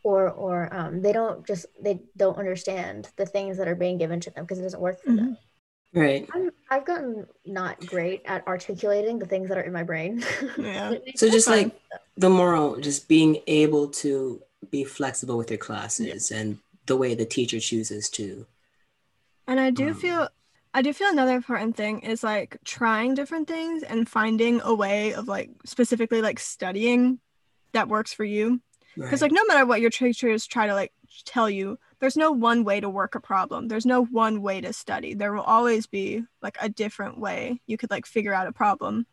or 0.04 0.30
or 0.30 0.74
um, 0.74 1.02
they 1.02 1.12
don't 1.12 1.46
just 1.46 1.66
they 1.82 2.00
don't 2.18 2.38
understand 2.38 3.10
the 3.16 3.26
things 3.26 3.58
that 3.58 3.68
are 3.68 3.76
being 3.76 3.98
given 3.98 4.20
to 4.20 4.32
them 4.32 4.44
because 4.44 4.60
it 4.60 4.64
doesn't 4.64 4.82
work 4.82 5.02
for 5.02 5.10
mm-hmm. 5.10 5.26
them. 5.26 5.38
Right. 5.94 6.26
i 6.34 6.76
have 6.76 6.86
gotten 6.86 7.28
not 7.46 7.86
great 7.86 8.22
at 8.24 8.48
articulating 8.48 9.20
the 9.20 9.26
things 9.26 9.50
that 9.50 9.58
are 9.58 9.62
in 9.62 9.74
my 9.74 9.84
brain. 9.84 10.24
Yeah. 10.58 10.94
so 11.16 11.30
just 11.30 11.50
like 11.50 11.78
the 12.16 12.30
moral, 12.30 12.78
just 12.78 13.10
being 13.10 13.42
able 13.46 13.90
to 13.90 14.42
be 14.70 14.86
flexible 14.86 15.38
with 15.38 15.52
your 15.52 15.58
classes 15.58 16.32
yeah. 16.32 16.38
and 16.38 16.60
the 16.86 16.96
way 16.96 17.14
the 17.14 17.26
teacher 17.26 17.60
chooses 17.60 18.10
to. 18.12 18.46
And 19.52 19.60
I 19.60 19.70
do 19.70 19.90
um, 19.90 19.96
feel 19.96 20.30
I 20.74 20.82
do 20.82 20.94
feel 20.94 21.10
another 21.10 21.36
important 21.36 21.76
thing 21.76 22.00
is 22.00 22.24
like 22.24 22.58
trying 22.64 23.16
different 23.16 23.50
things 23.50 23.84
and 23.84 24.08
finding 24.08 24.62
a 24.62 24.74
way 24.74 25.14
of 25.14 25.28
like 25.28 25.50
specifically 25.66 26.22
like 26.22 26.40
studying 26.40 27.20
that 27.74 27.90
works 27.90 28.14
for 28.14 28.24
you. 28.24 28.62
Because 28.96 29.22
right. 29.22 29.24
like 29.24 29.34
no 29.34 29.44
matter 29.50 29.66
what 29.66 29.82
your 29.82 29.90
teachers 29.90 30.48
try 30.48 30.68
to 30.68 30.74
like 30.74 30.94
tell 31.26 31.50
you, 31.50 31.78
there's 32.00 32.16
no 32.16 32.32
one 32.32 32.64
way 32.64 32.80
to 32.80 32.90
work 32.90 33.14
a 33.14 33.20
problem. 33.20 33.68
There's 33.68 33.86
no 33.86 34.06
one 34.06 34.42
way 34.42 34.62
to 34.62 34.72
study. 34.72 35.16
There 35.16 35.34
will 35.34 35.42
always 35.42 35.86
be 35.86 36.24
like 36.42 36.56
a 36.62 36.70
different 36.70 37.20
way 37.20 37.60
you 37.68 37.76
could 37.76 37.92
like 37.92 38.06
figure 38.06 38.34
out 38.34 38.48
a 38.48 38.54
problem. 38.54 39.06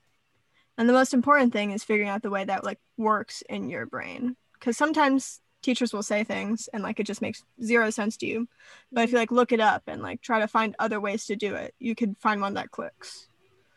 And 0.77 0.89
the 0.89 0.93
most 0.93 1.15
important 1.15 1.53
thing 1.53 1.73
is 1.73 1.83
figuring 1.83 2.11
out 2.11 2.23
the 2.23 2.31
way 2.31 2.45
that 2.45 2.63
like 2.63 2.79
works 2.97 3.43
in 3.49 3.71
your 3.71 3.87
brain. 3.87 4.37
Because 4.53 4.77
sometimes 4.77 5.41
teachers 5.63 5.93
will 5.93 6.03
say 6.03 6.25
things 6.25 6.69
and 6.73 6.83
like 6.83 7.01
it 7.01 7.07
just 7.07 7.23
makes 7.23 7.45
zero 7.63 7.91
sense 7.91 8.17
to 8.19 8.27
you. 8.27 8.49
But 8.93 9.05
if 9.05 9.13
you 9.13 9.19
like 9.19 9.33
look 9.33 9.53
it 9.53 9.61
up 9.61 9.83
and 9.87 10.03
like 10.03 10.21
try 10.21 10.41
to 10.41 10.49
find 10.49 10.75
other 10.79 11.01
ways 11.01 11.27
to 11.27 11.37
do 11.37 11.55
it, 11.55 11.75
you 11.79 11.95
could 11.95 12.17
find 12.19 12.41
one 12.41 12.55
that 12.55 12.71
clicks. 12.71 13.29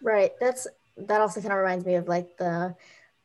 Right. 0.02 0.32
That's 0.40 0.68
that 0.98 1.22
also 1.22 1.42
kind 1.42 1.54
of 1.54 1.60
reminds 1.60 1.86
me 1.86 1.96
of 1.96 2.08
like 2.08 2.38
the 2.38 2.76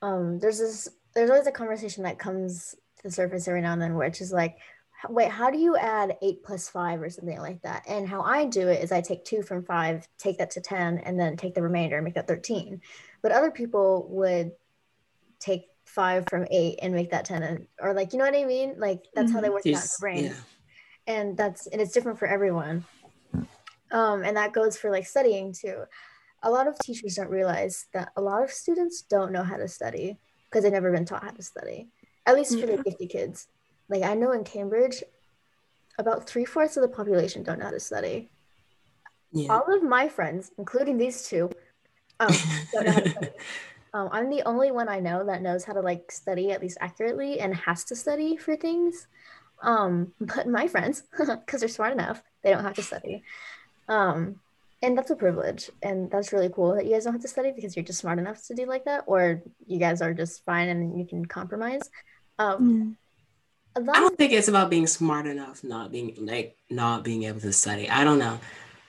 um 0.03 0.39
there's 0.39 0.59
this 0.59 0.89
there's 1.15 1.31
always 1.31 1.47
a 1.47 1.53
conversation 1.53 2.05
that 2.05 2.19
comes 2.19 2.75
to 2.97 3.03
the 3.05 3.11
surface 3.11 3.49
every 3.49 3.61
now 3.61 3.73
and 3.73 3.83
then 3.83 3.95
which 3.95 4.21
is 4.21 4.33
like 4.33 4.57
wait 5.09 5.31
how 5.31 5.51
do 5.51 5.59
you 5.59 5.77
add 5.77 6.17
eight 6.23 6.43
plus 6.43 6.69
five 6.69 7.03
or 7.03 7.11
something 7.11 7.39
like 7.39 7.61
that 7.63 7.83
and 7.87 8.09
how 8.09 8.23
i 8.23 8.45
do 8.45 8.69
it 8.69 8.83
is 8.83 8.93
i 8.93 9.01
take 9.01 9.25
two 9.25 9.43
from 9.43 9.63
five 9.63 10.07
take 10.19 10.39
that 10.39 10.51
to 10.51 10.61
10 10.61 10.99
and 10.99 11.19
then 11.19 11.37
take 11.37 11.55
the 11.55 11.63
remainder 11.63 11.97
and 11.97 12.05
make 12.05 12.15
that 12.15 12.27
13 12.27 12.81
but 13.23 13.33
other 13.33 13.51
people 13.51 14.07
would 14.11 14.53
take 15.39 15.67
five 15.97 16.29
from 16.29 16.47
eight 16.51 16.79
and 16.83 16.93
make 16.93 17.11
that 17.11 17.25
10 17.25 17.67
or 17.81 17.95
like 17.95 18.13
you 18.13 18.19
know 18.19 18.27
what 18.27 18.37
i 18.37 18.45
mean 18.45 18.75
like 18.77 19.07
that's 19.15 19.29
mm-hmm. 19.29 19.35
how 19.37 19.41
they 19.41 19.49
work 19.49 19.63
yes. 19.65 19.77
out 19.77 19.83
in 19.83 19.89
the 19.89 19.99
brain 20.01 20.25
yeah. 20.25 21.15
and 21.15 21.37
that's 21.39 21.67
and 21.69 21.81
it's 21.81 21.93
different 21.93 22.19
for 22.19 22.29
everyone 22.29 22.85
um 23.93 24.23
and 24.23 24.37
that 24.37 24.53
goes 24.53 24.77
for 24.77 24.91
like 24.91 25.07
studying 25.07 25.55
too 25.55 25.85
a 26.43 26.51
lot 26.51 26.69
of 26.69 26.79
teachers 26.81 27.15
don't 27.15 27.31
realize 27.31 27.87
that 27.95 28.11
a 28.17 28.21
lot 28.21 28.43
of 28.43 28.51
students 28.51 29.03
don't 29.09 29.33
know 29.33 29.43
how 29.43 29.57
to 29.57 29.67
study 29.67 30.19
because 30.45 30.63
they've 30.63 30.73
never 30.73 30.93
been 30.93 31.07
taught 31.07 31.25
how 31.25 31.31
to 31.31 31.43
study 31.43 31.89
at 32.27 32.35
least 32.35 32.53
for 32.61 32.67
yeah. 32.67 32.77
the 32.77 32.83
50 32.83 33.07
kids 33.07 33.49
like 33.89 34.03
i 34.03 34.13
know 34.15 34.33
in 34.33 34.45
cambridge 34.45 35.03
about 35.99 36.29
three-fourths 36.29 36.77
of 36.77 36.83
the 36.83 36.89
population 36.89 37.43
don't 37.43 37.59
know 37.59 37.65
how 37.65 37.71
to 37.71 37.81
study 37.81 38.29
yeah. 39.33 39.51
all 39.51 39.75
of 39.75 39.83
my 39.83 40.11
friends 40.11 40.51
including 40.59 40.99
these 40.99 41.27
two 41.27 41.51
um, 42.21 42.29
don't 42.75 42.85
know 42.85 42.93
how 42.93 43.01
to 43.01 43.11
study 43.17 43.31
Um, 43.97 44.11
I'm 44.13 44.29
the 44.29 44.43
only 44.43 44.71
one 44.73 44.91
I 44.91 45.01
know 45.01 45.25
that 45.25 45.41
knows 45.41 45.65
how 45.65 45.73
to 45.73 45.81
like 45.81 46.13
study 46.13 46.53
at 46.53 46.61
least 46.61 46.77
accurately 46.83 47.41
and 47.41 47.55
has 47.55 47.83
to 47.85 47.97
study 47.97 48.37
for 48.37 48.55
things. 48.55 49.07
Um, 49.63 50.13
but 50.21 50.47
my 50.47 50.69
friends, 50.69 51.03
because 51.19 51.61
they're 51.61 51.69
smart 51.69 51.93
enough, 51.93 52.23
they 52.43 52.51
don't 52.51 52.63
have 52.63 52.75
to 52.75 52.83
study. 52.83 53.23
Um, 53.89 54.41
and 54.83 54.99
that's 54.99 55.11
a 55.11 55.17
privilege. 55.17 55.71
And 55.83 56.11
that's 56.11 56.35
really 56.35 56.51
cool 56.51 56.75
that 56.75 56.85
you 56.85 56.93
guys 56.93 57.05
don't 57.05 57.15
have 57.15 57.23
to 57.23 57.29
study 57.29 57.53
because 57.57 57.75
you're 57.75 57.87
just 57.87 58.01
smart 58.01 58.19
enough 58.19 58.47
to 58.49 58.55
do 58.55 58.67
like 58.67 58.85
that, 58.85 59.05
or 59.07 59.43
you 59.67 59.79
guys 59.79 60.03
are 60.03 60.13
just 60.13 60.45
fine 60.45 60.69
and 60.69 60.99
you 60.99 61.07
can 61.07 61.25
compromise. 61.25 61.89
Um, 62.39 62.99
mm. 63.79 63.89
I 63.89 64.01
don't 64.01 64.19
think 64.19 64.33
it's 64.33 64.49
about 64.49 64.69
being 64.69 64.87
smart 64.87 65.27
enough, 65.27 65.65
not 65.65 65.91
being 65.91 66.15
like 66.21 66.57
not 66.69 67.03
being 67.03 67.23
able 67.23 67.41
to 67.41 67.53
study. 67.53 67.89
I 67.89 68.05
don't 68.05 68.19
know. 68.19 68.39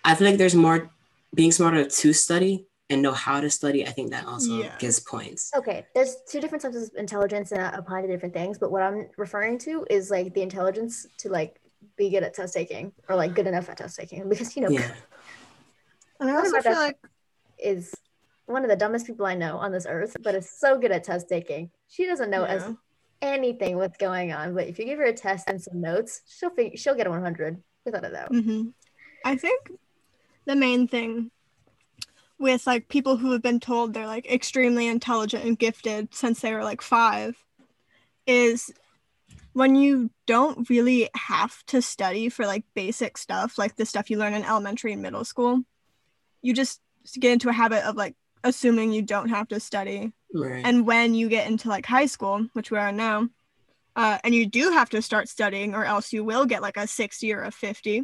I 0.04 0.16
feel 0.16 0.28
like 0.28 0.38
there's 0.38 0.56
more 0.56 0.90
being 1.34 1.54
smarter 1.54 1.86
to 1.86 2.14
study 2.14 2.67
and 2.90 3.02
know 3.02 3.12
how 3.12 3.42
to 3.42 3.50
study, 3.50 3.86
I 3.86 3.92
think 3.92 4.12
that 4.12 4.26
also 4.26 4.60
yeah. 4.60 4.76
gives 4.80 5.00
points. 5.00 5.52
Okay, 5.56 5.86
there's 5.94 6.18
two 6.30 6.40
different 6.40 6.62
types 6.62 6.76
of 6.76 6.90
intelligence 6.98 7.52
and 7.52 7.76
apply 7.76 8.02
to 8.02 8.08
different 8.08 8.34
things, 8.34 8.58
but 8.58 8.72
what 8.72 8.82
I'm 8.82 9.10
referring 9.18 9.58
to 9.60 9.86
is 9.90 10.10
like 10.10 10.34
the 10.34 10.42
intelligence 10.42 11.06
to 11.20 11.30
like 11.30 11.60
be 11.98 12.10
good 12.10 12.24
at 12.24 12.34
test 12.34 12.54
taking 12.54 12.94
or 13.10 13.16
like 13.16 13.34
good 13.34 13.48
enough 13.48 13.70
at 13.70 13.78
test 13.78 13.98
taking 13.98 14.28
because 14.30 14.56
you 14.56 14.62
know. 14.62 14.70
Yeah. 14.70 14.92
And 16.20 16.30
I 16.30 16.36
also 16.38 16.62
feel 16.62 16.74
like 16.74 16.98
is 17.60 17.94
one 18.46 18.64
of 18.64 18.70
the 18.70 18.76
dumbest 18.76 19.06
people 19.06 19.26
I 19.26 19.36
know 19.36 19.58
on 19.58 19.72
this 19.72 19.86
earth, 19.88 20.16
but 20.22 20.34
is 20.34 20.50
so 20.50 20.80
good 20.80 20.92
at 20.92 21.04
test 21.04 21.28
taking. 21.28 21.70
She 21.90 22.06
doesn't 22.06 22.30
know 22.30 22.44
yeah. 22.44 22.54
as 22.54 22.76
anything 23.22 23.78
what's 23.78 23.98
going 23.98 24.32
on, 24.32 24.56
but 24.56 24.68
if 24.68 24.80
you 24.80 24.86
give 24.86 25.00
her 25.00 25.06
a 25.06 25.14
test 25.14 25.50
and 25.50 25.62
some 25.62 25.82
notes, 25.82 26.22
she'll 26.28 26.52
fig- 26.52 26.78
she'll 26.80 26.96
get 26.96 27.08
a 27.08 27.10
100 27.10 27.62
without 27.86 28.06
a 28.06 28.10
doubt. 28.10 28.32
Mm-hmm. 28.32 28.70
I 29.26 29.36
think 29.36 29.72
the 30.46 30.56
main 30.56 30.88
thing 30.88 31.32
with 32.40 32.68
like 32.68 32.88
people 32.88 33.18
who 33.18 33.32
have 33.32 33.42
been 33.42 33.60
told 33.60 33.94
they're 33.94 34.08
like 34.08 34.32
extremely 34.32 34.88
intelligent 34.88 35.44
and 35.44 35.58
gifted 35.58 36.14
since 36.14 36.40
they 36.42 36.54
were 36.54 36.64
like 36.64 36.82
five 36.82 37.36
is 38.26 38.72
when 39.54 39.76
you 39.76 40.10
don't 40.28 40.70
really 40.70 41.10
have 41.16 41.66
to 41.66 41.82
study 41.82 42.30
for 42.30 42.46
like 42.46 42.64
basic 42.76 43.18
stuff 43.18 43.58
like 43.58 43.76
the 43.76 43.86
stuff 43.86 44.10
you 44.10 44.18
learn 44.18 44.34
in 44.34 44.44
elementary 44.44 44.94
and 44.94 45.02
middle 45.02 45.26
school 45.26 45.62
you 46.42 46.54
just 46.54 46.80
get 47.20 47.32
into 47.32 47.50
a 47.50 47.54
habit 47.54 47.84
of 47.88 47.96
like 47.96 48.16
assuming 48.44 48.92
you 48.92 49.02
don't 49.02 49.30
have 49.30 49.48
to 49.48 49.60
study 49.60 50.12
right. 50.34 50.66
and 50.66 50.86
when 50.86 51.16
you 51.16 51.28
get 51.30 51.48
into 51.48 51.70
like 51.70 51.86
high 51.86 52.06
school 52.06 52.48
which 52.54 52.70
we 52.70 52.78
are 52.78 52.92
now 52.92 53.28
uh, 53.96 54.20
and 54.24 54.36
you 54.36 54.46
do 54.46 54.70
have 54.70 54.92
to 54.92 55.02
start 55.02 55.28
studying 55.28 55.74
or 55.74 55.84
else 55.84 56.14
you 56.14 56.24
will 56.24 56.46
get 56.46 56.62
like 56.62 56.78
a 56.78 56.86
60 56.86 57.34
or 57.34 57.42
a 57.42 57.52
50 57.52 58.04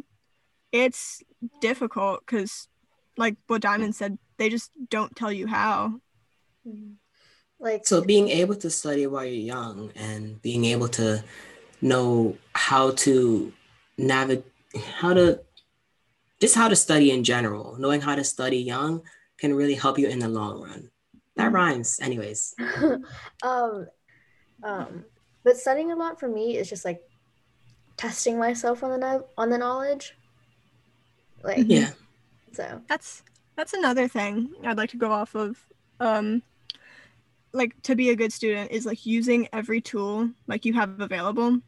it's 0.72 1.22
difficult 1.60 2.20
because 2.26 2.66
like 3.16 3.36
what 3.46 3.62
diamond 3.62 3.94
said 3.94 4.18
they 4.38 4.48
just 4.48 4.70
don't 4.90 5.14
tell 5.16 5.32
you 5.32 5.46
how. 5.46 6.00
Mm-hmm. 6.66 6.92
Like 7.60 7.86
so 7.86 8.02
being 8.02 8.28
able 8.28 8.56
to 8.56 8.70
study 8.70 9.06
while 9.06 9.24
you're 9.24 9.34
young 9.34 9.90
and 9.96 10.40
being 10.42 10.64
able 10.66 10.88
to 10.88 11.24
know 11.80 12.36
how 12.54 12.90
to 12.92 13.52
navigate 13.96 14.44
how 14.96 15.14
to 15.14 15.40
just 16.40 16.54
how 16.54 16.68
to 16.68 16.76
study 16.76 17.10
in 17.10 17.24
general, 17.24 17.76
knowing 17.78 18.00
how 18.00 18.14
to 18.14 18.24
study 18.24 18.58
young 18.58 19.02
can 19.38 19.54
really 19.54 19.74
help 19.74 19.98
you 19.98 20.08
in 20.08 20.18
the 20.18 20.28
long 20.28 20.62
run. 20.62 20.90
That 21.36 21.46
mm-hmm. 21.46 21.54
rhymes, 21.54 22.00
anyways. 22.00 22.54
um, 23.42 23.86
um, 24.62 25.04
But 25.42 25.56
studying 25.56 25.92
a 25.92 25.96
lot 25.96 26.20
for 26.20 26.28
me 26.28 26.56
is 26.56 26.68
just 26.68 26.84
like 26.84 27.02
testing 27.96 28.38
myself 28.38 28.82
on 28.82 28.90
the 28.90 28.98
kno- 28.98 29.26
on 29.38 29.50
the 29.50 29.58
knowledge. 29.58 30.16
Like 31.42 31.64
Yeah. 31.66 31.90
so. 32.52 32.82
That's 32.88 33.22
that's 33.56 33.72
another 33.72 34.08
thing 34.08 34.50
I'd 34.64 34.76
like 34.76 34.90
to 34.90 34.96
go 34.96 35.10
off 35.12 35.34
of. 35.34 35.56
Um 36.00 36.42
like 37.52 37.80
to 37.82 37.94
be 37.94 38.10
a 38.10 38.16
good 38.16 38.32
student 38.32 38.72
is 38.72 38.84
like 38.84 39.06
using 39.06 39.48
every 39.52 39.80
tool 39.80 40.30
like 40.46 40.64
you 40.64 40.72
have 40.74 41.00
available. 41.00 41.58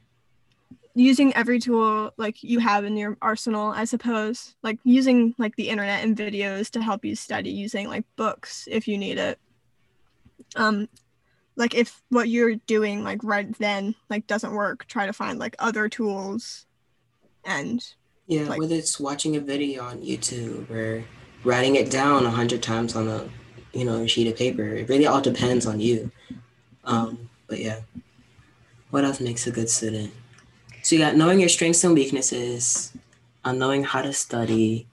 Using 0.94 1.34
every 1.36 1.60
tool 1.60 2.12
like 2.16 2.42
you 2.42 2.58
have 2.58 2.84
in 2.84 2.96
your 2.96 3.16
arsenal, 3.20 3.68
I 3.70 3.84
suppose. 3.84 4.56
Like 4.62 4.78
using 4.82 5.34
like 5.38 5.54
the 5.56 5.68
internet 5.68 6.02
and 6.02 6.16
videos 6.16 6.70
to 6.70 6.82
help 6.82 7.04
you 7.04 7.14
study, 7.14 7.50
using 7.50 7.86
like 7.88 8.04
books 8.16 8.66
if 8.70 8.88
you 8.88 8.98
need 8.98 9.18
it. 9.18 9.38
Um 10.56 10.88
like 11.54 11.74
if 11.74 12.02
what 12.10 12.28
you're 12.28 12.56
doing 12.66 13.02
like 13.04 13.20
right 13.22 13.56
then 13.58 13.94
like 14.10 14.26
doesn't 14.26 14.52
work, 14.52 14.86
try 14.86 15.06
to 15.06 15.12
find 15.12 15.38
like 15.38 15.54
other 15.58 15.88
tools 15.88 16.66
and 17.44 17.80
Yeah, 18.26 18.42
Like- 18.48 18.58
whether 18.58 18.74
it's 18.74 18.98
watching 18.98 19.36
a 19.36 19.40
video 19.40 19.84
on 19.84 20.00
YouTube 20.02 20.68
or 20.70 21.04
writing 21.44 21.76
it 21.76 21.90
down 21.90 22.26
a 22.26 22.30
hundred 22.30 22.62
times 22.62 22.96
on 22.96 23.08
a 23.08 23.28
you 23.72 23.84
know 23.84 24.06
sheet 24.06 24.28
of 24.28 24.36
paper, 24.36 24.62
it 24.62 24.88
really 24.88 25.06
all 25.06 25.20
depends 25.20 25.66
on 25.66 25.80
you. 25.80 26.10
Um, 26.84 27.28
but 27.46 27.58
yeah, 27.58 27.80
what 28.90 29.04
else 29.04 29.20
makes 29.20 29.46
a 29.46 29.50
good 29.50 29.68
student? 29.68 30.12
So 30.82 30.94
you 30.94 31.02
got 31.02 31.16
knowing 31.16 31.40
your 31.40 31.48
strengths 31.48 31.82
and 31.84 31.94
weaknesses, 31.94 32.92
uh, 33.44 33.52
knowing 33.52 33.84
how 33.84 34.02
to 34.02 34.12
study. 34.12 34.86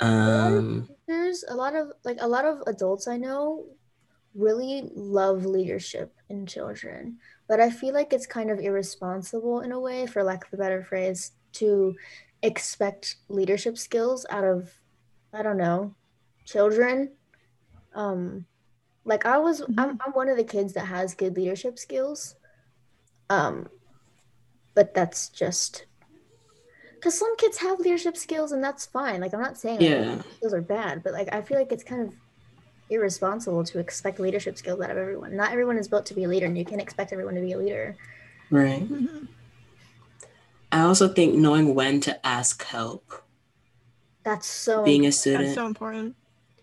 Um, 0.00 0.88
There's 1.06 1.44
a 1.48 1.54
lot 1.54 1.74
of 1.76 1.92
like 2.04 2.18
a 2.20 2.28
lot 2.28 2.44
of 2.44 2.62
adults 2.66 3.06
I 3.06 3.16
know 3.16 3.66
really 4.34 4.90
love 4.94 5.44
leadership 5.44 6.14
in 6.30 6.46
children, 6.46 7.18
but 7.46 7.60
I 7.60 7.70
feel 7.70 7.92
like 7.92 8.12
it's 8.12 8.26
kind 8.26 8.50
of 8.50 8.58
irresponsible 8.58 9.60
in 9.60 9.72
a 9.72 9.80
way, 9.80 10.06
for 10.06 10.22
lack 10.22 10.46
of 10.46 10.54
a 10.54 10.56
better 10.56 10.82
phrase, 10.82 11.32
to 11.54 11.94
expect 12.42 13.16
leadership 13.28 13.76
skills 13.76 14.24
out 14.30 14.44
of 14.44 14.72
I 15.32 15.42
don't 15.42 15.56
know 15.56 15.94
children. 16.44 17.10
Um, 17.94 18.46
like 19.04 19.26
I 19.26 19.38
was, 19.38 19.62
I'm, 19.78 19.98
I'm 20.04 20.12
one 20.12 20.28
of 20.28 20.36
the 20.36 20.44
kids 20.44 20.74
that 20.74 20.86
has 20.86 21.14
good 21.14 21.36
leadership 21.36 21.78
skills. 21.78 22.36
Um, 23.28 23.68
but 24.74 24.94
that's 24.94 25.28
just 25.28 25.86
because 26.94 27.18
some 27.18 27.36
kids 27.36 27.58
have 27.58 27.80
leadership 27.80 28.16
skills 28.16 28.52
and 28.52 28.62
that's 28.62 28.86
fine. 28.86 29.20
Like 29.20 29.34
I'm 29.34 29.40
not 29.40 29.58
saying 29.58 29.80
like, 29.80 29.88
yeah, 29.88 30.22
skills 30.36 30.54
are 30.54 30.62
bad, 30.62 31.02
but 31.02 31.12
like 31.12 31.32
I 31.32 31.42
feel 31.42 31.58
like 31.58 31.72
it's 31.72 31.84
kind 31.84 32.02
of 32.02 32.14
irresponsible 32.90 33.64
to 33.64 33.78
expect 33.78 34.20
leadership 34.20 34.56
skills 34.56 34.80
out 34.80 34.90
of 34.90 34.96
everyone. 34.96 35.36
Not 35.36 35.52
everyone 35.52 35.78
is 35.78 35.88
built 35.88 36.06
to 36.06 36.14
be 36.14 36.24
a 36.24 36.28
leader, 36.28 36.46
and 36.46 36.56
you 36.56 36.64
can't 36.64 36.80
expect 36.80 37.12
everyone 37.12 37.34
to 37.34 37.40
be 37.40 37.52
a 37.52 37.58
leader. 37.58 37.96
right. 38.50 38.86
I 40.70 40.82
also 40.82 41.08
think 41.08 41.34
knowing 41.34 41.74
when 41.74 42.00
to 42.02 42.26
ask 42.26 42.64
help, 42.64 43.21
That's 44.24 44.46
so 44.46 44.84
being 44.84 45.02
a 45.02 45.06
that's 45.08 45.18
student. 45.18 45.54
so 45.54 45.66
important. 45.66 46.14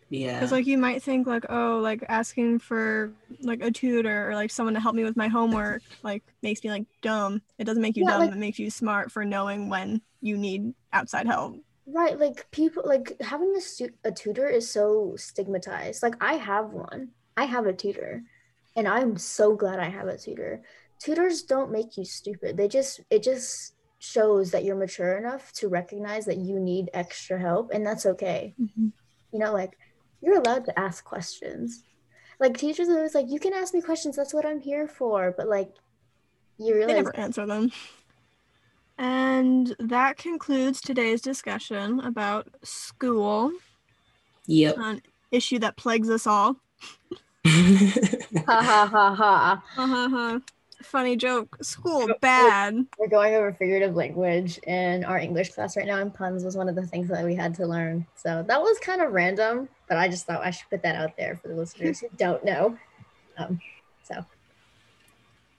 yeah, 0.09 0.35
Because 0.39 0.51
like 0.51 0.65
you 0.65 0.77
might 0.77 1.03
think 1.03 1.27
like 1.27 1.45
oh 1.49 1.79
like 1.81 2.03
asking 2.09 2.59
for 2.59 3.11
like 3.41 3.61
a 3.61 3.69
tutor 3.71 4.29
or 4.29 4.35
like 4.35 4.49
someone 4.51 4.73
to 4.73 4.79
help 4.79 4.95
me 4.95 5.03
with 5.03 5.17
my 5.17 5.27
homework 5.27 5.81
like 6.03 6.23
makes 6.41 6.63
me 6.63 6.69
like 6.71 6.85
dumb. 7.01 7.41
It 7.57 7.65
doesn't 7.65 7.81
make 7.81 7.95
you 7.97 8.03
Yeah, 8.05 8.11
dumb. 8.11 8.19
like- 8.21 8.31
it 8.31 8.37
makes 8.37 8.59
you 8.59 8.69
smart 8.69 9.11
for 9.11 9.23
knowing 9.25 9.69
when 9.69 10.01
you 10.21 10.37
need 10.37 10.73
outside 10.93 11.27
help. 11.27 11.55
right. 11.85 12.17
Like 12.19 12.49
people 12.51 12.83
like 12.85 13.15
having 13.21 13.53
a, 13.57 13.61
stu- 13.61 13.93
a 14.03 14.11
tutor 14.11 14.47
is 14.47 14.69
so 14.69 15.13
stigmatized. 15.17 16.01
Like 16.03 16.15
I 16.21 16.33
have 16.35 16.71
one. 16.71 17.09
I 17.37 17.45
have 17.45 17.65
a 17.67 17.73
tutor, 17.73 18.23
and 18.75 18.85
I'm 18.87 19.17
so 19.17 19.55
glad 19.55 19.79
I 19.79 19.87
have 19.89 20.07
a 20.07 20.17
tutor. 20.17 20.61
Tutors 20.99 21.43
don't 21.43 21.71
make 21.71 21.95
you 21.97 22.03
stupid. 22.03 22.57
They 22.57 22.67
just 22.67 22.99
it 23.09 23.23
just 23.23 23.73
shows 23.99 24.51
that 24.51 24.63
you're 24.63 24.75
mature 24.75 25.17
enough 25.17 25.51
to 25.53 25.67
recognize 25.67 26.25
that 26.25 26.37
you 26.37 26.59
need 26.59 26.89
extra 26.93 27.39
help, 27.39 27.71
and 27.71 27.85
that's 27.85 28.05
okay. 28.05 28.53
Mm-hmm. 28.59 28.87
you 29.31 29.39
know, 29.39 29.53
like 29.53 29.77
you're 30.21 30.39
allowed 30.39 30.65
to 30.65 30.79
ask 30.79 31.03
questions. 31.03 31.83
Like 32.39 32.57
teachers 32.57 32.87
are 32.89 32.97
always 32.97 33.15
like, 33.15 33.29
you 33.29 33.39
can 33.39 33.53
ask 33.53 33.73
me 33.73 33.81
questions. 33.81 34.15
That's 34.15 34.33
what 34.33 34.45
I'm 34.45 34.61
here 34.61 34.87
for. 34.87 35.33
But 35.35 35.47
like, 35.47 35.71
you 36.57 36.73
really 36.73 36.93
never 36.93 37.15
answer 37.15 37.45
them. 37.45 37.71
And 38.97 39.75
that 39.79 40.17
concludes 40.17 40.81
today's 40.81 41.21
discussion 41.21 42.01
about 42.01 42.49
school, 42.63 43.51
yep. 44.45 44.75
an 44.77 45.01
issue 45.31 45.59
that 45.59 45.77
plagues 45.77 46.09
us 46.09 46.27
all. 46.27 46.57
ha 47.47 48.43
ha 48.45 48.89
ha 48.91 49.15
ha. 49.15 49.63
Ha 49.75 49.87
ha 49.87 50.09
ha. 50.09 50.39
Funny 50.81 51.17
joke. 51.17 51.57
School 51.61 52.09
bad. 52.21 52.85
We're 52.97 53.09
going 53.09 53.35
over 53.35 53.51
figurative 53.51 53.95
language 53.95 54.59
in 54.59 55.03
our 55.03 55.19
English 55.19 55.53
class 55.53 55.75
right 55.75 55.85
now, 55.85 55.97
and 55.97 56.13
puns 56.13 56.43
was 56.43 56.55
one 56.55 56.69
of 56.69 56.75
the 56.75 56.87
things 56.87 57.09
that 57.09 57.25
we 57.25 57.35
had 57.35 57.53
to 57.55 57.65
learn. 57.65 58.05
So 58.15 58.43
that 58.47 58.61
was 58.61 58.79
kind 58.79 59.01
of 59.01 59.11
random, 59.11 59.67
but 59.89 59.97
I 59.97 60.07
just 60.07 60.25
thought 60.25 60.41
I 60.41 60.51
should 60.51 60.69
put 60.69 60.81
that 60.83 60.95
out 60.95 61.17
there 61.17 61.35
for 61.35 61.49
the 61.49 61.55
listeners 61.55 61.99
who 61.99 62.07
don't 62.17 62.43
know. 62.45 62.77
Um, 63.37 63.59
so 64.03 64.25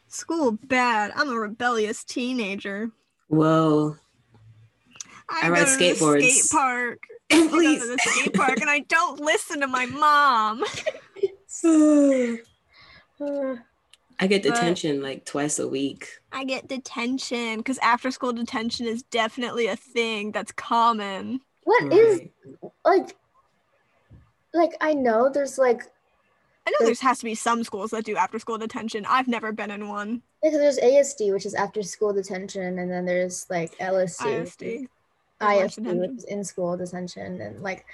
School 0.09 0.59
bad. 0.65 1.13
I'm 1.15 1.29
a 1.29 1.39
rebellious 1.39 2.03
teenager. 2.03 2.91
Whoa. 3.29 3.97
I, 5.29 5.43
I 5.43 5.49
go 5.49 5.53
ride 5.53 5.67
to 5.67 5.77
the 5.77 5.85
skateboards. 5.85 6.31
skate 6.31 6.51
park. 6.51 6.99
Please. 7.29 7.53
I 7.53 7.77
go 7.77 7.81
to 7.85 7.87
the 7.87 7.99
skate 7.99 8.35
park 8.35 8.61
and 8.61 8.71
I 8.71 8.81
don't 8.81 9.21
listen 9.21 9.61
to 9.61 9.67
my 9.67 9.87
mom. 9.87 10.65
uh, 13.21 13.57
I 14.21 14.27
get 14.27 14.43
But- 14.43 14.55
detention 14.55 15.03
like 15.03 15.25
twice 15.25 15.59
a 15.59 15.67
week. 15.67 16.09
I 16.33 16.45
get 16.45 16.69
detention 16.69 17.57
because 17.59 17.79
after 17.79 18.11
school 18.11 18.33
detention 18.33 18.87
is 18.87 19.03
definitely 19.05 19.67
a 19.67 19.77
thing 19.77 20.33
that's 20.33 20.53
common. 20.53 21.41
what 21.65 21.93
is 21.93 22.21
Right. 22.21 22.73
like 22.85 23.17
like 24.53 24.73
I 24.81 24.95
know 24.95 25.29
there's 25.29 25.59
like 25.59 25.83
I 26.67 26.71
know 26.71 26.77
There's- 26.81 26.89
there's 26.89 27.01
has 27.01 27.19
to 27.21 27.25
be 27.25 27.35
some 27.35 27.65
schools 27.65 27.91
that 27.93 28.05
do 28.05 28.17
after 28.17 28.39
school 28.39 28.59
detention. 28.59 29.07
I've 29.09 29.29
never 29.29 29.51
been 29.53 29.71
in 29.71 29.89
one. 29.89 30.23
Because 30.43 30.59
there's 30.59 30.79
ASD, 30.79 31.33
which 31.33 31.47
is 31.47 31.55
after 31.55 31.83
school 31.83 32.13
detention, 32.13 32.79
and 32.79 32.91
then 32.91 33.05
there's 33.07 33.47
like 33.51 33.73
LSC, 33.79 34.27
ISD. 34.43 34.63
or 35.41 35.47
lunch 35.55 35.79
ISD, 35.79 35.87
which 35.99 36.11
is 36.13 36.25
in 36.25 36.45
school 36.45 36.77
detention, 36.77 37.41
and 37.41 37.63
like 37.63 37.85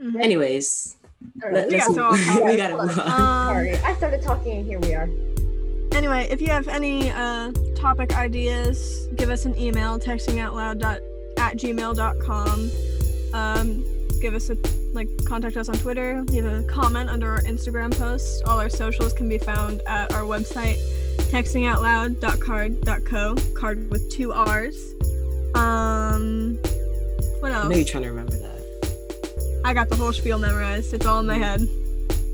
Mhm. 0.00 0.20
Anyways, 0.22 0.96
I 1.42 1.44
don't 1.44 1.52
know. 1.52 1.58
let, 1.60 1.68
We 1.68 1.78
got 1.78 1.94
so 1.94 2.44
we 2.44 2.56
gotta 2.56 2.76
move 2.76 2.98
on. 2.98 3.10
Um, 3.10 3.54
Sorry, 3.54 3.76
I 3.76 3.94
started 3.94 4.22
talking, 4.22 4.58
and 4.58 4.66
here 4.66 4.80
we 4.80 4.94
are. 4.94 5.08
Anyway, 5.94 6.26
if 6.30 6.40
you 6.40 6.48
have 6.48 6.68
any 6.68 7.10
uh, 7.10 7.52
topic 7.76 8.16
ideas, 8.16 9.08
give 9.16 9.28
us 9.30 9.44
an 9.44 9.58
email, 9.58 9.98
textingoutloud 9.98 11.00
at 11.36 11.56
gmail.com. 11.56 12.70
Um, 13.34 13.84
give 14.20 14.34
us 14.34 14.50
a 14.50 14.56
like 14.92 15.08
contact 15.24 15.56
us 15.56 15.68
on 15.68 15.74
Twitter, 15.76 16.22
leave 16.28 16.44
a 16.44 16.62
comment 16.64 17.08
under 17.10 17.32
our 17.32 17.40
Instagram 17.42 17.96
post. 17.96 18.42
All 18.46 18.58
our 18.60 18.68
socials 18.68 19.12
can 19.12 19.28
be 19.28 19.38
found 19.38 19.82
at 19.86 20.12
our 20.12 20.22
website, 20.22 20.78
textingoutloud.carrd.co, 21.16 23.36
card 23.54 23.90
with 23.90 24.08
two 24.10 24.32
R's. 24.32 24.94
Um 25.54 26.58
what 27.40 27.52
I 27.52 27.68
know 27.68 27.74
you're 27.74 27.84
trying 27.84 28.04
to 28.04 28.10
remember 28.10 28.36
that. 28.36 28.52
I 29.64 29.74
got 29.74 29.88
the 29.88 29.96
whole 29.96 30.12
spiel 30.12 30.38
memorized. 30.38 30.94
It's 30.94 31.06
all 31.06 31.18
in 31.20 31.26
my 31.26 31.38
head. 31.38 31.66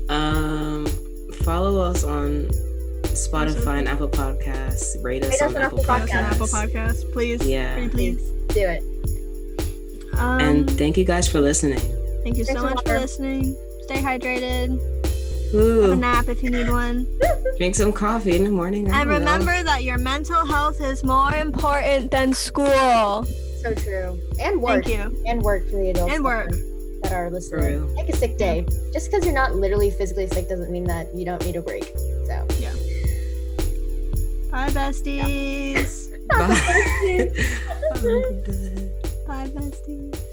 Um, 0.09 0.85
follow 1.43 1.79
us 1.81 2.03
on 2.03 2.49
Spotify 3.27 3.79
and 3.79 3.87
Apple 3.87 4.09
Podcasts. 4.09 5.01
Rate 5.03 5.23
us 5.23 5.31
Rate 5.31 5.41
us 5.41 5.41
on 5.41 5.55
on 5.55 5.61
Apple 5.63 5.79
Apple 5.79 5.83
Follow 5.83 6.03
us 6.03 6.11
on 6.13 6.23
Podcasts. 6.23 6.31
Apple 6.33 6.47
Podcast, 6.47 7.13
please. 7.13 7.45
Yeah. 7.45 7.73
Pretty 7.75 7.89
please. 7.89 8.21
Do 8.49 8.59
it. 8.61 8.83
Um, 10.17 10.39
And 10.41 10.71
thank 10.77 10.97
you 10.97 11.05
guys 11.05 11.27
for 11.27 11.39
listening. 11.41 11.79
Thank 12.23 12.37
you 12.37 12.43
so 12.45 12.53
Drink 12.53 12.75
much 12.75 12.85
for 12.85 12.91
water. 12.93 12.99
listening. 12.99 13.55
Stay 13.83 14.01
hydrated. 14.01 14.79
Have 15.51 15.91
a 15.91 15.95
nap 15.95 16.27
if 16.29 16.43
you 16.43 16.49
need 16.51 16.69
one. 16.69 17.07
drink 17.57 17.73
some 17.75 17.91
coffee 17.91 18.35
in 18.35 18.43
the 18.43 18.51
morning. 18.51 18.91
I 18.91 19.01
And 19.01 19.09
don't 19.09 19.23
know. 19.23 19.31
remember 19.31 19.63
that 19.63 19.83
your 19.83 19.97
mental 19.97 20.45
health 20.45 20.79
is 20.81 21.03
more 21.03 21.33
important 21.33 22.11
than 22.11 22.33
school. 22.33 23.25
So 23.61 23.73
true. 23.73 24.19
And 24.39 24.61
work. 24.61 24.85
Thank 24.85 24.97
you. 24.97 25.23
And 25.25 25.41
work 25.41 25.65
for 25.69 25.77
the 25.77 25.89
adults 25.89 26.13
And 26.13 26.23
work. 26.23 26.51
that 27.01 27.13
are 27.13 27.27
For 27.29 27.31
listening. 27.31 27.81
real. 27.87 27.95
Take 27.95 28.09
a 28.09 28.15
sick 28.17 28.37
day. 28.37 28.65
Just 28.93 29.09
because 29.09 29.25
you're 29.25 29.33
not 29.33 29.55
literally 29.55 29.89
physically 29.91 30.27
sick 30.27 30.47
doesn't 30.49 30.71
mean 30.71 30.83
that 30.85 31.13
you 31.15 31.25
don't 31.25 31.43
need 31.45 31.55
a 31.55 31.61
break. 31.61 31.93
So. 32.27 32.45
Bye, 34.51 34.69
besties. 34.69 36.09
Bye. 36.27 36.47
Bye, 39.27 39.47
besties. 39.53 40.28